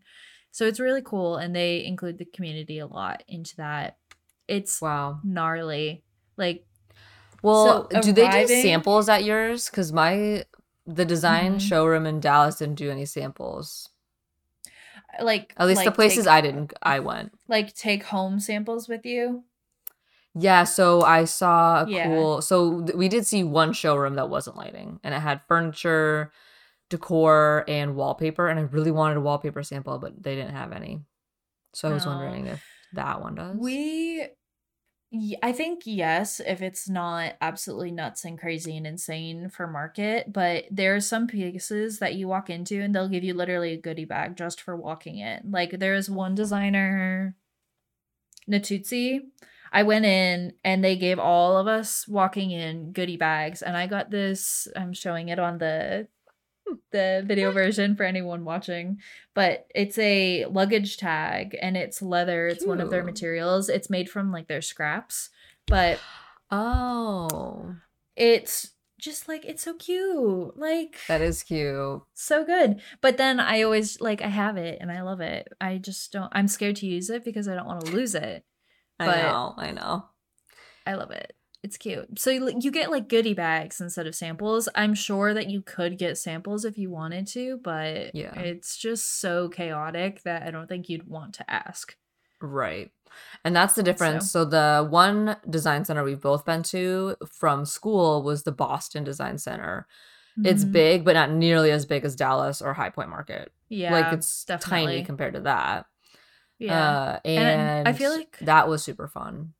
so 0.52 0.66
it's 0.66 0.80
really 0.80 1.04
cool 1.04 1.38
and 1.38 1.56
they 1.56 1.86
include 1.86 2.18
the 2.18 2.26
community 2.26 2.80
a 2.80 2.88
lot 2.88 3.24
into 3.28 3.56
that 3.58 3.98
it's 4.48 4.82
Wow. 4.82 5.20
gnarly 5.24 6.04
like 6.36 6.66
Well, 7.44 7.88
So 7.92 8.02
do 8.02 8.12
they 8.12 8.28
do 8.28 8.48
samples 8.48 9.08
at 9.08 9.24
yours? 9.24 9.70
Because 9.70 9.94
my 9.94 10.46
the 10.92 11.06
design 11.06 11.56
Mhm. 11.58 11.62
showroom 11.62 12.06
in 12.06 12.20
Dallas 12.20 12.56
didn't 12.58 12.76
do 12.76 12.90
any 12.92 13.06
samples. 13.06 13.90
like 15.22 15.54
At 15.58 15.68
least 15.68 15.84
the 15.84 15.92
places 15.92 16.26
take, 16.26 16.32
I 16.34 16.42
didn't 16.42 16.74
I 16.82 17.00
went. 17.00 17.34
like 17.48 17.74
take 17.74 18.04
home 18.04 18.40
samples 18.40 18.88
with 18.88 19.06
you 19.06 19.44
Yeah, 20.36 20.64
so 20.64 21.02
I 21.02 21.26
saw 21.26 21.84
a 21.84 21.88
Yeah. 21.88 22.06
cool. 22.06 22.42
So 22.42 22.84
th- 22.86 22.96
we 22.96 23.10
did 23.10 23.26
see 23.26 23.44
one 23.44 23.74
showroom 23.74 24.16
that 24.16 24.30
wasn't 24.30 24.58
lighting, 24.58 25.00
and 25.04 25.14
it 25.14 25.20
had 25.20 25.42
furniture, 25.48 26.32
decor, 26.90 27.66
and 27.68 27.96
wallpaper. 27.96 28.48
And 28.48 28.60
I 28.60 28.64
really 28.64 28.92
wanted 28.92 29.18
a 29.18 29.22
wallpaper 29.22 29.64
sample, 29.64 29.98
but 29.98 30.22
they 30.22 30.36
didn't 30.36 30.54
have 30.56 30.72
any. 30.72 31.02
So 31.74 31.90
I 31.90 31.94
was 31.94 32.06
Oh. 32.06 32.10
wondering 32.10 32.46
if 32.48 32.64
that 32.94 33.22
one 33.22 33.36
does. 33.36 33.58
We, 33.58 34.28
I 35.42 35.54
think 35.54 35.82
yes, 35.86 36.40
if 36.40 36.62
it's 36.62 36.88
not 36.88 37.34
absolutely 37.42 37.90
nuts 37.92 38.26
and 38.26 38.40
crazy 38.40 38.78
and 38.78 38.86
insane 38.86 39.50
for 39.50 39.66
market, 39.66 40.32
but 40.32 40.66
there 40.70 40.96
are 40.96 41.00
some 41.02 41.26
pieces 41.26 41.98
that 41.98 42.14
you 42.14 42.28
walk 42.28 42.52
into 42.52 42.80
and 42.80 42.94
they'll 42.94 43.10
give 43.10 43.24
you 43.24 43.34
literally 43.34 43.74
a 43.74 43.78
goodie 43.78 44.06
bag 44.06 44.38
just 44.38 44.62
for 44.62 44.76
walking 44.76 45.18
in. 45.18 45.50
Like 45.50 45.80
there 45.80 45.96
is 45.96 46.12
one 46.12 46.36
designer, 46.36 47.36
Natuzzi. 48.48 49.22
I 49.72 49.84
went 49.84 50.06
in 50.06 50.54
and 50.64 50.84
they 50.84 50.96
gave 50.96 51.18
all 51.18 51.58
of 51.58 51.68
us 51.68 52.08
walking 52.08 52.52
in 52.52 52.92
goodie 52.92 53.18
bags, 53.18 53.62
and 53.62 53.78
I 53.78 53.88
got 53.88 54.10
this. 54.12 54.68
I'm 54.76 54.94
showing 54.94 55.30
it 55.30 55.40
on 55.40 55.58
the 55.58 56.08
the 56.92 57.24
video 57.26 57.52
version 57.52 57.96
for 57.96 58.04
anyone 58.04 58.44
watching 58.46 58.98
but 59.34 59.68
it's 59.74 59.98
a 59.98 60.46
luggage 60.46 60.98
tag 60.98 61.56
and 61.62 61.78
it's 61.78 62.02
leather. 62.02 62.48
It's 62.48 62.66
one 62.66 62.82
of 62.82 62.90
their 62.90 63.04
materials. 63.04 63.70
It's 63.70 63.90
made 63.90 64.10
from 64.10 64.32
like 64.32 64.48
their 64.48 64.62
scraps 64.62 65.30
but 65.68 66.00
oh, 66.52 67.76
it's 68.16 68.72
just 69.00 69.28
like 69.30 69.46
it's 69.46 69.64
so 69.64 69.74
cute. 69.76 70.58
Like 70.58 70.98
that 71.08 71.22
is 71.22 71.42
cute. 71.44 72.02
so 72.14 72.44
good. 72.46 72.82
But 73.02 73.18
then 73.18 73.40
i 73.40 73.62
always 73.62 74.02
like 74.02 74.22
i 74.22 74.28
have 74.28 74.58
it 74.58 74.78
and 74.82 74.92
i 74.92 75.02
love 75.02 75.22
it. 75.22 75.48
I 75.62 75.78
just 75.78 76.12
don't 76.12 76.32
i'm 76.34 76.48
scared 76.48 76.76
to 76.78 76.86
use 76.88 77.10
it 77.10 77.24
because 77.24 77.48
i 77.48 77.56
don't 77.56 77.68
want 77.68 77.86
to 77.86 77.92
lose 77.92 78.16
it. 78.16 78.44
I 79.00 79.06
But- 79.06 79.16
know, 79.24 79.54
I 79.58 79.72
know. 79.72 80.06
i 80.86 80.96
love 80.96 81.12
it 81.12 81.34
it's 81.64 81.78
cute 81.78 82.18
so 82.20 82.30
you, 82.30 82.52
you 82.62 82.72
get 82.72 82.90
like 82.90 83.10
goodie 83.10 83.34
bags 83.34 83.82
instead 83.82 84.08
of 84.08 84.16
samples 84.16 84.70
i'm 84.76 84.94
sure 84.94 85.34
that 85.34 85.50
you 85.50 85.62
could 85.62 85.98
get 85.98 86.18
samples 86.18 86.64
if 86.66 86.78
you 86.78 86.90
wanted 86.90 87.28
to 87.28 87.58
but 87.64 88.16
Yeah. 88.16 88.34
it's 88.40 88.78
just 88.78 89.20
so 89.20 89.50
chaotic 89.50 90.24
that 90.24 90.44
i 90.44 90.52
don't 90.52 90.68
think 90.70 90.88
you'd 90.90 91.08
want 91.08 91.34
to 91.36 91.50
ask 91.52 91.96
Right. 92.42 92.90
And 93.44 93.54
that's 93.54 93.74
the 93.74 93.84
difference. 93.84 94.32
So. 94.32 94.46
the 94.46 94.88
one 94.90 95.36
design 95.50 95.84
center 95.84 96.06
we've 96.06 96.22
both 96.22 96.46
been 96.46 96.64
to 96.64 97.18
from 97.30 97.66
school 97.66 98.24
was 98.24 98.44
the 98.44 98.54
Boston 98.54 99.04
Design 99.04 99.38
Center. 99.38 99.88
It's 100.46 100.64
Mhm. 100.64 100.72
big, 100.72 101.04
but 101.04 101.16
not 101.16 101.32
nearly 101.32 101.70
as 101.70 101.86
big 101.86 102.06
as 102.06 102.16
Dallas 102.16 102.62
or 102.62 102.74
High 102.74 102.92
Point 102.92 103.10
Market. 103.10 103.52
yeah 103.68 103.92
like 103.92 104.14
it's 104.14 104.46
definitely. 104.46 104.86
tiny 104.86 105.04
compared 105.04 105.34
to 105.34 105.42
that. 105.42 105.86
yeah 106.60 106.90
Uh, 106.90 107.20
And 107.26 107.60
and 107.60 107.88
I 107.90 107.92
feel 107.92 108.12
like- 108.16 108.38
that 108.40 108.70
was 108.70 108.86
super 108.86 109.10
fun. 109.10 109.54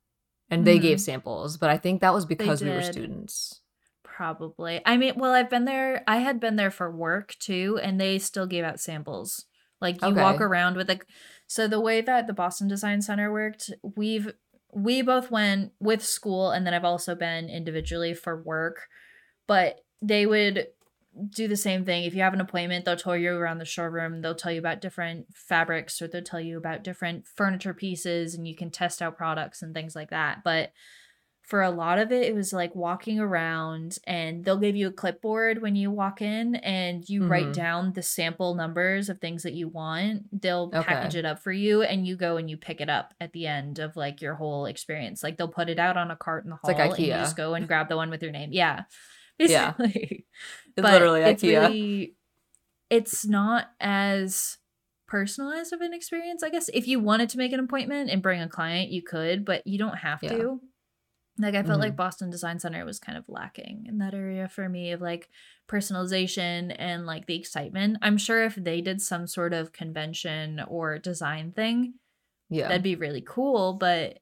And 0.50 0.66
they 0.66 0.78
gave 0.78 0.98
Mhm. 0.98 1.00
samples, 1.00 1.56
but 1.56 1.70
I 1.70 1.78
think 1.78 2.00
that 2.00 2.12
was 2.12 2.26
because 2.26 2.62
we 2.62 2.70
were 2.70 2.82
students. 2.82 3.60
Probably. 4.02 4.82
I 4.84 4.96
mean, 4.96 5.14
well, 5.16 5.32
I've 5.32 5.48
been 5.48 5.64
there. 5.64 6.02
I 6.06 6.18
had 6.18 6.40
been 6.40 6.56
there 6.56 6.70
for 6.70 6.90
work 6.90 7.34
too, 7.38 7.78
and 7.82 8.00
they 8.00 8.18
still 8.18 8.46
gave 8.46 8.64
out 8.64 8.80
samples. 8.80 9.46
Like 9.80 10.02
you 10.02 10.14
walk 10.14 10.40
around 10.42 10.76
with 10.76 10.88
like, 10.88 11.06
so 11.46 11.66
the 11.66 11.80
way 11.80 12.02
that 12.02 12.26
the 12.26 12.34
Boston 12.34 12.68
Design 12.68 13.00
Center 13.00 13.32
worked, 13.32 13.70
we've 13.96 14.32
we 14.72 15.02
both 15.02 15.30
went 15.30 15.72
with 15.80 16.04
school, 16.04 16.50
and 16.50 16.66
then 16.66 16.74
I've 16.74 16.84
also 16.84 17.14
been 17.14 17.48
individually 17.48 18.12
for 18.14 18.42
work. 18.42 18.88
But 19.46 19.80
they 20.02 20.26
would 20.26 20.66
do 21.30 21.48
the 21.48 21.56
same 21.56 21.84
thing. 21.84 22.04
If 22.04 22.14
you 22.14 22.22
have 22.22 22.34
an 22.34 22.40
appointment, 22.40 22.84
they'll 22.84 22.96
tour 22.96 23.16
you 23.16 23.32
around 23.32 23.58
the 23.58 23.64
showroom. 23.64 24.22
They'll 24.22 24.34
tell 24.34 24.52
you 24.52 24.60
about 24.60 24.80
different 24.80 25.26
fabrics, 25.34 26.00
or 26.00 26.08
they'll 26.08 26.22
tell 26.22 26.40
you 26.40 26.56
about 26.56 26.84
different 26.84 27.26
furniture 27.26 27.74
pieces, 27.74 28.34
and 28.34 28.46
you 28.46 28.54
can 28.56 28.70
test 28.70 29.02
out 29.02 29.16
products 29.16 29.62
and 29.62 29.74
things 29.74 29.96
like 29.96 30.10
that. 30.10 30.42
But 30.44 30.72
for 31.42 31.62
a 31.62 31.70
lot 31.70 31.98
of 31.98 32.12
it, 32.12 32.28
it 32.28 32.34
was 32.34 32.52
like 32.52 32.76
walking 32.76 33.18
around 33.18 33.98
and 34.06 34.44
they'll 34.44 34.56
give 34.56 34.76
you 34.76 34.86
a 34.86 34.92
clipboard 34.92 35.60
when 35.60 35.74
you 35.74 35.90
walk 35.90 36.22
in 36.22 36.54
and 36.56 37.08
you 37.08 37.26
write 37.26 37.46
Mhm. 37.46 37.52
down 37.54 37.92
the 37.94 38.02
sample 38.04 38.54
numbers 38.54 39.08
of 39.08 39.18
things 39.20 39.42
that 39.42 39.54
you 39.54 39.66
want. 39.66 40.28
They'll 40.42 40.70
package 40.70 41.16
it 41.16 41.24
up 41.24 41.40
for 41.40 41.50
you 41.50 41.82
and 41.82 42.06
you 42.06 42.14
go 42.14 42.36
and 42.36 42.48
you 42.48 42.56
pick 42.56 42.80
it 42.80 42.88
up 42.88 43.14
at 43.20 43.32
the 43.32 43.48
end 43.48 43.80
of 43.80 43.96
like 43.96 44.22
your 44.22 44.36
whole 44.36 44.66
experience. 44.66 45.24
Like 45.24 45.38
they'll 45.38 45.48
put 45.48 45.68
it 45.68 45.80
out 45.80 45.96
on 45.96 46.12
a 46.12 46.16
cart 46.16 46.44
in 46.44 46.50
the 46.50 46.56
hall 46.56 46.70
It's 46.70 46.78
like 46.78 46.90
and 46.90 46.98
you 47.00 47.12
just 47.14 47.36
go 47.36 47.54
and 47.54 47.66
grab 47.66 47.88
the 47.88 47.96
one 47.96 48.10
with 48.10 48.22
your 48.22 48.30
name. 48.30 48.50
Yeah. 48.52 48.84
Yeah. 49.48 49.72
Basically. 49.78 50.26
It's 50.76 50.84
literally 50.84 51.20
it's 51.22 51.42
IKEA. 51.42 51.60
really 51.60 52.14
it's 52.90 53.26
not 53.26 53.70
as 53.80 54.58
personalized 55.06 55.72
of 55.72 55.80
an 55.80 55.92
experience, 55.94 56.42
I 56.42 56.50
guess. 56.50 56.68
If 56.72 56.86
you 56.88 57.00
wanted 57.00 57.28
to 57.30 57.38
make 57.38 57.52
an 57.52 57.60
appointment 57.60 58.10
and 58.10 58.22
bring 58.22 58.40
a 58.40 58.48
client, 58.48 58.90
you 58.90 59.02
could, 59.02 59.44
but 59.44 59.66
you 59.66 59.78
don't 59.78 59.98
have 59.98 60.22
Yeah. 60.22 60.32
to. 60.36 60.60
Like 61.38 61.54
I 61.54 61.62
felt 61.62 61.78
Mhm. 61.78 61.82
like 61.84 61.96
Boston 61.96 62.30
Design 62.30 62.58
Center 62.58 62.84
was 62.84 62.98
kind 62.98 63.16
of 63.16 63.24
lacking 63.28 63.86
in 63.88 63.98
that 63.98 64.12
area 64.14 64.48
for 64.48 64.68
me 64.68 64.92
of 64.92 65.00
like 65.00 65.30
personalization 65.68 66.74
and 66.78 67.06
like 67.06 67.26
the 67.26 67.36
excitement. 67.36 67.98
I'm 68.02 68.18
sure 68.18 68.44
if 68.44 68.54
they 68.56 68.80
did 68.80 69.00
some 69.00 69.26
sort 69.26 69.52
of 69.52 69.72
convention 69.72 70.60
or 70.68 70.98
design 70.98 71.52
thing, 71.52 71.94
yeah. 72.48 72.68
that'd 72.68 72.82
be 72.82 72.96
really 72.96 73.22
cool, 73.26 73.74
but 73.74 74.18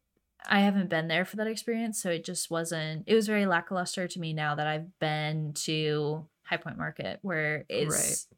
I 0.46 0.60
haven't 0.60 0.90
been 0.90 1.08
there 1.08 1.24
for 1.24 1.36
that 1.36 1.46
experience, 1.46 2.00
so 2.00 2.10
it 2.10 2.24
just 2.24 2.50
wasn't 2.50 3.04
it 3.06 3.14
was 3.14 3.26
very 3.26 3.46
lackluster 3.46 4.06
to 4.08 4.20
me 4.20 4.32
now 4.32 4.54
that 4.54 4.66
I've 4.66 4.98
been 4.98 5.52
to 5.64 6.26
High 6.44 6.56
Point 6.56 6.78
Market 6.78 7.18
where 7.22 7.64
it's 7.68 8.28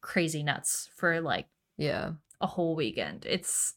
crazy 0.00 0.42
nuts 0.42 0.90
for 0.96 1.20
like 1.20 1.46
yeah. 1.76 2.12
a 2.40 2.46
whole 2.46 2.76
weekend. 2.76 3.26
It's 3.26 3.74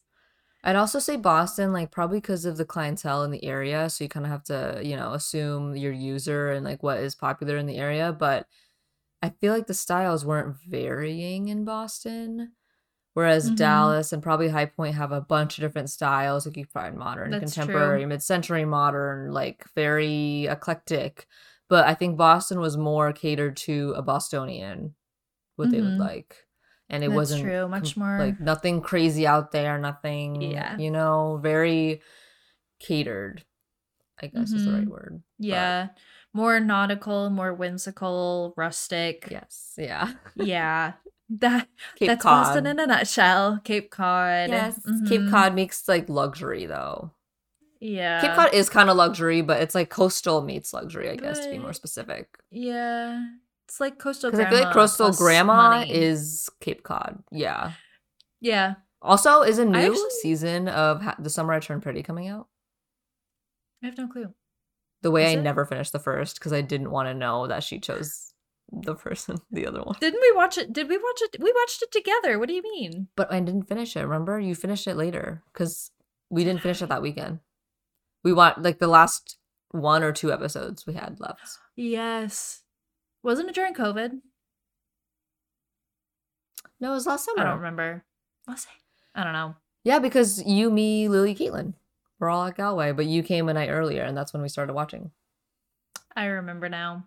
I'd 0.62 0.76
also 0.76 0.98
say 0.98 1.16
Boston, 1.16 1.72
like 1.72 1.90
probably 1.90 2.18
because 2.18 2.44
of 2.44 2.58
the 2.58 2.66
clientele 2.66 3.24
in 3.24 3.30
the 3.30 3.44
area. 3.44 3.88
So 3.88 4.04
you 4.04 4.08
kind 4.08 4.26
of 4.26 4.32
have 4.32 4.44
to, 4.44 4.80
you 4.82 4.94
know, 4.94 5.14
assume 5.14 5.74
your 5.74 5.92
user 5.92 6.50
and 6.50 6.64
like 6.64 6.82
what 6.82 6.98
is 6.98 7.14
popular 7.14 7.56
in 7.56 7.66
the 7.66 7.78
area. 7.78 8.12
But 8.12 8.46
I 9.22 9.30
feel 9.30 9.54
like 9.54 9.66
the 9.66 9.74
styles 9.74 10.24
weren't 10.24 10.56
varying 10.68 11.48
in 11.48 11.64
Boston. 11.64 12.52
Whereas 13.14 13.48
hmm 13.48 13.54
Dallas 13.56 14.12
and 14.12 14.22
probably 14.22 14.48
High 14.48 14.66
Point 14.66 14.94
have 14.94 15.12
a 15.12 15.20
bunch 15.20 15.58
of 15.58 15.62
different 15.62 15.90
styles. 15.90 16.46
Like 16.46 16.56
you 16.56 16.64
find 16.64 16.96
modern, 16.96 17.30
That's 17.32 17.40
contemporary, 17.40 18.06
mid-century 18.06 18.64
modern, 18.64 19.32
like 19.32 19.64
very 19.74 20.46
eclectic. 20.46 21.26
But 21.68 21.86
I 21.86 21.94
think 21.94 22.16
Boston 22.16 22.60
was 22.60 22.76
more 22.76 23.12
catered 23.12 23.56
to 23.58 23.92
a 23.96 24.02
Bostonian, 24.02 24.94
what 25.56 25.70
they 25.70 25.80
would 25.82 25.98
like. 25.98 26.46
And 26.88 27.04
it 27.04 27.08
That's 27.08 27.16
wasn't 27.16 27.42
true. 27.42 27.68
Much 27.68 27.96
more. 27.96 28.18
like 28.18 28.40
nothing 28.40 28.80
crazy 28.82 29.26
out 29.26 29.52
there, 29.52 29.78
nothing, 29.78 30.40
Yeah. 30.42 30.76
you 30.78 30.90
know, 30.90 31.38
very 31.42 32.02
catered, 32.80 33.44
I 34.20 34.28
guess 34.28 34.54
is 34.54 34.64
the 34.64 34.72
right 34.72 34.86
hmm 34.86 34.90
word. 34.90 35.22
But 35.48 35.48
Yeah. 35.48 35.88
More 36.32 36.60
nautical, 36.60 37.30
more 37.30 37.54
whimsical, 37.54 38.54
rustic. 38.56 39.28
yes, 39.30 39.74
yeah. 39.78 40.12
Yeah. 40.36 40.94
That 41.30 41.68
Cape 41.94 42.08
that's 42.08 42.24
Boston 42.24 42.66
in 42.66 42.80
a 42.80 42.86
nutshell. 42.86 43.60
Cape 43.62 43.90
Cod. 43.90 44.50
Yes, 44.50 44.80
Cape 45.06 45.20
hmm 45.22 45.30
Cod 45.30 45.54
makes 45.54 45.86
like 45.86 46.08
luxury 46.08 46.66
though. 46.66 47.12
Yeah, 47.80 48.20
Cape 48.20 48.34
Cod 48.34 48.52
is 48.52 48.68
kind 48.68 48.90
of 48.90 48.96
luxury, 48.96 49.40
but 49.40 49.62
it's 49.62 49.74
like 49.74 49.90
coastal 49.90 50.42
meets 50.42 50.72
luxury, 50.74 51.08
I 51.08 51.16
guess, 51.16 51.38
to 51.40 51.50
be 51.50 51.58
more 51.58 51.72
specific. 51.72 52.38
yeah. 52.50 53.26
It's 53.68 53.78
like 53.78 53.98
coastal 54.00 54.32
Because 54.32 54.44
I 54.44 54.50
feel 54.50 54.58
like 54.64 54.74
coastal 54.74 55.12
grandma 55.12 55.78
money. 55.78 55.92
is 55.94 56.50
Cape 56.60 56.82
Cod. 56.82 57.22
Yeah. 57.30 57.74
Yeah. 58.40 58.74
Also, 59.00 59.42
is 59.42 59.58
a 59.60 59.64
new 59.64 59.78
actually 59.78 60.10
season 60.22 60.66
of 60.66 61.00
Ha- 61.02 61.14
The 61.20 61.30
Summer 61.30 61.52
I 61.52 61.60
Turned 61.60 61.80
Pretty 61.84 62.02
coming 62.02 62.26
out. 62.26 62.48
I 63.80 63.86
have 63.86 63.96
no 63.96 64.08
clue. 64.08 64.34
The 65.02 65.12
way 65.12 65.26
Is 65.30 65.36
I 65.36 65.38
it? 65.38 65.42
never 65.42 65.64
finished 65.64 65.92
the 65.92 66.00
first 66.00 66.40
because 66.40 66.52
I 66.52 66.62
didn't 66.62 66.90
want 66.90 67.08
to 67.08 67.14
know 67.14 67.46
that 67.46 67.62
she 67.62 67.78
chose 67.78 68.29
the 68.72 68.94
person, 68.94 69.38
the 69.50 69.66
other 69.66 69.82
one. 69.82 69.96
Didn't 70.00 70.20
we 70.20 70.32
watch 70.36 70.58
it? 70.58 70.72
Did 70.72 70.88
we 70.88 70.96
watch 70.96 71.20
it? 71.22 71.36
We 71.40 71.52
watched 71.52 71.82
it 71.82 71.92
together. 71.92 72.38
What 72.38 72.48
do 72.48 72.54
you 72.54 72.62
mean? 72.62 73.08
But 73.16 73.32
I 73.32 73.40
didn't 73.40 73.68
finish 73.68 73.96
it. 73.96 74.02
Remember, 74.02 74.38
you 74.38 74.54
finished 74.54 74.86
it 74.86 74.96
later 74.96 75.42
because 75.52 75.90
we 76.28 76.44
didn't 76.44 76.62
finish 76.62 76.82
it 76.82 76.88
that 76.88 77.02
weekend. 77.02 77.40
We 78.22 78.32
want 78.32 78.62
like 78.62 78.78
the 78.78 78.86
last 78.86 79.38
one 79.70 80.02
or 80.02 80.12
two 80.12 80.32
episodes 80.32 80.86
we 80.86 80.94
had 80.94 81.20
left. 81.20 81.58
Yes. 81.76 82.62
Wasn't 83.22 83.48
it 83.48 83.54
during 83.54 83.74
COVID? 83.74 84.20
No, 86.80 86.92
it 86.92 86.94
was 86.94 87.06
last 87.06 87.24
summer. 87.24 87.40
I 87.40 87.44
don't 87.44 87.58
remember. 87.58 88.04
Was 88.48 88.64
it? 88.64 89.18
I 89.18 89.24
don't 89.24 89.34
know. 89.34 89.56
Yeah, 89.84 89.98
because 89.98 90.42
you, 90.44 90.70
me, 90.70 91.08
Lily, 91.08 91.34
Caitlin, 91.34 91.74
we're 92.18 92.30
all 92.30 92.46
at 92.46 92.56
Galway, 92.56 92.92
but 92.92 93.06
you 93.06 93.22
came 93.22 93.48
a 93.48 93.54
night 93.54 93.70
earlier, 93.70 94.02
and 94.02 94.16
that's 94.16 94.32
when 94.32 94.42
we 94.42 94.48
started 94.48 94.72
watching. 94.72 95.10
I 96.14 96.26
remember 96.26 96.68
now. 96.68 97.06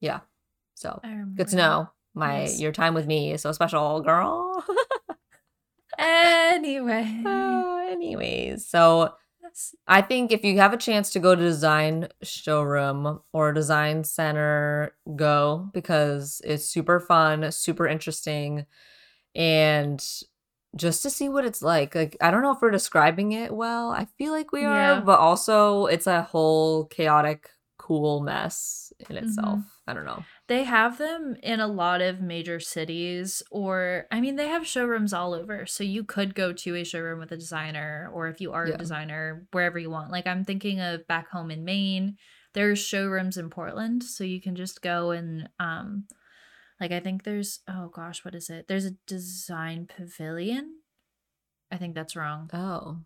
Yeah, 0.00 0.20
so 0.74 1.00
good 1.34 1.48
to 1.48 1.56
know. 1.56 1.90
My 2.14 2.40
Yes. 2.42 2.60
your 2.60 2.72
time 2.72 2.94
with 2.94 3.06
me 3.06 3.32
is 3.32 3.40
so 3.42 3.52
special, 3.52 4.00
girl. 4.00 4.64
Anyway. 5.98 7.22
Uh, 7.24 7.86
anyways, 7.90 8.66
so 8.66 9.12
I 9.86 10.00
think 10.00 10.32
if 10.32 10.44
you 10.44 10.58
have 10.58 10.72
a 10.72 10.78
chance 10.78 11.10
to 11.10 11.20
go 11.20 11.34
to 11.34 11.40
design 11.42 12.08
showroom 12.22 13.20
or 13.32 13.52
design 13.52 14.02
center, 14.04 14.94
go 15.14 15.68
because 15.74 16.40
it's 16.44 16.64
super 16.64 16.98
fun, 16.98 17.52
super 17.52 17.86
interesting, 17.86 18.64
and 19.34 20.02
just 20.74 21.02
to 21.02 21.10
see 21.10 21.28
what 21.28 21.44
it's 21.44 21.60
like. 21.60 21.94
Like 21.94 22.16
I 22.22 22.30
don't 22.30 22.42
know 22.42 22.52
if 22.52 22.62
we're 22.62 22.70
describing 22.70 23.32
it 23.32 23.52
well. 23.54 23.90
I 23.90 24.06
feel 24.16 24.32
like 24.32 24.52
we 24.52 24.64
are, 24.64 24.94
Yeah. 24.94 25.00
but 25.00 25.18
also 25.20 25.86
it's 25.86 26.06
a 26.06 26.22
whole 26.22 26.86
chaotic, 26.86 27.50
cool 27.82 28.20
mess 28.20 28.92
in 29.10 29.16
itself. 29.16 29.58
Mhm. 29.58 29.64
I 29.88 29.92
don't 29.94 30.04
know. 30.04 30.24
They 30.46 30.62
have 30.64 30.98
them 30.98 31.36
in 31.42 31.58
a 31.60 31.66
lot 31.66 32.00
of 32.00 32.20
major 32.20 32.60
cities, 32.60 33.42
or 33.50 34.06
I 34.12 34.20
mean, 34.20 34.36
they 34.36 34.48
have 34.48 34.66
showrooms 34.66 35.12
all 35.12 35.34
over. 35.34 35.66
So 35.66 35.82
you 35.82 36.04
could 36.04 36.34
go 36.34 36.52
to 36.52 36.76
a 36.76 36.84
showroom 36.84 37.18
with 37.18 37.32
a 37.32 37.36
designer, 37.36 38.10
or 38.14 38.28
if 38.28 38.40
you 38.40 38.52
are 38.52 38.66
a 38.66 38.78
designer, 38.78 39.46
wherever 39.50 39.78
you 39.78 39.90
want. 39.90 40.10
Like 40.12 40.26
I'm 40.26 40.44
thinking 40.44 40.80
of 40.80 41.06
back 41.08 41.28
home 41.30 41.50
in 41.50 41.64
Maine, 41.64 42.16
there's 42.54 42.78
showrooms 42.78 43.36
in 43.36 43.50
Portland, 43.50 44.04
so 44.04 44.22
you 44.24 44.40
can 44.40 44.54
just 44.54 44.82
go 44.82 45.10
and 45.10 45.48
um, 45.58 46.06
like 46.80 46.92
I 46.92 47.00
think 47.00 47.24
there's 47.24 47.60
oh 47.68 47.88
gosh, 47.88 48.24
what 48.24 48.34
is 48.34 48.48
it? 48.50 48.68
There's 48.68 48.84
a 48.86 48.96
design 49.06 49.86
pavilion. 49.86 50.76
I 51.70 51.76
think 51.78 51.94
that's 51.94 52.14
wrong. 52.16 52.50
Oh, 52.52 52.98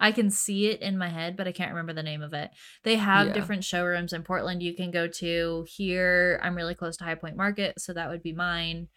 I 0.00 0.12
can 0.12 0.28
see 0.30 0.68
it 0.68 0.82
in 0.82 0.98
my 0.98 1.08
head, 1.08 1.36
but 1.36 1.46
I 1.48 1.52
can't 1.52 1.70
remember 1.70 1.92
the 1.92 2.02
name 2.02 2.22
of 2.22 2.32
it. 2.34 2.50
They 2.82 2.96
have 2.96 3.28
Yeah. 3.28 3.32
different 3.32 3.64
showrooms 3.64 4.12
in 4.12 4.22
Portland 4.24 4.62
you 4.62 4.74
can 4.74 4.90
go 4.90 5.06
to. 5.08 5.64
Here, 5.68 6.40
I'm 6.42 6.56
really 6.56 6.74
close 6.74 6.96
to 6.98 7.04
High 7.04 7.14
Point 7.14 7.36
Market, 7.36 7.80
so 7.80 7.92
that 7.92 8.10
would 8.10 8.22
be 8.22 8.32
mine. 8.32 8.88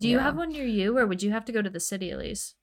Do 0.00 0.08
you 0.08 0.18
Yeah. 0.18 0.24
have 0.24 0.36
one 0.36 0.50
near 0.50 0.66
you, 0.66 0.96
or 0.98 1.06
would 1.06 1.22
you 1.22 1.32
have 1.32 1.44
to 1.46 1.52
go 1.52 1.62
to 1.62 1.70
the 1.70 1.80
city 1.80 2.10
at 2.10 2.18
least? 2.18 2.54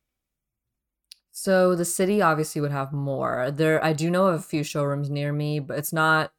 So 1.32 1.76
the 1.76 1.86
city 1.86 2.22
obviously 2.22 2.62
would 2.62 2.72
have 2.72 2.94
more. 2.94 3.50
There 3.52 3.84
I 3.84 3.94
do 3.94 4.12
know 4.12 4.28
of 4.28 4.36
a 4.40 4.44
few 4.44 4.64
showrooms 4.64 5.10
near 5.10 5.34
me, 5.34 5.60
but 5.60 5.80
it's 5.80 5.92
not 5.94 6.32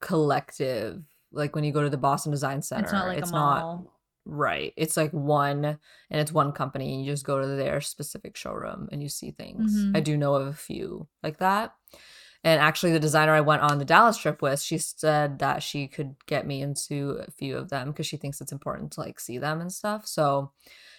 collective. 0.00 1.04
Like 1.32 1.54
when 1.54 1.64
you 1.64 1.72
go 1.72 1.82
to 1.82 1.90
the 1.90 1.98
Boston 1.98 2.32
Design 2.32 2.62
Center, 2.62 2.84
It's 2.84 2.92
not 2.92 3.06
like 3.06 3.18
it's 3.18 3.30
a 3.30 3.34
not 3.34 3.60
mall. 3.62 3.99
Right. 4.30 4.72
It's 4.76 4.96
like 4.96 5.12
one 5.12 5.64
and 5.64 6.20
it's 6.20 6.32
one 6.32 6.52
company 6.52 6.94
and 6.94 7.04
you 7.04 7.12
just 7.12 7.26
go 7.26 7.40
to 7.40 7.46
their 7.46 7.80
specific 7.80 8.36
showroom 8.36 8.88
and 8.92 9.02
you 9.02 9.08
see 9.08 9.30
things. 9.32 9.74
Mhm. 9.76 9.96
I 9.96 10.00
do 10.00 10.16
know 10.16 10.34
of 10.34 10.46
a 10.46 10.52
few 10.52 11.08
like 11.22 11.38
that. 11.38 11.74
And 12.42 12.60
actually 12.60 12.92
the 12.92 13.00
designer 13.00 13.32
I 13.34 13.42
went 13.42 13.60
on 13.62 13.78
the 13.78 13.84
Dallas 13.84 14.16
trip 14.16 14.40
with, 14.40 14.62
she 14.62 14.78
said 14.78 15.40
that 15.40 15.62
she 15.62 15.86
could 15.86 16.14
get 16.26 16.46
me 16.46 16.62
into 16.62 17.22
a 17.26 17.30
few 17.30 17.58
of 17.58 17.68
them 17.68 17.88
because 17.90 18.06
she 18.06 18.16
thinks 18.16 18.40
it's 18.40 18.52
important 18.52 18.92
to 18.92 19.00
like 19.00 19.20
see 19.20 19.36
them 19.36 19.60
and 19.60 19.70
stuff. 19.70 20.06
So 20.06 20.52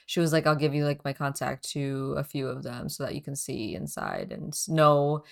she 0.05 0.19
was 0.19 0.33
like, 0.33 0.45
I'll 0.45 0.55
give 0.55 0.75
you 0.75 0.85
like 0.85 1.03
my 1.03 1.13
contact 1.13 1.67
to 1.71 2.13
a 2.17 2.23
few 2.23 2.47
of 2.47 2.61
them 2.63 2.89
so 2.89 3.03
that 3.05 3.15
you 3.15 3.21
can 3.21 3.35
see 3.35 3.73
inside 3.73 4.31
and 4.31 4.53
know. 4.67 5.23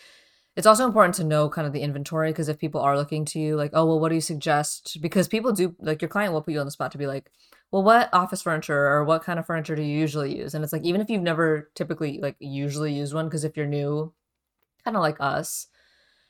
It's 0.55 0.65
also 0.65 0.85
important 0.85 1.15
to 1.15 1.23
know 1.23 1.47
kind 1.47 1.67
of 1.67 1.73
the 1.73 1.81
inventory 1.81 2.31
because 2.31 2.49
if 2.49 2.57
people 2.57 2.81
are 2.81 2.97
looking 2.97 3.23
to 3.25 3.39
you, 3.39 3.55
like, 3.55 3.71
oh, 3.73 3.85
well, 3.85 3.99
what 3.99 4.09
do 4.09 4.15
you 4.15 4.19
suggest? 4.21 4.97
Because 4.99 5.27
people 5.27 5.53
do, 5.53 5.75
like, 5.79 6.01
your 6.01 6.09
client 6.09 6.33
will 6.33 6.41
put 6.41 6.53
you 6.53 6.59
on 6.59 6.65
the 6.65 6.71
spot 6.71 6.91
to 6.93 6.97
be 6.97 7.07
like, 7.07 7.31
well, 7.71 7.83
what 7.83 8.09
office 8.13 8.41
furniture 8.41 8.87
or 8.87 9.03
what 9.05 9.23
kind 9.23 9.39
of 9.39 9.45
furniture 9.45 9.75
do 9.75 9.81
you 9.83 9.97
usually 9.99 10.37
use? 10.37 10.53
And 10.53 10.63
it's 10.63 10.73
like, 10.73 10.83
even 10.83 11.01
if 11.01 11.09
you've 11.09 11.21
never 11.21 11.69
typically, 11.75 12.19
like, 12.19 12.35
usually 12.39 12.93
used 12.93 13.13
one, 13.13 13.25
because 13.27 13.43
if 13.43 13.55
you're 13.57 13.67
new, 13.67 14.13
kind 14.83 14.97
of 14.97 15.01
like 15.01 15.17
us, 15.19 15.67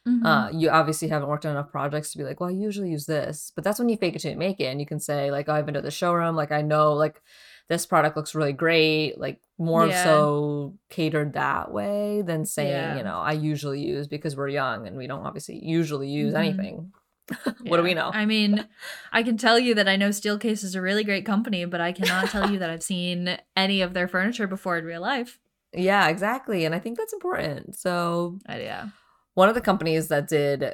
Mhm. 0.08 0.26
uh, 0.26 0.50
you 0.58 0.70
obviously 0.70 1.10
haven't 1.10 1.28
worked 1.30 1.46
on 1.46 1.52
enough 1.52 1.72
projects 1.72 2.12
to 2.12 2.18
be 2.18 2.24
like, 2.24 2.40
well, 2.40 2.50
I 2.50 2.54
usually 2.54 2.90
use 2.92 3.06
this. 3.06 3.52
But 3.56 3.64
that's 3.64 3.80
when 3.80 3.90
you 3.90 3.98
fake 3.98 4.16
it 4.16 4.24
you 4.26 4.36
make 4.38 4.60
it. 4.60 4.66
And 4.66 4.80
you 4.80 4.86
can 4.86 5.00
say, 5.00 5.30
like, 5.32 5.50
oh, 5.50 5.54
I've 5.54 5.66
been 5.66 5.76
to 5.76 5.82
the 5.82 5.92
showroom. 5.92 6.36
Like, 6.36 6.52
I 6.52 6.62
know, 6.62 6.94
like, 6.94 7.22
this 7.68 7.86
product 7.86 8.18
looks 8.18 8.34
really 8.34 8.54
great. 8.54 9.20
Like, 9.20 9.42
more 9.58 9.88
Yeah. 9.88 10.04
so 10.04 10.78
catered 10.90 11.34
that 11.34 11.72
way 11.72 12.22
than 12.24 12.46
saying, 12.46 12.70
Yeah. 12.72 12.98
you 12.98 13.04
know, 13.04 13.18
I 13.20 13.34
usually 13.34 13.82
use 13.82 14.08
because 14.08 14.36
we're 14.36 14.48
young 14.50 14.88
and 14.88 14.98
we 14.98 15.06
don't 15.08 15.26
obviously 15.26 15.64
usually 15.64 16.10
use 16.10 16.34
Mhm. 16.34 16.38
anything. 16.38 16.94
what 17.62 17.78
do 17.78 17.84
we 17.84 17.94
know? 17.94 18.12
I 18.14 18.26
mean, 18.26 18.68
I 19.12 19.24
can 19.24 19.38
tell 19.38 19.58
you 19.60 19.76
that 19.76 19.88
I 19.88 19.96
know 19.96 20.10
Steelcase 20.10 20.64
is 20.64 20.76
a 20.76 20.82
really 20.82 21.04
great 21.04 21.26
company, 21.26 21.66
but 21.66 21.82
I 21.82 21.92
cannot 21.92 22.30
tell 22.30 22.50
you 22.52 22.60
that 22.60 22.70
I've 22.70 22.84
seen 22.84 23.38
any 23.56 23.82
of 23.82 23.94
their 23.94 24.08
furniture 24.08 24.48
before 24.48 24.78
in 24.78 24.86
real 24.86 25.02
life. 25.02 25.40
yeah, 25.74 26.08
exactly. 26.08 26.66
And 26.66 26.74
I 26.74 26.80
think 26.80 26.98
that's 26.98 27.14
important. 27.14 27.78
So, 27.78 28.40
Uh, 28.50 28.54
yeah. 28.58 28.90
one 29.36 29.50
of 29.50 29.56
the 29.56 29.62
companies 29.62 30.08
that 30.08 30.28
did 30.28 30.74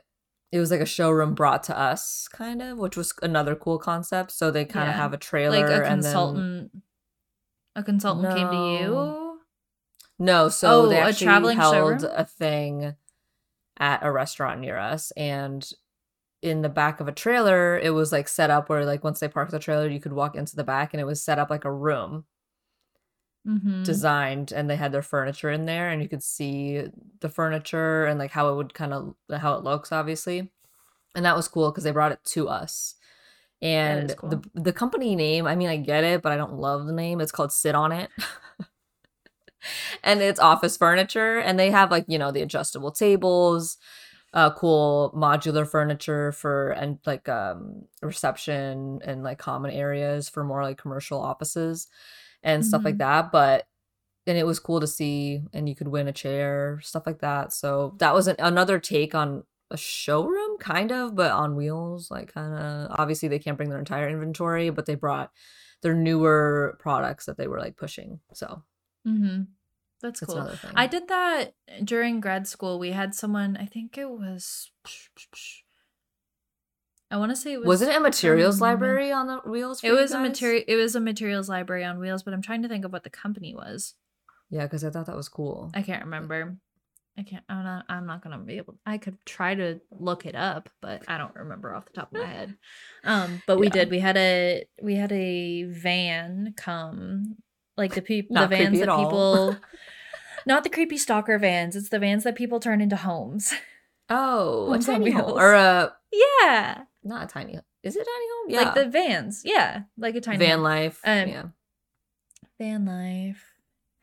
it 0.52 0.60
was 0.60 0.72
like 0.72 0.80
a 0.80 0.86
showroom 0.86 1.34
brought 1.36 1.64
to 1.64 1.78
us 1.78 2.30
kind 2.30 2.62
of 2.62 2.78
which 2.78 2.96
was 2.96 3.12
another 3.22 3.56
cool 3.56 3.78
concept 3.78 4.32
so 4.32 4.52
they 4.52 4.64
kind 4.64 4.88
of 4.88 4.96
have 4.96 5.12
a 5.12 5.18
trailer 5.18 5.60
Like 5.60 5.70
a 5.70 5.74
and 5.84 6.02
then 6.02 6.14
consultant. 6.14 6.72
A 7.76 7.84
consultant 7.84 8.34
came 8.34 8.48
to 8.48 8.56
you. 8.56 9.40
no 10.18 10.48
so 10.48 10.84
oh, 10.86 10.88
they 10.88 11.02
Oh, 11.02 11.08
a 11.08 11.14
traveling 11.14 11.58
held 11.58 11.74
showroom? 11.76 12.12
a 12.16 12.24
thing 12.24 12.96
at 13.78 14.00
a 14.02 14.10
restaurant 14.12 14.62
near 14.62 14.78
us 14.78 15.12
and 15.18 15.70
in 16.46 16.62
the 16.62 16.70
back 16.70 17.00
of 17.00 17.08
a 17.08 17.12
trailer 17.12 17.78
it 17.80 17.92
was 17.92 18.12
like 18.12 18.28
set 18.28 18.50
up 18.52 18.70
where 18.70 18.86
like 18.86 19.04
once 19.04 19.20
they 19.20 19.28
parked 19.28 19.52
the 19.52 19.60
trailer 19.60 19.88
you 19.90 20.00
could 20.00 20.14
walk 20.14 20.36
into 20.36 20.56
the 20.56 20.64
back 20.64 20.94
and 20.94 21.02
it 21.02 21.06
was 21.06 21.24
set 21.24 21.40
up 21.40 21.50
like 21.50 21.66
a 21.66 21.72
room 21.74 22.26
Mm-hmm. 23.48 23.84
designed 23.84 24.52
and 24.52 24.68
they 24.68 24.76
had 24.76 24.92
their 24.92 25.04
furniture 25.04 25.52
in 25.52 25.66
there 25.68 25.92
and 25.92 26.02
you 26.02 26.10
could 26.10 26.24
see 26.24 26.84
the 27.20 27.30
furniture 27.30 28.06
and 28.06 28.18
like 28.18 28.32
how 28.32 28.52
it 28.52 28.56
would 28.56 28.74
kind 28.74 28.92
of 28.92 29.14
how 29.40 29.54
it 29.54 29.64
looks 29.64 29.92
obviously 29.92 30.50
and 31.16 31.26
that 31.26 31.36
was 31.36 31.48
cool 31.48 31.72
because 31.72 31.84
they 31.84 31.92
brought 31.92 32.12
it 32.12 32.20
to 32.26 32.50
us 32.50 32.96
and 33.62 34.16
cool. 34.18 34.30
the 34.32 34.50
the 34.56 34.74
company 34.74 35.16
name 35.16 35.46
i 35.48 35.56
mean 35.56 35.70
i 35.70 35.78
get 35.78 36.04
it 36.04 36.22
but 36.24 36.32
i 36.32 36.38
don't 36.38 36.54
love 36.56 36.88
the 36.88 36.94
name 36.94 37.22
it's 37.22 37.32
called 37.32 37.52
sit 37.52 37.76
on 37.76 37.92
it 37.92 38.10
and 40.04 40.22
it's 40.22 40.40
office 40.40 40.78
furniture 40.78 41.40
and 41.40 41.60
they 41.60 41.72
have 41.72 41.92
like 41.92 42.06
you 42.08 42.18
know 42.18 42.32
the 42.32 42.42
adjustable 42.42 42.92
tables 42.92 43.78
uh 44.36 44.52
cool 44.54 45.14
modular 45.16 45.68
furniture 45.70 46.32
for 46.34 46.72
and 46.72 47.00
like 47.06 47.30
um 47.30 47.84
reception 48.04 49.00
and 49.06 49.24
like 49.24 49.40
common 49.40 49.72
areas 49.72 50.30
for 50.30 50.44
more 50.44 50.64
like 50.64 50.78
commercial 50.78 51.20
offices 51.22 51.88
and 52.44 52.66
stuff 52.66 52.86
like 52.86 52.96
Mhm. 52.96 53.00
that 53.00 53.32
but 53.32 53.68
and 54.28 54.38
it 54.38 54.46
was 54.46 54.60
cool 54.60 54.80
to 54.80 54.88
see 54.88 55.42
and 55.54 55.70
you 55.70 55.76
could 55.76 55.88
win 55.88 56.08
a 56.08 56.14
chair 56.14 56.80
stuff 56.84 57.06
like 57.08 57.20
that 57.20 57.54
so 57.54 57.96
that 58.00 58.14
was 58.14 58.28
an, 58.28 58.36
another 58.40 58.80
take 58.80 59.16
on 59.16 59.44
a 59.72 59.78
showroom 59.78 60.58
kind 60.60 60.92
of 60.92 61.16
but 61.16 61.32
on 61.32 61.56
wheels 61.56 62.12
like 62.12 62.34
kind 62.34 62.54
of 62.54 62.88
obviously 63.00 63.30
they 63.30 63.40
can't 63.40 63.58
bring 63.58 63.70
their 63.70 63.80
entire 63.80 64.10
inventory 64.10 64.70
but 64.70 64.86
they 64.86 64.96
brought 64.96 65.32
their 65.82 65.94
newer 65.96 66.78
products 66.80 67.26
that 67.26 67.38
they 67.38 67.48
were 67.48 67.60
like 67.60 67.78
pushing 67.78 68.20
so 68.34 68.64
mm-hmm. 69.08 69.44
That's 70.06 70.20
cool 70.22 70.50
i 70.76 70.88
did 70.88 71.08
that 71.08 71.54
during 71.84 72.20
grad 72.20 72.48
school 72.48 72.80
we 72.80 72.92
had 72.92 73.14
someone 73.14 73.58
i 73.58 73.66
think 73.66 73.98
it 73.98 74.10
was 74.10 74.72
I 77.12 77.18
want 77.18 77.32
to 77.32 77.36
say 77.36 77.54
it 77.54 77.60
was. 77.60 77.68
Was 77.68 77.82
it 77.82 77.96
a 77.96 78.00
materials 78.00 78.60
library 78.60 79.12
on 79.12 79.28
the 79.28 79.38
wheels? 79.50 79.84
it 79.84 79.92
was 79.92 80.12
a 80.12 80.20
material. 80.20 80.64
It 80.68 80.76
was 80.76 80.96
a 80.96 81.00
materials 81.00 81.48
library 81.48 81.84
on 81.84 82.00
wheels, 82.00 82.24
but 82.24 82.34
I'm 82.34 82.42
trying 82.42 82.64
to 82.64 82.68
think 82.68 82.84
of 82.84 82.92
what 82.92 83.04
the 83.04 83.10
company 83.10 83.54
was. 83.54 83.94
Yeah, 84.50 84.64
because 84.64 84.84
I 84.84 84.90
thought 84.90 85.06
that 85.06 85.16
was 85.16 85.30
cool. 85.30 85.72
I 85.74 85.82
can't 85.82 86.04
remember. 86.04 86.58
I 87.18 87.24
can't. 87.24 87.44
I'm 87.48 87.64
not. 87.64 87.86
I'm 87.88 88.06
not 88.06 88.22
gonna 88.22 88.40
be 88.40 88.58
able. 88.58 88.76
I 88.86 88.98
could 88.98 89.18
try 89.26 89.56
to 89.56 89.80
look 89.92 90.26
it 90.26 90.36
up, 90.36 90.70
but 90.82 91.04
I 91.08 91.18
don't 91.18 91.36
remember 91.36 91.74
off 91.74 91.86
the 91.86 91.94
top 91.94 92.14
of 92.14 92.20
my 92.20 92.28
head. 92.28 92.58
Um, 93.04 93.42
but 93.48 93.60
we 93.60 93.70
did. 93.70 93.90
We 93.90 94.00
had 94.00 94.18
a 94.18 94.66
we 94.82 94.96
had 94.96 95.12
a 95.12 95.64
van 95.64 96.54
come, 96.58 97.38
like 97.78 97.94
the 97.94 98.02
people, 98.02 98.36
the 98.36 98.48
vans 98.48 98.80
that 98.80 98.90
people. 98.90 99.56
Not 100.46 100.64
the 100.64 100.70
creepy 100.70 100.98
stalker 100.98 101.38
vans. 101.38 101.76
It's 101.76 101.90
the 101.90 102.00
vans 102.00 102.24
that 102.24 102.36
people 102.36 102.60
turn 102.60 102.82
into 102.82 102.96
homes. 102.96 103.54
Oh, 104.08 104.72
a 104.72 104.78
tiny 104.78 105.10
home 105.10 105.32
or 105.36 105.54
a 105.54 105.92
yeah, 106.12 106.84
not 107.04 107.24
a 107.24 107.28
tiny. 107.28 107.58
Is 107.82 107.96
it 107.96 108.02
a 108.02 108.06
tiny 108.06 108.26
home? 108.30 108.50
Yeah, 108.50 108.62
like 108.62 108.76
the 108.76 108.88
vans. 108.88 109.42
Yeah, 109.44 109.82
like 109.98 110.14
a 110.14 110.22
tiny 110.22 110.38
van 110.38 110.58
home. 110.58 110.62
life. 110.62 111.02
Um, 111.04 111.28
yeah, 111.28 111.44
van 112.60 112.86
life. 112.86 113.44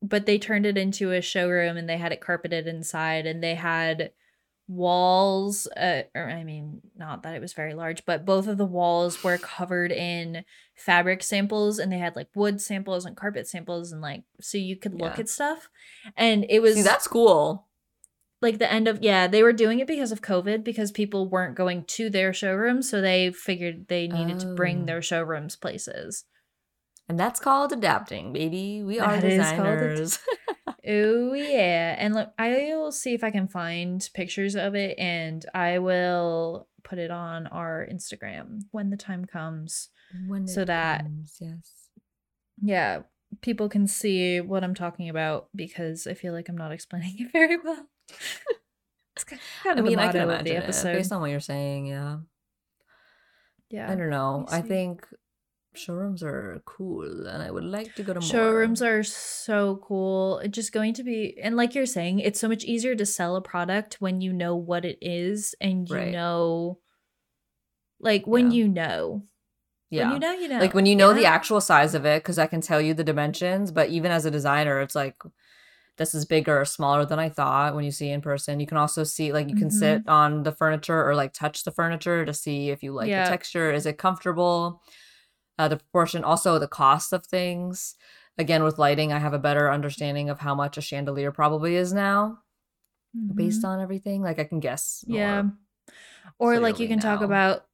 But 0.00 0.24
they 0.24 0.38
turned 0.38 0.64
it 0.64 0.78
into 0.78 1.12
a 1.12 1.20
showroom 1.20 1.76
and 1.76 1.86
they 1.86 1.98
had 1.98 2.12
it 2.12 2.22
carpeted 2.22 2.66
inside 2.66 3.26
and 3.26 3.42
they 3.42 3.56
had 3.56 4.12
walls 4.70 5.66
uh, 5.76 6.02
or 6.14 6.30
i 6.30 6.44
mean 6.44 6.80
not 6.96 7.24
that 7.24 7.34
it 7.34 7.40
was 7.40 7.52
very 7.52 7.74
large 7.74 8.04
but 8.04 8.24
both 8.24 8.46
of 8.46 8.56
the 8.56 8.64
walls 8.64 9.24
were 9.24 9.36
covered 9.36 9.90
in 9.90 10.44
fabric 10.76 11.24
samples 11.24 11.80
and 11.80 11.90
they 11.90 11.98
had 11.98 12.14
like 12.14 12.28
wood 12.36 12.60
samples 12.60 13.04
and 13.04 13.16
carpet 13.16 13.48
samples 13.48 13.90
and 13.90 14.00
like 14.00 14.22
so 14.40 14.56
you 14.56 14.76
could 14.76 14.94
look 14.94 15.14
yeah. 15.16 15.22
at 15.22 15.28
stuff 15.28 15.68
and 16.16 16.46
it 16.48 16.62
was 16.62 16.76
See, 16.76 16.82
that's 16.82 17.08
cool 17.08 17.66
like 18.40 18.58
the 18.58 18.72
end 18.72 18.86
of 18.86 19.02
yeah 19.02 19.26
they 19.26 19.42
were 19.42 19.52
doing 19.52 19.80
it 19.80 19.88
because 19.88 20.12
of 20.12 20.22
covid 20.22 20.62
because 20.62 20.92
people 20.92 21.28
weren't 21.28 21.56
going 21.56 21.84
to 21.84 22.08
their 22.08 22.32
showrooms 22.32 22.88
so 22.88 23.00
they 23.00 23.32
figured 23.32 23.88
they 23.88 24.06
needed 24.06 24.36
oh. 24.36 24.50
to 24.50 24.54
bring 24.54 24.82
oh. 24.82 24.86
their 24.86 25.02
showrooms 25.02 25.56
places 25.56 26.26
and 27.08 27.18
that's 27.18 27.40
called 27.40 27.72
adapting 27.72 28.32
baby 28.32 28.84
we 28.84 29.00
are 29.00 29.16
that 29.16 29.28
designers 29.28 30.20
oh 30.86 31.34
yeah 31.34 31.96
and 31.98 32.14
look 32.14 32.30
i'll 32.38 32.92
see 32.92 33.14
if 33.14 33.22
i 33.22 33.30
can 33.30 33.48
find 33.48 34.08
pictures 34.14 34.56
of 34.56 34.74
it 34.74 34.98
and 34.98 35.46
i 35.54 35.78
will 35.78 36.68
put 36.82 36.98
it 36.98 37.10
on 37.10 37.46
our 37.48 37.86
instagram 37.92 38.60
when 38.70 38.90
the 38.90 38.96
time 38.96 39.24
comes 39.24 39.90
when 40.26 40.46
so 40.46 40.64
that 40.64 41.02
comes, 41.02 41.36
yes 41.40 41.88
yeah 42.62 43.00
people 43.42 43.68
can 43.68 43.86
see 43.86 44.40
what 44.40 44.64
i'm 44.64 44.74
talking 44.74 45.08
about 45.08 45.48
because 45.54 46.06
i 46.06 46.14
feel 46.14 46.32
like 46.32 46.48
i'm 46.48 46.56
not 46.56 46.72
explaining 46.72 47.16
it 47.18 47.32
very 47.32 47.58
well 47.58 47.86
it's 49.16 49.24
kind 49.24 49.78
of 49.78 49.84
I 49.84 49.88
mean, 49.88 49.98
I 49.98 50.10
can 50.10 50.22
imagine 50.22 50.44
the 50.44 50.56
episode. 50.56 50.90
It, 50.90 50.98
based 50.98 51.12
on 51.12 51.20
what 51.20 51.30
you're 51.30 51.40
saying. 51.40 51.86
Yeah. 51.86 52.18
Yeah. 53.68 53.90
I 53.90 53.94
don't 53.94 54.10
know. 54.10 54.46
I 54.48 54.62
think 54.62 55.06
showrooms 55.74 56.22
are 56.22 56.62
cool 56.64 57.26
and 57.26 57.42
I 57.42 57.50
would 57.50 57.64
like 57.64 57.94
to 57.94 58.02
go 58.02 58.12
to 58.12 58.20
more. 58.20 58.28
Showrooms 58.28 58.82
are 58.82 59.02
so 59.02 59.80
cool. 59.82 60.38
It's 60.38 60.54
just 60.54 60.72
going 60.72 60.94
to 60.94 61.02
be 61.02 61.38
and 61.42 61.56
like 61.56 61.74
you're 61.74 61.86
saying, 61.86 62.20
it's 62.20 62.40
so 62.40 62.48
much 62.48 62.64
easier 62.64 62.94
to 62.94 63.06
sell 63.06 63.36
a 63.36 63.40
product 63.40 63.96
when 64.00 64.20
you 64.20 64.32
know 64.32 64.56
what 64.56 64.84
it 64.84 64.98
is 65.00 65.54
and 65.60 65.88
you 65.88 65.96
right. 65.96 66.12
know 66.12 66.78
like 68.00 68.26
when 68.26 68.50
yeah. 68.50 68.56
you 68.56 68.68
know. 68.68 69.22
Yeah. 69.90 70.04
When 70.04 70.14
you 70.14 70.20
know, 70.20 70.32
you 70.32 70.48
know. 70.48 70.58
Like 70.58 70.74
when 70.74 70.86
you 70.86 70.96
know 70.96 71.10
yeah. 71.10 71.16
the 71.16 71.24
actual 71.26 71.60
size 71.60 71.94
of 71.94 72.06
it, 72.06 72.22
because 72.22 72.38
I 72.38 72.46
can 72.46 72.60
tell 72.60 72.80
you 72.80 72.94
the 72.94 73.04
dimensions, 73.04 73.72
but 73.72 73.88
even 73.90 74.12
as 74.12 74.24
a 74.24 74.30
designer, 74.30 74.80
it's 74.80 74.94
like 74.94 75.16
this 75.96 76.14
is 76.14 76.24
bigger 76.24 76.60
or 76.60 76.64
smaller 76.64 77.04
than 77.04 77.18
I 77.18 77.28
thought 77.28 77.74
when 77.74 77.84
you 77.84 77.90
see 77.90 78.08
in 78.08 78.20
person. 78.20 78.60
You 78.60 78.66
can 78.66 78.76
also 78.76 79.04
see 79.04 79.32
like 79.32 79.48
you 79.48 79.56
can 79.56 79.68
mm-hmm. 79.68 79.78
sit 79.78 80.08
on 80.08 80.44
the 80.44 80.52
furniture 80.52 81.06
or 81.06 81.14
like 81.14 81.32
touch 81.32 81.64
the 81.64 81.72
furniture 81.72 82.24
to 82.24 82.32
see 82.32 82.70
if 82.70 82.82
you 82.82 82.92
like 82.92 83.08
yeah. 83.08 83.24
the 83.24 83.30
texture. 83.30 83.72
Is 83.72 83.84
it 83.84 83.98
comfortable? 83.98 84.80
Uh, 85.60 85.68
the 85.68 85.76
proportion, 85.76 86.24
also 86.24 86.58
the 86.58 86.66
cost 86.66 87.12
of 87.12 87.26
things. 87.26 87.94
Again, 88.38 88.64
with 88.64 88.78
lighting, 88.78 89.12
I 89.12 89.18
have 89.18 89.34
a 89.34 89.38
better 89.38 89.70
understanding 89.70 90.30
of 90.30 90.40
how 90.40 90.54
much 90.54 90.78
a 90.78 90.80
chandelier 90.80 91.32
probably 91.32 91.76
is 91.76 91.92
now, 91.92 92.38
mm-hmm. 93.14 93.36
based 93.36 93.62
on 93.62 93.78
everything. 93.78 94.22
Like 94.22 94.38
I 94.38 94.44
can 94.44 94.60
guess. 94.60 95.04
Yeah. 95.06 95.42
Or 96.38 96.58
like 96.60 96.78
you 96.78 96.88
can 96.88 96.96
now. 96.96 97.02
talk 97.02 97.20
about 97.20 97.66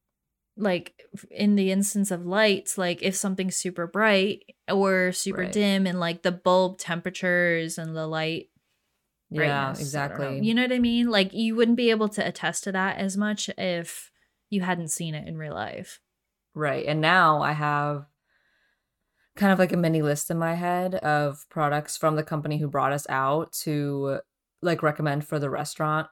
like 0.56 1.00
in 1.30 1.54
the 1.54 1.70
instance 1.70 2.10
of 2.10 2.26
lights 2.26 2.76
like 2.76 3.02
if 3.02 3.14
something's 3.14 3.54
super 3.54 3.86
bright 3.86 4.42
or 4.68 5.12
super 5.12 5.42
right. 5.42 5.52
dim 5.52 5.86
and 5.86 6.00
like 6.00 6.22
the 6.22 6.32
bulb 6.32 6.78
temperatures 6.78 7.78
and 7.78 7.94
the 7.94 8.06
light 8.06 8.48
yeah 9.30 9.70
exactly 9.70 10.24
know. 10.24 10.42
you 10.42 10.54
know 10.54 10.62
what 10.62 10.72
i 10.72 10.78
mean 10.78 11.10
like 11.10 11.34
you 11.34 11.54
wouldn't 11.54 11.76
be 11.76 11.90
able 11.90 12.08
to 12.08 12.26
attest 12.26 12.64
to 12.64 12.72
that 12.72 12.96
as 12.96 13.18
much 13.18 13.50
if 13.58 14.10
you 14.48 14.62
hadn't 14.62 14.88
seen 14.88 15.14
it 15.14 15.28
in 15.28 15.36
real 15.36 15.52
life 15.52 16.00
right 16.56 16.86
and 16.86 17.00
now 17.00 17.40
i 17.42 17.52
have 17.52 18.06
kind 19.36 19.52
of 19.52 19.58
like 19.58 19.72
a 19.72 19.76
mini 19.76 20.02
list 20.02 20.30
in 20.30 20.38
my 20.38 20.54
head 20.54 20.96
of 20.96 21.46
products 21.50 21.96
from 21.96 22.16
the 22.16 22.22
company 22.22 22.58
who 22.58 22.66
brought 22.66 22.92
us 22.92 23.06
out 23.08 23.52
to 23.52 24.18
like 24.62 24.82
recommend 24.82 25.26
for 25.26 25.38
the 25.38 25.50
restaurant 25.50 26.08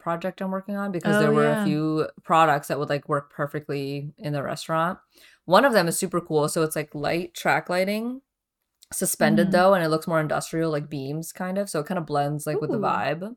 project 0.00 0.40
I'm 0.40 0.50
working 0.50 0.76
on 0.76 0.90
because 0.90 1.16
oh, 1.16 1.20
there 1.20 1.32
were 1.32 1.44
yeah. 1.44 1.62
a 1.62 1.64
few 1.64 2.08
products 2.24 2.68
that 2.68 2.78
would 2.78 2.88
like 2.88 3.08
work 3.08 3.32
perfectly 3.32 4.12
in 4.18 4.32
the 4.32 4.42
restaurant. 4.42 4.98
One 5.44 5.64
of 5.64 5.72
them 5.72 5.86
is 5.86 5.98
super 5.98 6.20
cool. 6.20 6.48
So 6.48 6.62
it's 6.62 6.74
like 6.74 6.94
light 6.94 7.34
track 7.34 7.68
lighting, 7.68 8.22
suspended 8.92 9.48
mm-hmm. 9.48 9.52
though, 9.52 9.74
and 9.74 9.84
it 9.84 9.88
looks 9.88 10.08
more 10.08 10.20
industrial, 10.20 10.72
like 10.72 10.90
beams 10.90 11.32
kind 11.32 11.58
of. 11.58 11.70
So 11.70 11.80
it 11.80 11.86
kind 11.86 11.98
of 11.98 12.06
blends 12.06 12.46
like 12.46 12.56
Ooh. 12.56 12.60
with 12.60 12.70
the 12.70 12.78
vibe. 12.78 13.36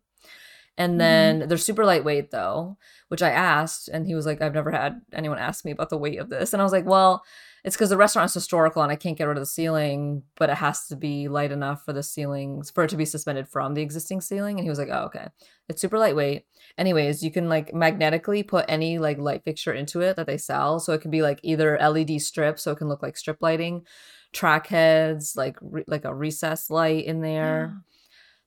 And 0.77 0.99
then 0.99 1.39
mm-hmm. 1.39 1.49
they're 1.49 1.57
super 1.57 1.85
lightweight 1.85 2.31
though, 2.31 2.77
which 3.09 3.21
I 3.21 3.29
asked, 3.29 3.87
and 3.89 4.07
he 4.07 4.15
was 4.15 4.25
like, 4.25 4.41
I've 4.41 4.55
never 4.55 4.71
had 4.71 5.01
anyone 5.13 5.37
ask 5.37 5.63
me 5.65 5.71
about 5.71 5.89
the 5.89 5.97
weight 5.97 6.19
of 6.19 6.29
this. 6.29 6.51
And 6.51 6.61
I 6.61 6.65
was 6.65 6.71
like, 6.71 6.85
well, 6.85 7.23
it's 7.63 7.77
because 7.77 7.89
the 7.89 7.97
restaurant 7.97 8.29
is 8.29 8.33
historical 8.33 8.81
and 8.81 8.91
I 8.91 8.97
can't 8.97 9.17
get 9.17 9.25
rid 9.25 9.37
of 9.37 9.41
the 9.41 9.45
ceiling, 9.45 10.23
but 10.35 10.49
it 10.49 10.57
has 10.57 10.87
to 10.87 10.97
be 10.97 11.29
light 11.29 11.51
enough 11.51 11.85
for 11.85 11.93
the 11.93 12.03
ceilings 12.03 12.69
for 12.69 12.83
it 12.83 12.89
to 12.89 12.97
be 12.97 13.05
suspended 13.05 13.47
from 13.47 13.73
the 13.73 13.81
existing 13.81 14.19
ceiling. 14.19 14.57
And 14.57 14.65
he 14.65 14.69
was 14.69 14.79
like, 14.79 14.89
Oh, 14.91 15.05
okay. 15.05 15.27
It's 15.69 15.79
super 15.79 15.97
lightweight. 15.97 16.45
Anyways, 16.77 17.23
you 17.23 17.31
can 17.31 17.47
like 17.47 17.73
magnetically 17.73 18.43
put 18.43 18.65
any 18.67 18.97
like 18.97 19.17
light 19.17 19.45
fixture 19.45 19.71
into 19.71 20.01
it 20.01 20.17
that 20.17 20.27
they 20.27 20.37
sell. 20.37 20.79
So 20.79 20.91
it 20.91 21.01
can 21.01 21.11
be 21.11 21.21
like 21.21 21.39
either 21.41 21.77
LED 21.79 22.21
strips, 22.21 22.63
so 22.63 22.71
it 22.71 22.79
can 22.79 22.89
look 22.89 23.01
like 23.01 23.15
strip 23.15 23.37
lighting, 23.41 23.85
track 24.33 24.67
heads, 24.67 25.35
like 25.37 25.57
re- 25.61 25.85
like 25.87 26.03
a 26.03 26.13
recessed 26.13 26.69
light 26.69 27.05
in 27.05 27.21
there. 27.21 27.73
Yeah. 27.73 27.92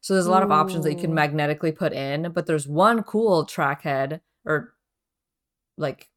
So 0.06 0.14
there's 0.14 0.26
a 0.26 0.30
lot 0.30 0.44
Ooh. 0.44 0.46
of 0.46 0.52
options 0.52 0.84
that 0.84 0.92
you 0.92 1.00
can 1.00 1.12
magnetically 1.12 1.72
put 1.72 1.92
in, 1.92 2.30
but 2.30 2.46
there's 2.46 2.68
one 2.68 3.02
cool 3.02 3.44
track 3.44 3.82
head 3.82 4.20
or 4.44 4.72
like 5.76 6.10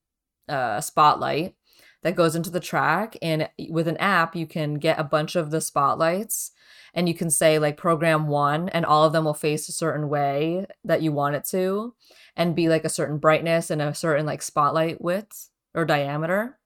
uh 0.48 0.80
spotlight 0.80 1.56
that 2.04 2.16
goes 2.16 2.36
into 2.36 2.52
the 2.52 2.60
track 2.60 3.18
and 3.24 3.50
with 3.72 3.88
an 3.88 3.98
app 3.98 4.36
you 4.36 4.46
can 4.46 4.76
get 4.76 5.00
a 5.00 5.04
bunch 5.04 5.36
of 5.36 5.50
the 5.50 5.60
spotlights 5.60 6.52
and 6.94 7.08
you 7.08 7.16
can 7.16 7.32
say 7.32 7.58
like 7.58 7.78
program 7.78 8.28
one 8.28 8.70
and 8.70 8.86
all 8.86 9.06
of 9.06 9.12
them 9.12 9.26
will 9.26 9.34
face 9.34 9.68
a 9.68 9.74
certain 9.74 10.08
way 10.08 10.68
that 10.84 11.02
you 11.02 11.12
want 11.12 11.36
it 11.36 11.44
to 11.46 11.96
and 12.36 12.56
be 12.56 12.70
like 12.70 12.86
a 12.86 12.90
certain 12.90 13.18
brightness 13.18 13.72
and 13.72 13.82
a 13.82 13.96
certain 13.96 14.26
like 14.26 14.44
spotlight 14.44 15.02
width 15.02 15.50
or 15.74 15.84
diameter 15.84 16.59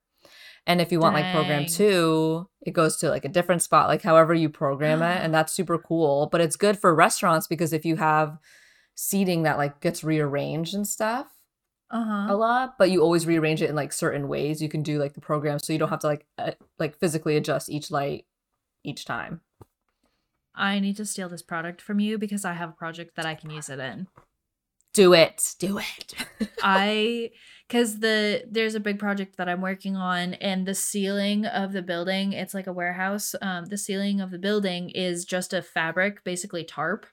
and 0.66 0.80
if 0.80 0.90
you 0.90 0.98
want 0.98 1.14
Dang. 1.14 1.24
like 1.24 1.34
program 1.34 1.66
two 1.66 2.48
it 2.62 2.72
goes 2.72 2.96
to 2.96 3.10
like 3.10 3.24
a 3.24 3.28
different 3.28 3.62
spot 3.62 3.88
like 3.88 4.02
however 4.02 4.34
you 4.34 4.48
program 4.48 5.02
it 5.02 5.22
and 5.22 5.34
that's 5.34 5.52
super 5.52 5.78
cool 5.78 6.28
but 6.30 6.40
it's 6.40 6.56
good 6.56 6.78
for 6.78 6.94
restaurants 6.94 7.46
because 7.46 7.72
if 7.72 7.84
you 7.84 7.96
have 7.96 8.38
seating 8.94 9.42
that 9.42 9.58
like 9.58 9.80
gets 9.80 10.04
rearranged 10.04 10.74
and 10.74 10.86
stuff 10.86 11.26
uh-huh. 11.94 12.26
a 12.28 12.36
lot, 12.36 12.76
but 12.76 12.90
you 12.90 13.02
always 13.02 13.26
rearrange 13.26 13.62
it 13.62 13.70
in 13.70 13.76
like 13.76 13.92
certain 13.92 14.28
ways. 14.28 14.60
You 14.60 14.68
can 14.68 14.82
do 14.82 14.98
like 14.98 15.14
the 15.14 15.20
program 15.20 15.58
so 15.58 15.72
you 15.72 15.78
don't 15.78 15.90
have 15.90 16.00
to 16.00 16.08
like 16.08 16.26
uh, 16.38 16.52
like 16.78 16.98
physically 16.98 17.36
adjust 17.36 17.70
each 17.70 17.90
light 17.90 18.26
each 18.82 19.04
time. 19.04 19.40
I 20.54 20.80
need 20.80 20.96
to 20.96 21.06
steal 21.06 21.28
this 21.28 21.42
product 21.42 21.80
from 21.80 22.00
you 22.00 22.18
because 22.18 22.44
I 22.44 22.52
have 22.54 22.70
a 22.70 22.74
project 22.74 23.16
that 23.16 23.26
I 23.26 23.34
can 23.34 23.50
use 23.50 23.68
it 23.68 23.78
in. 23.78 24.08
Do 24.92 25.12
it. 25.12 25.54
Do 25.58 25.78
it. 25.78 26.14
I 26.62 27.30
cuz 27.68 27.98
the 28.00 28.44
there's 28.50 28.74
a 28.74 28.80
big 28.80 28.98
project 28.98 29.36
that 29.36 29.48
I'm 29.48 29.60
working 29.60 29.96
on 29.96 30.34
and 30.34 30.66
the 30.66 30.74
ceiling 30.74 31.46
of 31.46 31.72
the 31.72 31.82
building, 31.82 32.32
it's 32.32 32.54
like 32.54 32.66
a 32.66 32.72
warehouse. 32.72 33.34
Um 33.40 33.66
the 33.66 33.78
ceiling 33.78 34.20
of 34.20 34.30
the 34.30 34.38
building 34.38 34.90
is 34.90 35.24
just 35.24 35.52
a 35.52 35.62
fabric, 35.62 36.24
basically 36.24 36.64
tarp. 36.64 37.06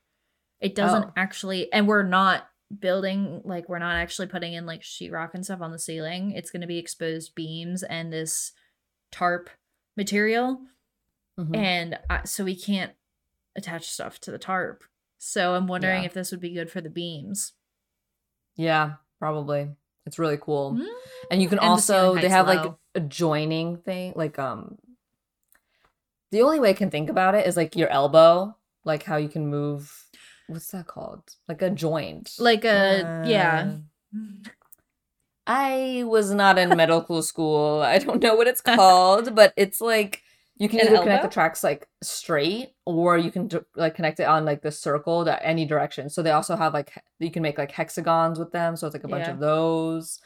It 0.59 0.75
doesn't 0.75 1.05
oh. 1.05 1.13
actually 1.15 1.71
and 1.73 1.87
we're 1.87 2.03
not 2.03 2.47
building 2.79 3.41
like 3.43 3.67
we're 3.67 3.79
not 3.79 3.95
actually 3.95 4.27
putting 4.27 4.53
in 4.53 4.65
like 4.65 4.81
sheetrock 4.81 5.33
and 5.33 5.43
stuff 5.43 5.61
on 5.61 5.71
the 5.71 5.79
ceiling. 5.79 6.31
It's 6.31 6.51
going 6.51 6.61
to 6.61 6.67
be 6.67 6.77
exposed 6.77 7.35
beams 7.35 7.83
and 7.83 8.13
this 8.13 8.53
tarp 9.11 9.49
material. 9.97 10.61
Mhm. 11.39 11.55
And 11.55 11.99
I, 12.09 12.23
so 12.25 12.43
we 12.43 12.55
can't 12.55 12.93
attach 13.55 13.89
stuff 13.89 14.19
to 14.21 14.31
the 14.31 14.37
tarp. 14.37 14.83
So 15.17 15.55
I'm 15.55 15.67
wondering 15.67 16.03
Yeah. 16.03 16.07
if 16.07 16.13
this 16.13 16.31
would 16.31 16.39
be 16.39 16.53
good 16.53 16.71
for 16.71 16.81
the 16.81 16.89
beams. 16.89 17.53
Yeah, 18.55 18.95
probably. 19.19 19.75
It's 20.11 20.19
really 20.19 20.35
cool. 20.35 20.73
Mm. 20.73 20.85
And 21.31 21.41
you 21.41 21.47
can 21.47 21.57
And 21.59 21.67
the 21.67 21.71
also 21.71 22.15
they 22.15 22.27
have 22.27 22.45
like 22.45 22.65
low. 22.65 22.77
a 22.95 22.99
joining 22.99 23.77
thing, 23.77 24.11
like 24.13 24.37
um 24.37 24.77
the 26.31 26.41
only 26.41 26.59
way 26.59 26.71
I 26.71 26.73
can 26.73 26.91
think 26.91 27.09
about 27.09 27.33
it 27.33 27.47
is 27.47 27.55
like 27.55 27.77
your 27.77 27.87
elbow, 27.87 28.57
like 28.83 29.03
how 29.03 29.15
you 29.15 29.29
can 29.29 29.47
move 29.47 30.05
what's 30.47 30.67
that 30.71 30.87
called? 30.87 31.23
Like 31.47 31.61
a 31.61 31.69
joint. 31.69 32.35
Like 32.39 32.65
a 32.65 33.23
yeah. 33.25 33.77
Uh, 34.13 34.49
I 35.47 36.03
was 36.05 36.33
not 36.33 36.57
in 36.59 36.75
medical 36.75 37.23
school. 37.23 37.81
I 37.81 37.99
don't 37.99 38.21
know 38.21 38.35
what 38.35 38.47
it's 38.47 38.59
called, 38.59 39.33
but 39.33 39.53
it's 39.55 39.79
like 39.79 40.23
you 40.61 40.69
can 40.69 40.79
An 40.81 40.87
either 40.87 40.99
connect 41.01 41.23
the 41.23 41.29
tracks 41.29 41.63
like 41.63 41.87
straight 42.03 42.75
or 42.85 43.17
you 43.17 43.31
can 43.31 43.49
like 43.75 43.95
connect 43.95 44.19
it 44.19 44.25
on 44.25 44.45
like 44.45 44.61
the 44.61 44.71
circle 44.71 45.25
to 45.25 45.43
any 45.43 45.65
direction. 45.65 46.07
So 46.07 46.21
they 46.21 46.29
also 46.29 46.55
have 46.55 46.71
like 46.75 46.93
you 47.17 47.31
can 47.31 47.41
make 47.41 47.57
like 47.57 47.71
hexagons 47.71 48.37
with 48.37 48.51
them, 48.51 48.75
so 48.75 48.85
it's 48.85 48.93
like 48.93 49.03
a 49.03 49.07
bunch 49.07 49.25
Yeah. 49.25 49.33
of 49.33 49.39
those. 49.39 50.19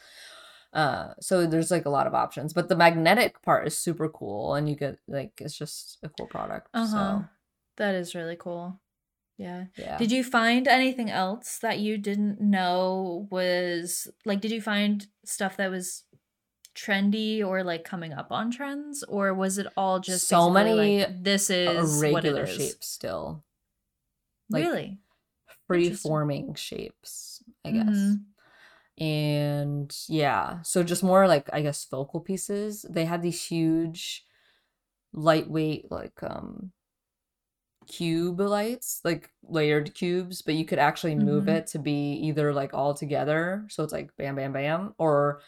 Uh 0.74 1.14
so 1.20 1.46
there's 1.46 1.70
like 1.70 1.86
a 1.86 1.90
lot 1.98 2.06
of 2.06 2.14
options, 2.14 2.52
but 2.52 2.68
the 2.68 2.76
magnetic 2.76 3.40
part 3.40 3.66
is 3.66 3.78
super 3.78 4.10
cool 4.10 4.54
and 4.56 4.68
you 4.68 4.76
get 4.76 4.98
like 5.08 5.32
it's 5.40 5.56
just 5.56 5.96
a 6.02 6.10
cool 6.10 6.26
product. 6.26 6.68
Uh-huh. 6.74 7.20
So, 7.20 7.24
That 7.78 7.94
is 7.94 8.14
really 8.14 8.36
cool. 8.36 8.78
Yeah. 9.38 9.64
yeah. 9.76 9.96
Did 9.96 10.12
you 10.12 10.22
find 10.24 10.68
anything 10.68 11.08
else 11.10 11.58
that 11.62 11.78
you 11.78 11.96
didn't 11.96 12.42
know 12.42 13.26
was 13.30 14.06
like 14.26 14.40
did 14.42 14.50
you 14.50 14.60
find 14.60 15.06
stuff 15.24 15.56
that 15.56 15.70
was 15.70 16.04
trendy 16.76 17.44
or 17.44 17.64
like 17.64 17.84
coming 17.84 18.12
up 18.12 18.30
on 18.30 18.50
trends 18.50 19.02
or 19.04 19.34
was 19.34 19.58
it 19.58 19.66
all 19.76 19.98
just 19.98 20.30
So 20.30 20.50
many 20.50 21.04
like, 21.06 21.24
this 21.24 21.50
is 21.50 22.02
irregular 22.02 22.44
is? 22.44 22.56
shapes 22.56 22.88
still. 22.88 23.44
like, 24.50 24.64
really? 24.64 24.98
free 25.66 25.90
forming 25.90 26.54
shapes, 26.54 27.42
I 27.64 27.70
guess. 27.72 27.86
Mhm. 27.86 28.24
And 28.98 29.96
yeah, 30.08 30.62
so 30.62 30.82
just 30.82 31.02
more 31.02 31.28
like 31.28 31.50
I 31.52 31.62
guess 31.62 31.84
focal 31.84 32.20
pieces. 32.20 32.82
They 32.88 33.04
had 33.04 33.22
these 33.22 33.44
huge 33.44 34.24
lightweight 35.12 35.90
like 35.90 36.22
um 36.22 36.72
cube 37.86 38.40
lights, 38.40 39.00
like 39.04 39.30
layered 39.44 39.94
cubes, 39.94 40.42
but 40.42 40.54
you 40.54 40.64
could 40.64 40.78
actually 40.78 41.14
move 41.14 41.44
Mhm. 41.44 41.48
it 41.48 41.66
to 41.68 41.78
be 41.78 42.14
either 42.14 42.52
like 42.52 42.74
all 42.74 42.94
together, 42.94 43.66
so 43.70 43.84
it's 43.84 43.92
like 43.92 44.16
bam 44.16 44.34
bam 44.36 44.52
bam 44.52 44.94
or 44.98 45.40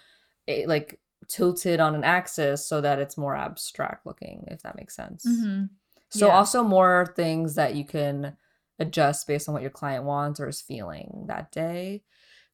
it 0.46 0.68
like 0.68 1.00
tilted 1.28 1.80
on 1.80 1.94
an 1.94 2.04
axis 2.04 2.66
so 2.66 2.80
that 2.80 2.98
it's 2.98 3.16
more 3.18 3.36
abstract 3.36 4.06
looking, 4.06 4.44
if 4.48 4.62
that 4.62 4.76
makes 4.76 4.96
sense. 4.96 5.26
Mhm. 5.26 5.70
So 6.10 6.28
Yeah. 6.28 6.30
also 6.30 6.62
more 6.64 7.12
things 7.16 7.54
that 7.56 7.74
you 7.76 7.84
can 7.86 8.36
adjust 8.80 9.26
based 9.28 9.48
on 9.48 9.54
what 9.54 9.62
your 9.62 9.70
client 9.72 10.04
wants 10.04 10.40
or 10.40 10.48
is 10.48 10.60
feeling 10.62 11.24
that 11.28 11.52
day. 11.52 12.04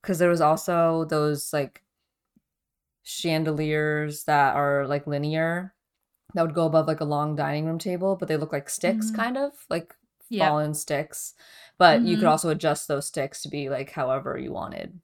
Cause 0.02 0.18
there 0.18 0.30
was 0.30 0.40
also 0.42 1.04
those 1.06 1.52
like 1.52 1.84
chandeliers 3.02 4.24
that 4.24 4.56
are 4.56 4.86
like 4.86 5.06
linear 5.06 5.74
that 6.34 6.42
would 6.46 6.54
go 6.54 6.66
above 6.66 6.88
like 6.88 7.00
a 7.00 7.04
long 7.06 7.36
dining 7.36 7.66
room 7.66 7.78
table, 7.78 8.16
but 8.16 8.28
they 8.28 8.36
look 8.38 8.52
like 8.52 8.70
sticks 8.70 9.10
Mhm. 9.10 9.12
kind 9.12 9.36
of 9.38 9.52
like 9.70 9.94
Yeah. 10.28 10.54
fallen 10.54 10.74
sticks. 10.74 11.34
But 11.78 12.04
you 12.04 12.18
could 12.18 12.28
Mhm. 12.28 12.28
also 12.28 12.50
adjust 12.50 12.88
those 12.88 13.08
sticks 13.08 13.42
to 13.42 13.48
be 13.50 13.70
like 13.70 13.90
however 13.92 14.38
you 14.38 14.52
wanted. 14.52 15.00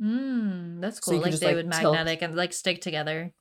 Mm, 0.00 0.80
that's 0.80 1.00
cool. 1.00 1.14
could 1.14 1.22
like 1.22 1.30
just, 1.32 1.40
they 1.40 1.48
like, 1.54 1.56
would 1.56 1.72
tilt- 1.72 1.94
magnetic 1.94 2.22
and 2.22 2.34
like 2.36 2.52
stick 2.52 2.80
together. 2.80 3.32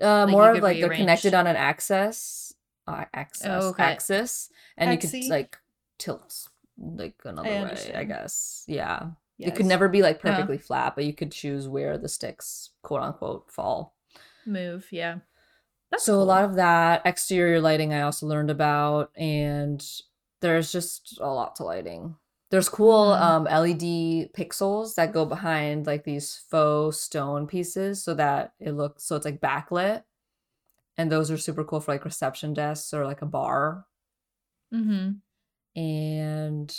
Uh, 0.00 0.24
Like, 0.24 0.28
more 0.30 0.50
of 0.52 0.62
like 0.62 0.80
they're 0.80 0.88
connected 0.90 1.34
on 1.34 1.46
an 1.46 1.54
axis, 1.56 2.52
uh, 2.88 3.04
axis, 3.14 3.46
Oh, 3.48 3.68
okay. 3.68 3.84
axis, 3.84 4.50
and 4.76 4.90
you 4.90 4.98
Axie? 4.98 5.22
could 5.22 5.30
like 5.30 5.58
tilt 5.98 6.48
like 6.76 7.14
another 7.24 7.48
way. 7.48 7.92
I 7.94 8.02
guess, 8.04 8.64
yeah. 8.66 9.10
It 9.38 9.54
could 9.54 9.66
never 9.66 9.88
be 9.88 10.02
like 10.02 10.16
Yeah. 10.16 10.32
perfectly 10.32 10.58
flat, 10.58 10.94
but 10.96 11.04
you 11.04 11.12
could 11.12 11.30
choose 11.30 11.68
where 11.68 11.96
the 11.98 12.08
sticks, 12.08 12.70
quote 12.82 13.02
unquote, 13.02 13.50
fall. 13.52 13.94
move. 14.46 14.88
Yeah. 14.90 15.18
That's 15.90 16.04
so 16.04 16.20
a 16.20 16.24
lot 16.24 16.44
of 16.44 16.56
that 16.56 17.02
exterior 17.06 17.60
lighting 17.60 17.92
I 17.94 18.00
also 18.02 18.26
learned 18.26 18.50
about, 18.50 19.12
and 19.16 19.84
there's 20.40 20.72
just 20.72 21.18
a 21.20 21.28
lot 21.28 21.54
to 21.56 21.64
lighting. 21.64 22.16
There's 22.54 22.68
cool 22.68 23.08
Mhm. 23.08 23.20
um, 23.20 23.46
LED 23.48 24.30
pixels 24.32 24.94
that 24.94 25.12
go 25.12 25.26
behind 25.26 25.86
like 25.88 26.04
these 26.04 26.36
faux 26.50 27.00
stone 27.00 27.48
pieces, 27.48 28.04
so 28.04 28.14
that 28.14 28.54
it 28.60 28.72
looks 28.72 29.02
so 29.04 29.16
it's 29.16 29.24
like 29.24 29.40
backlit, 29.40 30.04
and 30.96 31.10
those 31.10 31.30
are 31.30 31.38
super 31.38 31.64
cool 31.64 31.80
for 31.80 31.92
like 31.92 32.04
reception 32.04 32.54
desks 32.54 32.94
or 32.94 33.04
like 33.06 33.22
a 33.22 33.26
bar. 33.26 33.86
Mm-hmm. 34.72 35.20
And 35.80 36.76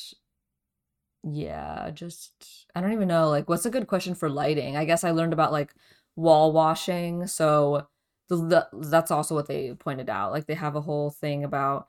yeah, 1.23 1.89
just 1.91 2.67
I 2.75 2.81
don't 2.81 2.93
even 2.93 3.07
know 3.07 3.29
like 3.29 3.49
what's 3.49 3.65
a 3.65 3.69
good 3.71 3.87
question 3.87 4.15
for 4.15 4.29
lighting. 4.29 4.77
I 4.77 4.85
guess 4.85 5.03
I 5.03 5.11
learned 5.11 5.33
about 5.33 5.51
like 5.51 5.73
wall 6.15 6.53
washing. 6.53 7.27
So 7.27 7.87
the, 8.29 8.35
the 8.37 8.67
that's 8.89 9.11
also 9.11 9.35
what 9.35 9.47
they 9.47 9.73
pointed 9.73 10.09
out. 10.09 10.31
Like 10.31 10.45
they 10.47 10.53
have 10.55 10.75
a 10.75 10.81
whole 10.81 11.11
thing 11.11 11.43
about 11.43 11.87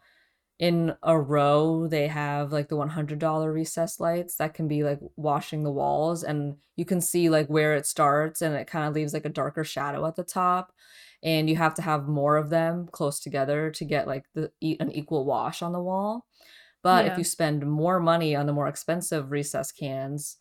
in 0.58 0.94
a 1.02 1.18
row 1.18 1.86
they 1.86 2.06
have 2.06 2.50
like 2.50 2.68
the 2.68 2.76
$100 2.76 3.52
recess 3.52 4.00
lights 4.00 4.36
that 4.36 4.54
can 4.54 4.66
be 4.66 4.82
like 4.82 4.98
washing 5.16 5.62
the 5.62 5.70
walls 5.70 6.22
and 6.22 6.56
you 6.76 6.84
can 6.84 7.00
see 7.00 7.28
like 7.28 7.46
where 7.48 7.74
it 7.74 7.84
starts 7.84 8.40
and 8.40 8.54
it 8.54 8.66
kind 8.66 8.88
of 8.88 8.94
leaves 8.94 9.12
like 9.12 9.26
a 9.26 9.30
darker 9.30 9.64
shadow 9.64 10.06
at 10.06 10.16
the 10.16 10.24
top 10.24 10.72
and 11.22 11.50
you 11.50 11.56
have 11.56 11.74
to 11.74 11.82
have 11.82 12.08
more 12.08 12.36
of 12.36 12.48
them 12.48 12.88
close 12.90 13.20
together 13.20 13.70
to 13.70 13.84
get 13.84 14.06
like 14.06 14.24
the 14.34 14.50
an 14.80 14.90
equal 14.92 15.26
wash 15.26 15.60
on 15.60 15.72
the 15.72 15.82
wall 15.82 16.26
but 16.86 17.06
if 17.06 17.18
you 17.18 17.24
spend 17.24 17.66
more 17.66 17.98
money 17.98 18.36
on 18.36 18.46
the 18.46 18.52
more 18.52 18.68
expensive 18.68 19.32
recess 19.32 19.72
cans, 19.72 20.36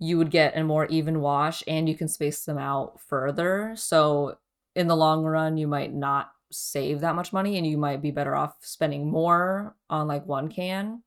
you 0.00 0.18
would 0.18 0.32
get 0.32 0.56
a 0.56 0.64
more 0.64 0.86
even 0.86 1.20
wash 1.20 1.62
and 1.68 1.88
you 1.88 1.96
can 1.96 2.08
space 2.08 2.44
them 2.44 2.58
out 2.58 3.00
further. 3.00 3.74
So 3.76 4.38
in 4.74 4.88
the 4.88 4.96
long 4.96 5.22
run, 5.22 5.56
you 5.56 5.68
might 5.68 5.94
not 5.94 6.32
save 6.50 7.00
that 7.00 7.14
much 7.14 7.32
money 7.32 7.56
and 7.58 7.66
you 7.66 7.76
might 7.78 8.00
be 8.02 8.10
better 8.10 8.34
off 8.34 8.56
spending 8.60 9.10
more 9.10 9.76
on 9.90 10.06
like 10.08 10.26
one 10.26 10.48
can 10.48 11.02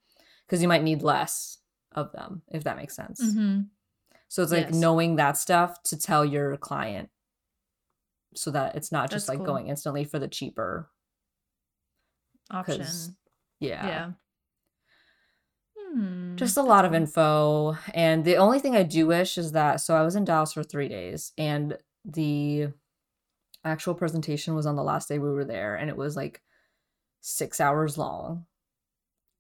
because 0.46 0.62
you 0.62 0.68
might 0.68 0.84
need 0.84 1.02
less 1.02 1.58
of 1.94 2.12
them, 2.12 2.42
if 2.52 2.64
that 2.64 2.78
makes 2.78 2.96
sense. 2.96 3.22
Mhm. 3.24 3.68
So 4.28 4.44
it's 4.44 4.52
like 4.52 4.68
Yes. 4.68 4.76
knowing 4.76 5.16
that 5.18 5.38
stuff 5.38 5.82
to 5.84 5.98
tell 5.98 6.24
your 6.24 6.56
client 6.58 7.10
so 8.36 8.52
that 8.52 8.76
it's 8.76 8.92
not 8.92 9.10
just 9.12 9.28
That's 9.28 9.30
like 9.30 9.38
cool. 9.40 9.46
going 9.48 9.68
instantly 9.68 10.04
for 10.06 10.20
the 10.20 10.28
cheaper. 10.28 10.90
Option. 12.50 12.86
Yeah. 13.60 13.88
Yeah. 13.88 14.12
Hmm. 15.94 16.36
just 16.38 16.56
a 16.58 16.62
lot 16.62 16.86
of 16.86 16.94
info 16.94 17.76
and 17.94 18.24
the 18.24 18.38
only 18.38 18.60
thing 18.60 18.76
i 18.78 18.84
do 18.84 19.08
wish 19.08 19.38
is 19.38 19.52
that 19.52 19.82
so 19.82 19.94
i 19.96 20.02
was 20.04 20.16
in 20.16 20.24
dallas 20.24 20.54
for 20.54 20.64
three 20.64 20.88
days 20.88 21.34
and 21.38 21.78
the 22.06 22.70
actual 23.64 23.94
presentation 23.94 24.56
was 24.56 24.66
on 24.66 24.76
the 24.76 24.84
last 24.84 25.08
day 25.10 25.20
we 25.20 25.30
were 25.32 25.46
there 25.46 25.76
and 25.76 25.90
it 25.90 25.98
was 25.98 26.16
like 26.16 26.42
six 27.22 27.60
hours 27.62 27.98
long 27.98 28.46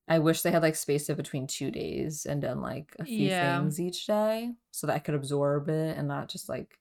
i 0.08 0.20
wish 0.20 0.42
they 0.42 0.52
had 0.52 0.62
like 0.62 0.76
spaced 0.76 1.10
it 1.10 1.18
between 1.18 1.48
two 1.48 1.72
days 1.72 2.26
and 2.26 2.42
done 2.42 2.62
like 2.62 2.96
a 3.00 3.06
few 3.06 3.28
Yeah. 3.28 3.60
things 3.60 3.80
each 3.80 4.06
day 4.06 4.54
so 4.72 4.88
that 4.88 4.96
i 4.96 5.00
could 5.00 5.16
absorb 5.16 5.70
it 5.70 5.98
and 5.98 6.08
not 6.08 6.30
just 6.30 6.48
like 6.50 6.78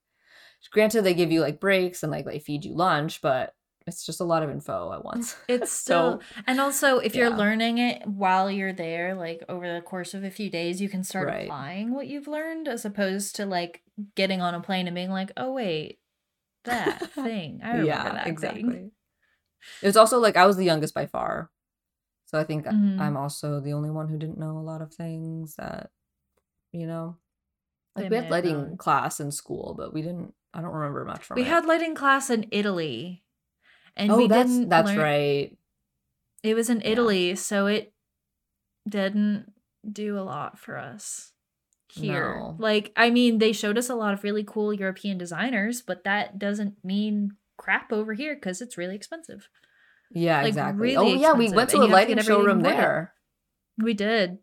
granted 0.71 1.03
they 1.03 1.15
give 1.15 1.33
you 1.33 1.41
like 1.41 1.61
breaks 1.61 2.03
and 2.03 2.13
like 2.13 2.27
they 2.27 2.39
feed 2.39 2.65
you 2.65 2.75
lunch 2.75 3.23
but 3.23 3.55
it's 3.87 4.05
just 4.05 4.21
a 4.21 4.25
lot 4.25 4.43
of 4.43 4.51
info 4.51 4.93
at 4.93 5.05
once 5.05 5.35
It's 5.49 5.73
still 5.73 6.21
so 6.21 6.43
and 6.47 6.61
also 6.61 6.99
if 6.99 7.15
you're 7.17 7.31
learning 7.31 7.79
it 7.79 8.07
while 8.07 8.49
you're 8.51 8.73
there, 8.75 9.15
like 9.15 9.43
over 9.49 9.73
the 9.73 9.81
course 9.81 10.15
of 10.15 10.23
a 10.23 10.31
few 10.31 10.49
days, 10.51 10.81
you 10.81 10.89
can 10.89 11.03
start 11.03 11.27
Right. 11.27 11.45
applying 11.45 11.93
what 11.93 12.07
you've 12.07 12.29
learned 12.29 12.69
as 12.69 12.85
opposed 12.85 13.35
to 13.37 13.47
like 13.47 13.83
getting 14.15 14.41
on 14.41 14.55
a 14.55 14.61
plane 14.61 14.87
and 14.87 14.95
being 14.95 15.11
like, 15.11 15.33
oh 15.37 15.53
wait, 15.53 15.99
that 16.65 17.11
thing. 17.15 17.61
I 17.63 17.71
remember 17.79 17.87
that 18.15 18.27
exactly. 18.27 18.63
thing. 18.63 18.91
It 19.83 19.87
was 19.87 19.97
also 19.97 20.19
like 20.19 20.37
I 20.37 20.47
was 20.47 20.57
the 20.57 20.65
youngest 20.65 20.95
by 20.95 21.07
far. 21.07 21.51
So 22.27 22.39
I 22.39 22.45
think 22.45 22.65
Mhm. 22.67 23.01
I'm 23.01 23.17
also 23.17 23.61
the 23.61 23.73
only 23.73 23.91
one 23.91 24.09
who 24.09 24.17
didn't 24.19 24.39
know 24.39 24.57
a 24.59 24.63
lot 24.63 24.83
of 24.83 24.95
things 24.95 25.57
that, 25.57 25.91
you 26.73 26.87
know, 26.87 27.17
like 27.97 28.09
we 28.09 28.17
had 28.17 28.31
lighting 28.31 28.77
class 28.77 29.19
in 29.21 29.33
school, 29.33 29.75
but 29.77 29.93
we 29.93 30.01
didn't. 30.03 30.35
I 30.55 30.61
don't 30.61 30.73
remember 30.73 31.05
much 31.05 31.23
from 31.25 31.37
We 31.37 31.43
it. 31.43 31.49
had 31.49 31.65
lighting 31.67 31.95
class 31.95 32.31
in 32.31 32.47
Italy. 32.51 33.25
And 33.97 34.11
oh, 34.13 34.17
we 34.17 34.29
that's 34.29 34.51
didn't 34.51 34.69
that's 34.69 34.87
learn- 34.91 34.99
right. 34.99 35.59
It 36.43 36.55
was 36.55 36.71
in 36.71 36.81
Yeah. 36.81 36.89
Italy, 36.89 37.35
so 37.37 37.67
it 37.67 37.93
didn't 38.89 39.53
do 39.91 40.19
a 40.19 40.23
lot 40.23 40.59
for 40.59 40.77
us 40.79 41.33
here. 41.91 42.37
No. 42.39 42.57
Like, 42.59 42.93
I 42.97 43.11
mean, 43.11 43.39
they 43.39 43.53
showed 43.53 43.79
us 43.79 43.89
a 43.89 43.95
lot 43.95 44.13
of 44.13 44.25
really 44.25 44.45
cool 44.45 44.73
European 44.73 45.19
designers, 45.19 45.83
but 45.83 46.05
that 46.05 46.39
doesn't 46.39 46.85
mean 46.85 47.33
crap 47.57 47.93
over 47.93 48.15
here 48.15 48.35
because 48.35 48.61
it's 48.61 48.79
really 48.79 48.97
expensive. 48.97 49.49
Yeah, 50.13 50.39
like, 50.39 50.49
exactly. 50.49 50.83
really 50.83 51.13
oh 51.13 51.15
yeah, 51.15 51.33
we 51.33 51.51
went 51.51 51.71
to 51.71 51.77
a 51.77 51.81
you 51.81 51.83
have 51.83 51.91
to 51.91 51.95
lighting 51.95 52.25
showroom 52.25 52.63
there. 52.63 53.15
We 53.79 53.95
did. 53.95 54.39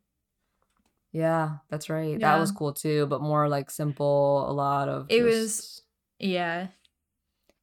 Yeah, 1.12 1.58
that's 1.70 1.90
right. 1.90 2.20
That 2.20 2.40
was 2.40 2.52
cool 2.52 2.74
too, 2.74 3.06
but 3.08 3.22
more 3.22 3.50
like 3.50 3.70
simple, 3.70 4.50
a 4.50 4.54
lot 4.54 4.88
of 4.88 5.08
It 5.10 5.24
was 5.24 5.82
yeah, 6.20 6.68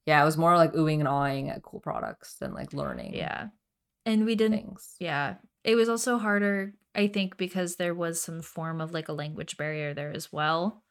yeah, 0.07 0.21
it 0.21 0.25
was 0.25 0.37
more 0.37 0.57
like 0.57 0.75
oohing 0.75 0.99
and 0.99 1.09
awing 1.09 1.49
at 1.49 1.63
cool 1.63 1.81
products 1.81 2.35
than 2.35 2.53
like 2.53 2.73
learning 2.73 3.15
yeah. 3.15 3.49
And 4.07 4.27
we 4.27 4.35
didn't 4.35 4.59
things. 4.59 4.97
yeah. 5.01 5.37
It 5.65 5.75
was 5.75 5.89
also 5.89 6.19
harder, 6.19 6.75
I 6.95 7.09
think, 7.09 7.37
because 7.37 7.77
there 7.77 7.95
was 7.95 8.23
some 8.23 8.43
form 8.43 8.81
of 8.81 8.93
like 8.93 9.09
a 9.09 9.13
language 9.15 9.57
barrier 9.57 9.95
there 9.95 10.13
as 10.13 10.33
well. 10.33 10.83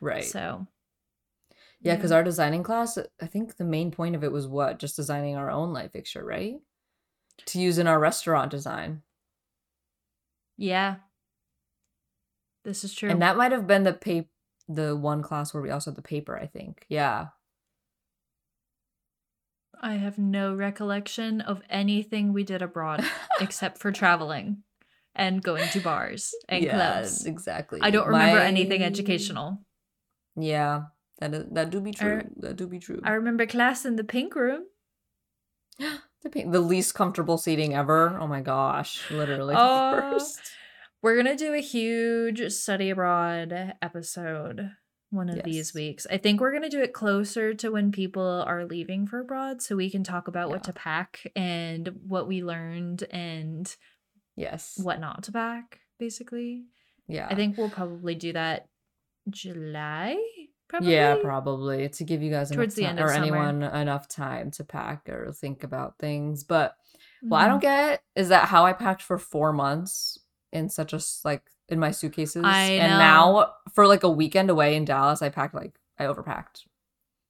Right. 0.00 0.24
So 0.24 0.66
Yeah, 1.80 1.94
because 1.94 2.12
our 2.12 2.24
designing 2.24 2.62
class, 2.62 2.98
I 3.20 3.26
think 3.26 3.56
the 3.56 3.64
main 3.64 3.90
point 3.90 4.16
of 4.16 4.24
it 4.24 4.32
was 4.32 4.46
what? 4.46 4.78
Just 4.78 4.96
designing 4.96 5.36
our 5.36 5.50
own 5.50 5.72
light 5.72 5.92
fixture, 5.92 6.24
right? 6.24 6.56
To 7.46 7.60
use 7.60 7.78
in 7.78 7.86
our 7.86 8.00
restaurant 8.00 8.50
design. 8.50 9.02
yeah. 10.56 10.96
This 12.64 12.82
is 12.82 12.92
true. 12.92 13.10
And 13.10 13.22
that 13.22 13.36
might 13.36 13.52
have 13.52 13.68
been 13.68 13.84
the 13.84 13.92
paper 13.92 14.28
the 14.68 14.96
one 14.96 15.22
class 15.22 15.54
where 15.54 15.62
we 15.62 15.70
also 15.70 15.90
had 15.90 15.96
the 15.96 16.02
paper, 16.02 16.36
I 16.36 16.46
think. 16.46 16.84
Yeah. 16.88 17.28
I 19.80 19.94
have 19.94 20.18
no 20.18 20.54
recollection 20.54 21.40
of 21.40 21.62
anything 21.68 22.32
we 22.32 22.44
did 22.44 22.62
abroad 22.62 23.04
except 23.40 23.78
for 23.78 23.92
traveling 23.92 24.62
and 25.14 25.42
going 25.42 25.68
to 25.70 25.80
bars 25.80 26.34
and 26.48 26.64
yeah, 26.64 26.74
clubs. 26.74 27.24
exactly. 27.24 27.80
I 27.82 27.90
don't 27.90 28.06
remember 28.06 28.38
anything 28.40 28.82
educational. 28.82 29.60
Yeah. 30.36 30.84
That 31.18 31.34
is, 31.34 31.44
that 31.52 31.70
do 31.70 31.80
be 31.80 31.90
er, 31.90 31.94
true. 31.94 32.18
I- 32.18 32.40
that 32.46 32.56
do 32.56 32.66
be 32.66 32.78
true. 32.78 33.00
I 33.02 33.12
remember 33.12 33.46
class 33.46 33.84
in 33.84 33.96
the 33.96 34.04
pink 34.04 34.34
room. 34.34 34.64
the, 35.78 36.30
pa- 36.30 36.50
the 36.50 36.60
least 36.60 36.94
comfortable 36.94 37.38
seating 37.38 37.74
ever. 37.74 38.18
Oh 38.20 38.26
my 38.26 38.40
gosh. 38.40 39.10
Literally 39.10 39.54
the 39.54 39.60
Oh. 39.60 40.18
We're 41.02 41.16
gonna 41.16 41.36
do 41.36 41.54
a 41.54 41.60
huge 41.60 42.50
study 42.52 42.90
abroad 42.90 43.74
episode 43.80 44.70
one 45.10 45.28
of 45.28 45.42
these 45.44 45.72
weeks. 45.72 46.06
I 46.10 46.18
think 46.18 46.40
we're 46.40 46.52
gonna 46.52 46.68
do 46.68 46.82
it 46.82 46.92
closer 46.92 47.54
to 47.54 47.70
when 47.70 47.92
people 47.92 48.42
are 48.46 48.64
leaving 48.64 49.06
for 49.06 49.20
abroad 49.20 49.62
so 49.62 49.76
we 49.76 49.88
can 49.90 50.02
talk 50.04 50.26
about 50.28 50.48
what 50.50 50.64
to 50.64 50.72
pack 50.72 51.30
and 51.36 51.88
what 52.06 52.26
we 52.28 52.42
learned 52.42 53.04
and 53.10 53.74
Yes. 54.34 54.78
what 54.82 55.00
not 55.00 55.22
to 55.24 55.32
pack, 55.32 55.80
basically. 55.98 56.64
Yeah. 57.08 57.28
I 57.30 57.34
think 57.34 57.56
we'll 57.56 57.70
probably 57.70 58.14
do 58.16 58.32
that 58.32 58.68
July. 59.30 60.16
Probably. 60.68 60.94
Yeah, 60.94 61.16
probably 61.22 61.88
to 61.90 62.04
give 62.04 62.22
you 62.22 62.30
guys 62.30 62.50
Towards 62.50 62.74
the 62.74 62.82
ti- 62.82 62.88
end 62.88 62.98
or 63.00 63.08
summer. 63.08 63.22
anyone 63.22 63.62
enough 63.62 64.08
time 64.08 64.50
to 64.52 64.64
pack 64.64 65.08
or 65.08 65.30
think 65.32 65.62
about 65.62 65.96
things. 65.98 66.42
But 66.42 66.74
what 67.22 67.38
I 67.42 67.44
Mhm. 67.44 67.50
don't 67.50 67.60
get 67.60 68.02
is 68.16 68.30
that 68.30 68.48
how 68.48 68.66
I 68.66 68.72
packed 68.72 69.02
for 69.02 69.16
four 69.18 69.52
months 69.52 70.18
in 70.52 70.68
such 70.68 70.92
a 70.92 70.98
like 71.24 71.42
in 71.68 71.78
my 71.80 71.90
suitcases, 71.90 72.44
and 72.44 72.98
now 72.98 73.52
for 73.74 73.86
like 73.86 74.02
a 74.04 74.10
weekend 74.10 74.50
away 74.50 74.76
in 74.76 74.84
Dallas, 74.84 75.22
I 75.22 75.28
packed 75.28 75.54
like 75.54 75.74
I 75.98 76.04
overpacked. 76.04 76.64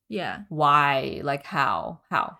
Yeah. 0.08 0.40
Why? 0.48 1.20
Like 1.24 1.44
how? 1.44 2.00
How? 2.10 2.38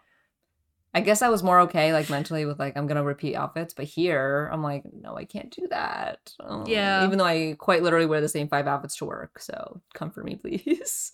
I 0.95 1.01
guess 1.01 1.21
I 1.21 1.29
was 1.29 1.43
more 1.43 1.61
okay 1.61 1.93
like 1.93 2.09
mentally 2.09 2.47
with 2.47 2.59
like 2.59 2.77
I'm 2.77 2.87
gonna 2.87 3.03
repeat 3.05 3.35
outfits, 3.35 3.75
but 3.75 3.85
here 3.85 4.49
I'm 4.53 4.63
like 4.63 4.83
no, 4.93 5.17
I 5.17 5.25
can't 5.25 5.51
do 5.51 5.67
that. 5.71 6.33
Oh, 6.41 6.65
Yeah. 6.67 7.05
even 7.05 7.19
though 7.19 7.25
I 7.27 7.55
quite 7.59 7.83
literally 7.83 8.07
wear 8.07 8.21
the 8.21 8.29
same 8.29 8.49
five 8.49 8.67
outfits 8.67 8.97
to 8.97 9.05
work. 9.05 9.39
So 9.41 9.81
come 9.95 10.11
for 10.11 10.23
me, 10.23 10.37
please. 10.43 11.13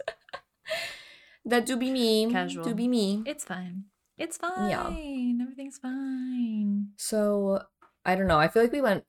that 1.45 1.67
do 1.67 1.77
be 1.77 1.91
me. 1.91 2.31
Casual. 2.31 2.65
Do 2.65 2.75
be 2.75 2.87
me. 2.89 3.23
It's 3.27 3.45
fine. 3.45 3.85
It's 4.19 4.37
fine. 4.37 4.71
Yeah. 4.71 5.43
Everything's 5.43 5.79
fine. 5.79 6.89
So 6.97 7.63
I 8.05 8.15
don't 8.15 8.29
know. 8.29 8.39
I 8.39 8.49
feel 8.49 8.63
like 8.63 8.73
we 8.73 8.81
went 8.83 9.05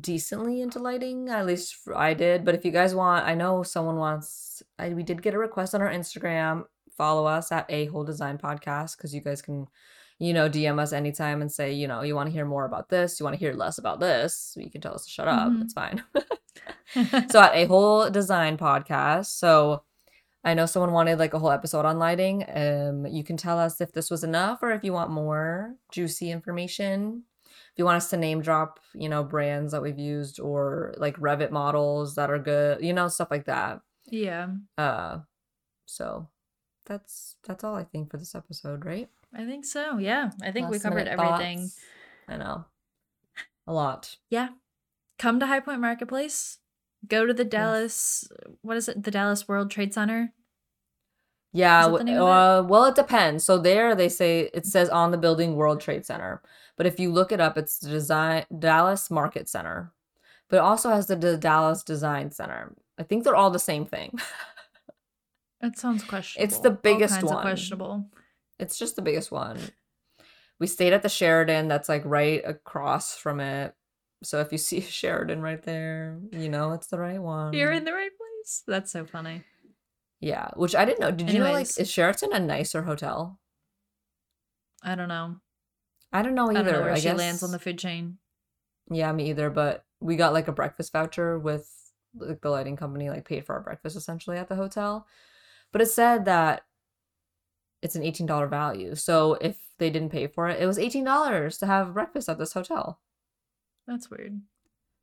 decently 0.00 0.60
into 0.60 0.78
lighting. 0.78 1.28
At 1.28 1.46
least 1.46 1.76
I 1.94 2.14
did. 2.14 2.44
But 2.44 2.54
if 2.54 2.64
you 2.64 2.70
guys 2.70 2.94
want, 2.94 3.26
I 3.26 3.34
know 3.34 3.62
someone 3.62 3.96
wants. 3.96 4.62
I 4.78 4.90
we 4.90 5.02
did 5.02 5.22
get 5.22 5.34
a 5.34 5.38
request 5.38 5.74
on 5.74 5.82
our 5.82 5.90
Instagram. 5.90 6.64
Follow 6.96 7.26
us 7.26 7.52
at 7.52 7.66
a 7.68 7.86
whole 7.86 8.04
design 8.04 8.38
podcast 8.38 8.96
because 8.96 9.14
you 9.14 9.20
guys 9.20 9.40
can, 9.40 9.66
you 10.18 10.32
know, 10.32 10.48
DM 10.48 10.80
us 10.80 10.92
anytime 10.92 11.42
and 11.42 11.50
say, 11.50 11.72
you 11.72 11.86
know, 11.86 12.02
you 12.02 12.14
want 12.14 12.28
to 12.28 12.32
hear 12.32 12.44
more 12.44 12.64
about 12.64 12.88
this. 12.88 13.20
You 13.20 13.24
want 13.24 13.34
to 13.34 13.38
hear 13.40 13.52
less 13.52 13.78
about 13.78 14.00
this. 14.00 14.54
You 14.56 14.70
can 14.70 14.80
tell 14.80 14.94
us 14.94 15.04
to 15.04 15.10
shut 15.10 15.28
up. 15.28 15.50
Mhm. 15.50 15.62
It's 15.62 15.74
fine. 15.74 16.02
so 17.30 17.40
at 17.40 17.54
a 17.54 17.66
whole 17.66 18.10
design 18.10 18.56
podcast. 18.56 19.26
So 19.26 19.82
I 20.44 20.54
know 20.54 20.66
someone 20.66 20.92
wanted 20.92 21.18
like 21.18 21.34
a 21.34 21.38
whole 21.38 21.50
episode 21.50 21.84
on 21.84 21.98
lighting. 21.98 22.44
Um, 22.48 23.06
you 23.06 23.24
can 23.24 23.36
tell 23.36 23.58
us 23.58 23.80
if 23.80 23.92
this 23.92 24.10
was 24.10 24.24
enough 24.24 24.60
or 24.62 24.70
if 24.72 24.84
you 24.84 24.92
want 24.92 25.10
more 25.10 25.74
juicy 25.92 26.30
information. 26.30 27.24
You 27.78 27.84
want 27.84 27.96
us 27.96 28.10
to 28.10 28.16
name 28.18 28.42
drop, 28.42 28.80
you 28.92 29.08
know, 29.08 29.22
brands 29.24 29.72
that 29.72 29.80
we've 29.82 29.98
used 29.98 30.38
or 30.40 30.94
like 30.98 31.16
Revit 31.16 31.50
models 31.52 32.16
that 32.16 32.28
are 32.30 32.38
good, 32.38 32.82
you 32.82 32.92
know, 32.92 33.08
stuff 33.08 33.28
like 33.30 33.46
that. 33.46 33.80
yeah. 34.06 34.48
Uh, 34.76 35.20
so 35.86 36.28
that's 36.86 37.36
that's 37.46 37.62
all 37.64 37.74
I 37.76 37.84
think 37.84 38.10
for 38.10 38.16
this 38.18 38.34
episode, 38.34 38.84
right? 38.84 39.08
I 39.34 39.44
think 39.46 39.64
so. 39.64 39.98
Yeah. 39.98 40.30
I 40.42 40.50
think 40.52 40.68
we 40.70 40.78
covered 40.78 41.06
everything. 41.08 41.58
thoughts? 41.60 41.78
I 42.28 42.36
know, 42.36 42.64
a 43.66 43.72
lot. 43.72 44.16
Yeah. 44.28 44.48
Come 45.18 45.38
to 45.40 45.46
High 45.46 45.60
Point 45.60 45.80
Marketplace. 45.80 46.58
Go 47.06 47.26
to 47.26 47.32
the 47.32 47.44
Dallas, 47.44 48.28
what 48.62 48.76
is 48.76 48.88
it? 48.88 49.04
The 49.04 49.10
Dallas 49.12 49.46
World 49.46 49.70
Trade 49.70 49.94
Center. 49.94 50.32
Yeah, 51.52 51.80
Is 51.80 51.86
that 51.86 51.92
the 51.92 51.98
w- 51.98 52.04
name 52.14 52.22
of 52.22 52.28
it? 52.28 52.32
uh, 52.32 52.62
well, 52.68 52.84
it 52.86 52.94
depends. 52.96 53.44
So 53.44 53.56
there 53.58 53.94
they 53.94 54.08
say 54.08 54.50
it 54.52 54.66
says 54.66 54.88
on 54.88 55.10
the 55.12 55.16
building 55.18 55.54
World 55.56 55.80
Trade 55.80 56.04
Center, 56.04 56.42
but 56.78 56.86
if 56.86 56.98
you 56.98 57.12
look 57.12 57.30
it 57.32 57.40
up, 57.40 57.58
it's 57.58 57.78
the 57.78 57.90
design 57.90 58.46
Dallas 58.58 59.10
Market 59.10 59.48
Center, 59.50 59.92
but 60.48 60.56
it 60.56 60.60
also 60.60 60.88
has 60.88 61.06
the, 61.08 61.16
D- 61.16 61.36
Dallas 61.36 61.82
Design 61.82 62.30
Center. 62.30 62.74
I 62.98 63.02
think 63.02 63.24
they're 63.24 63.36
all 63.36 63.50
the 63.50 63.58
same 63.58 63.84
thing. 63.84 64.18
That 65.60 65.76
sounds 65.76 66.04
questionable. 66.04 66.44
It's 66.44 66.60
the 66.60 66.70
All 66.70 66.76
biggest 66.76 67.20
one. 67.22 67.42
questionable. 67.42 68.06
it's 68.60 68.78
just 68.78 68.94
the 68.94 69.02
biggest 69.02 69.32
one. 69.32 69.58
We 70.60 70.68
stayed 70.68 70.92
at 70.92 71.02
the 71.02 71.08
Sheraton 71.08 71.66
that's 71.66 71.88
like 71.88 72.02
right 72.04 72.40
across 72.44 73.16
from 73.16 73.40
it. 73.40 73.74
So 74.22 74.40
if 74.40 74.52
you 74.52 74.58
see 74.68 74.80
Sheraton 74.80 75.42
right 75.42 75.60
there, 75.60 76.20
you 76.30 76.48
know 76.48 76.72
it's 76.74 76.86
the 76.86 76.98
right 77.00 77.20
one. 77.20 77.54
You're 77.54 77.72
in 77.72 77.84
the 77.84 77.92
right 77.92 78.10
place. 78.16 78.62
That's 78.68 78.92
so 78.92 79.04
funny. 79.04 79.42
Yeah, 80.20 80.48
which 80.54 80.76
I 80.76 80.84
didn't 80.84 81.00
know. 81.00 81.10
Did 81.10 81.30
you 81.32 81.40
know 81.40 81.50
like 81.52 81.66
is 81.76 81.90
Sheraton 81.90 82.32
a 82.32 82.38
nicer 82.38 82.82
hotel? 82.82 83.40
I 84.84 84.94
don't 84.94 85.08
know. 85.08 85.36
I 86.12 86.22
don't 86.22 86.34
know 86.34 86.50
either. 86.50 86.60
I 86.60 86.62
don't 86.62 86.72
know 86.72 86.80
where 86.82 86.92
I 86.92 86.98
she 86.98 87.02
guess 87.04 87.18
lands 87.18 87.42
on 87.42 87.52
the 87.52 87.58
food 87.58 87.78
chain. 87.78 88.18
Yeah, 88.90 89.12
me 89.12 89.30
either. 89.30 89.50
But 89.50 89.84
we 90.00 90.16
got 90.16 90.32
like 90.32 90.48
a 90.48 90.52
breakfast 90.52 90.92
voucher 90.92 91.38
with 91.38 91.70
like 92.14 92.40
the 92.40 92.50
lighting 92.50 92.76
company 92.76 93.10
like 93.10 93.26
paid 93.26 93.44
for 93.44 93.54
our 93.54 93.60
breakfast 93.60 93.96
essentially 93.96 94.38
at 94.38 94.48
the 94.48 94.56
hotel. 94.56 95.06
But 95.72 95.82
it 95.82 95.86
said 95.86 96.24
that 96.24 96.62
it's 97.82 97.96
an 97.96 98.02
eighteen 98.02 98.26
dollar 98.26 98.46
value. 98.46 98.94
So 98.94 99.34
if 99.40 99.58
they 99.78 99.90
didn't 99.90 100.10
pay 100.10 100.26
for 100.26 100.48
it, 100.48 100.60
it 100.60 100.66
was 100.66 100.78
eighteen 100.78 101.04
dollars 101.04 101.58
to 101.58 101.66
have 101.66 101.94
breakfast 101.94 102.28
at 102.28 102.38
this 102.38 102.54
hotel. 102.54 103.00
That's 103.86 104.10
weird. 104.10 104.40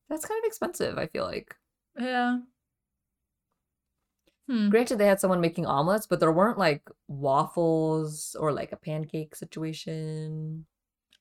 That's 0.09 0.25
kind 0.25 0.43
of 0.43 0.47
expensive. 0.47 0.97
I 0.97 1.07
feel 1.07 1.23
like. 1.23 1.55
Yeah. 1.99 2.39
Hmm. 4.47 4.69
Granted, 4.69 4.97
they 4.97 5.07
had 5.07 5.19
someone 5.19 5.41
making 5.41 5.65
omelets, 5.65 6.05
but 6.05 6.19
there 6.19 6.31
weren't 6.31 6.59
like 6.59 6.89
waffles 7.07 8.35
or 8.39 8.51
like 8.51 8.71
a 8.71 8.77
pancake 8.77 9.35
situation. 9.35 10.65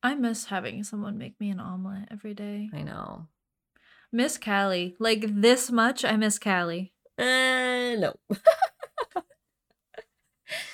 I 0.04 0.14
miss 0.14 0.44
having 0.44 0.84
someone 0.84 1.16
make 1.16 1.40
me 1.40 1.48
an 1.50 1.58
omelet 1.58 2.08
every 2.10 2.34
day. 2.34 2.68
I 2.74 2.82
know. 2.82 3.28
Miss 4.12 4.36
Callie. 4.38 4.94
Like 5.00 5.24
this 5.40 5.70
much, 5.72 6.04
I 6.04 6.16
miss 6.16 6.38
Callie. 6.38 6.92
Eh, 7.18 7.96
no. 7.96 8.12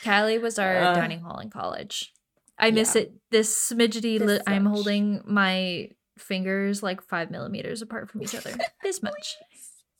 Callie 0.05 0.39
was 0.39 0.59
our 0.59 0.77
Uh, 0.77 0.95
dining 0.95 1.21
hall 1.21 1.39
in 1.39 1.49
college. 1.49 2.13
I 2.59 2.73
miss 2.73 2.95
yeah. 2.97 3.03
it. 3.03 3.13
This 3.31 3.57
smidgety. 3.57 4.19
This 4.19 4.29
Li- 4.29 4.41
I'm 4.47 4.67
holding 4.67 5.23
my 5.25 5.91
fingers 6.19 6.83
like 6.83 7.01
five 7.01 7.31
millimeters 7.31 7.81
apart 7.83 8.11
from 8.11 8.23
each 8.23 8.35
other. 8.35 8.53
this 8.83 9.01
much. 9.03 9.37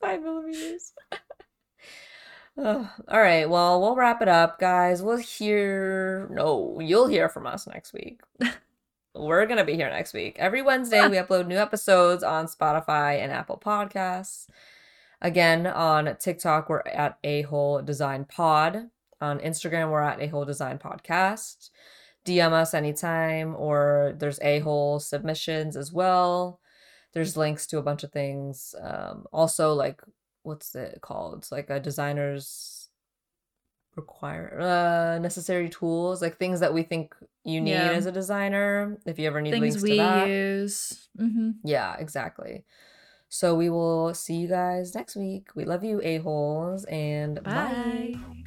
Five 0.01 0.21
millimeters. 0.21 0.93
Ugh. 2.61 2.85
all 3.07 3.19
right. 3.19 3.49
Well, 3.49 3.79
we'll 3.81 3.95
wrap 3.95 4.21
it 4.21 4.27
up, 4.27 4.59
guys. 4.59 5.01
We'll 5.01 5.17
hear. 5.17 6.27
No, 6.31 6.79
you'll 6.81 7.07
hear 7.07 7.29
from 7.29 7.47
us 7.47 7.65
next 7.65 7.93
week. 7.93 8.19
We're 9.13 9.45
going 9.45 9.57
to 9.57 9.65
be 9.65 9.75
here 9.75 9.89
next 9.89 10.13
week. 10.13 10.37
Every 10.39 10.61
Wednesday, 10.61 11.05
we 11.07 11.17
upload 11.17 11.47
new 11.47 11.57
episodes 11.57 12.23
on 12.23 12.45
Spotify 12.45 13.19
and 13.19 13.31
Apple 13.31 13.61
Podcasts. 13.63 14.47
Again, 15.21 15.67
on 15.67 16.15
TikTok, 16.17 16.69
we're 16.69 16.81
at 16.85 17.17
A 17.23 17.41
Whole 17.43 17.81
Design 17.81 18.25
Pod. 18.25 18.89
On 19.19 19.39
Instagram, 19.39 19.91
we're 19.91 20.01
at 20.01 20.21
A 20.21 20.27
Whole 20.27 20.45
Design 20.45 20.79
Podcast. 20.79 21.71
DM 22.25 22.53
us 22.53 22.73
anytime, 22.73 23.53
or 23.55 24.15
there's 24.17 24.39
A 24.41 24.59
Whole 24.59 24.99
submissions 24.99 25.75
as 25.75 25.91
well. 25.91 26.61
There's 27.13 27.35
links 27.35 27.67
to 27.67 27.77
a 27.79 27.83
bunch 27.83 28.03
of 28.03 28.13
things. 28.13 28.73
Um, 28.81 29.25
also, 29.33 29.73
like, 29.73 30.01
what's 30.43 30.73
it 30.73 30.99
called? 31.01 31.37
It's 31.37 31.51
like 31.51 31.69
a 31.69 31.79
designer's 31.81 32.80
require 33.95 34.59
uh 34.59 35.19
necessary 35.19 35.69
tools 35.69 36.21
like 36.21 36.37
things 36.37 36.59
that 36.61 36.73
we 36.73 36.83
think 36.83 37.13
you 37.43 37.59
need 37.61 37.91
Yeah. 37.91 37.91
as 37.91 38.05
a 38.05 38.11
designer 38.11 38.97
if 39.05 39.19
you 39.19 39.27
ever 39.27 39.41
need 39.41 39.57
links 39.57 39.75
Things 39.75 39.83
to 39.83 39.89
we 39.89 39.97
that 39.97 40.27
use. 40.27 41.09
hmm 41.17 41.51
yeah, 41.63 41.95
exactly. 41.97 42.65
So 43.29 43.55
we 43.55 43.69
will 43.69 44.13
see 44.13 44.35
you 44.35 44.47
guys 44.47 44.95
next 44.95 45.15
week. 45.15 45.49
We 45.55 45.65
love 45.65 45.83
you, 45.83 46.01
a-holes, 46.03 46.85
and 46.85 47.43
bye. 47.43 48.11
Bye. 48.13 48.40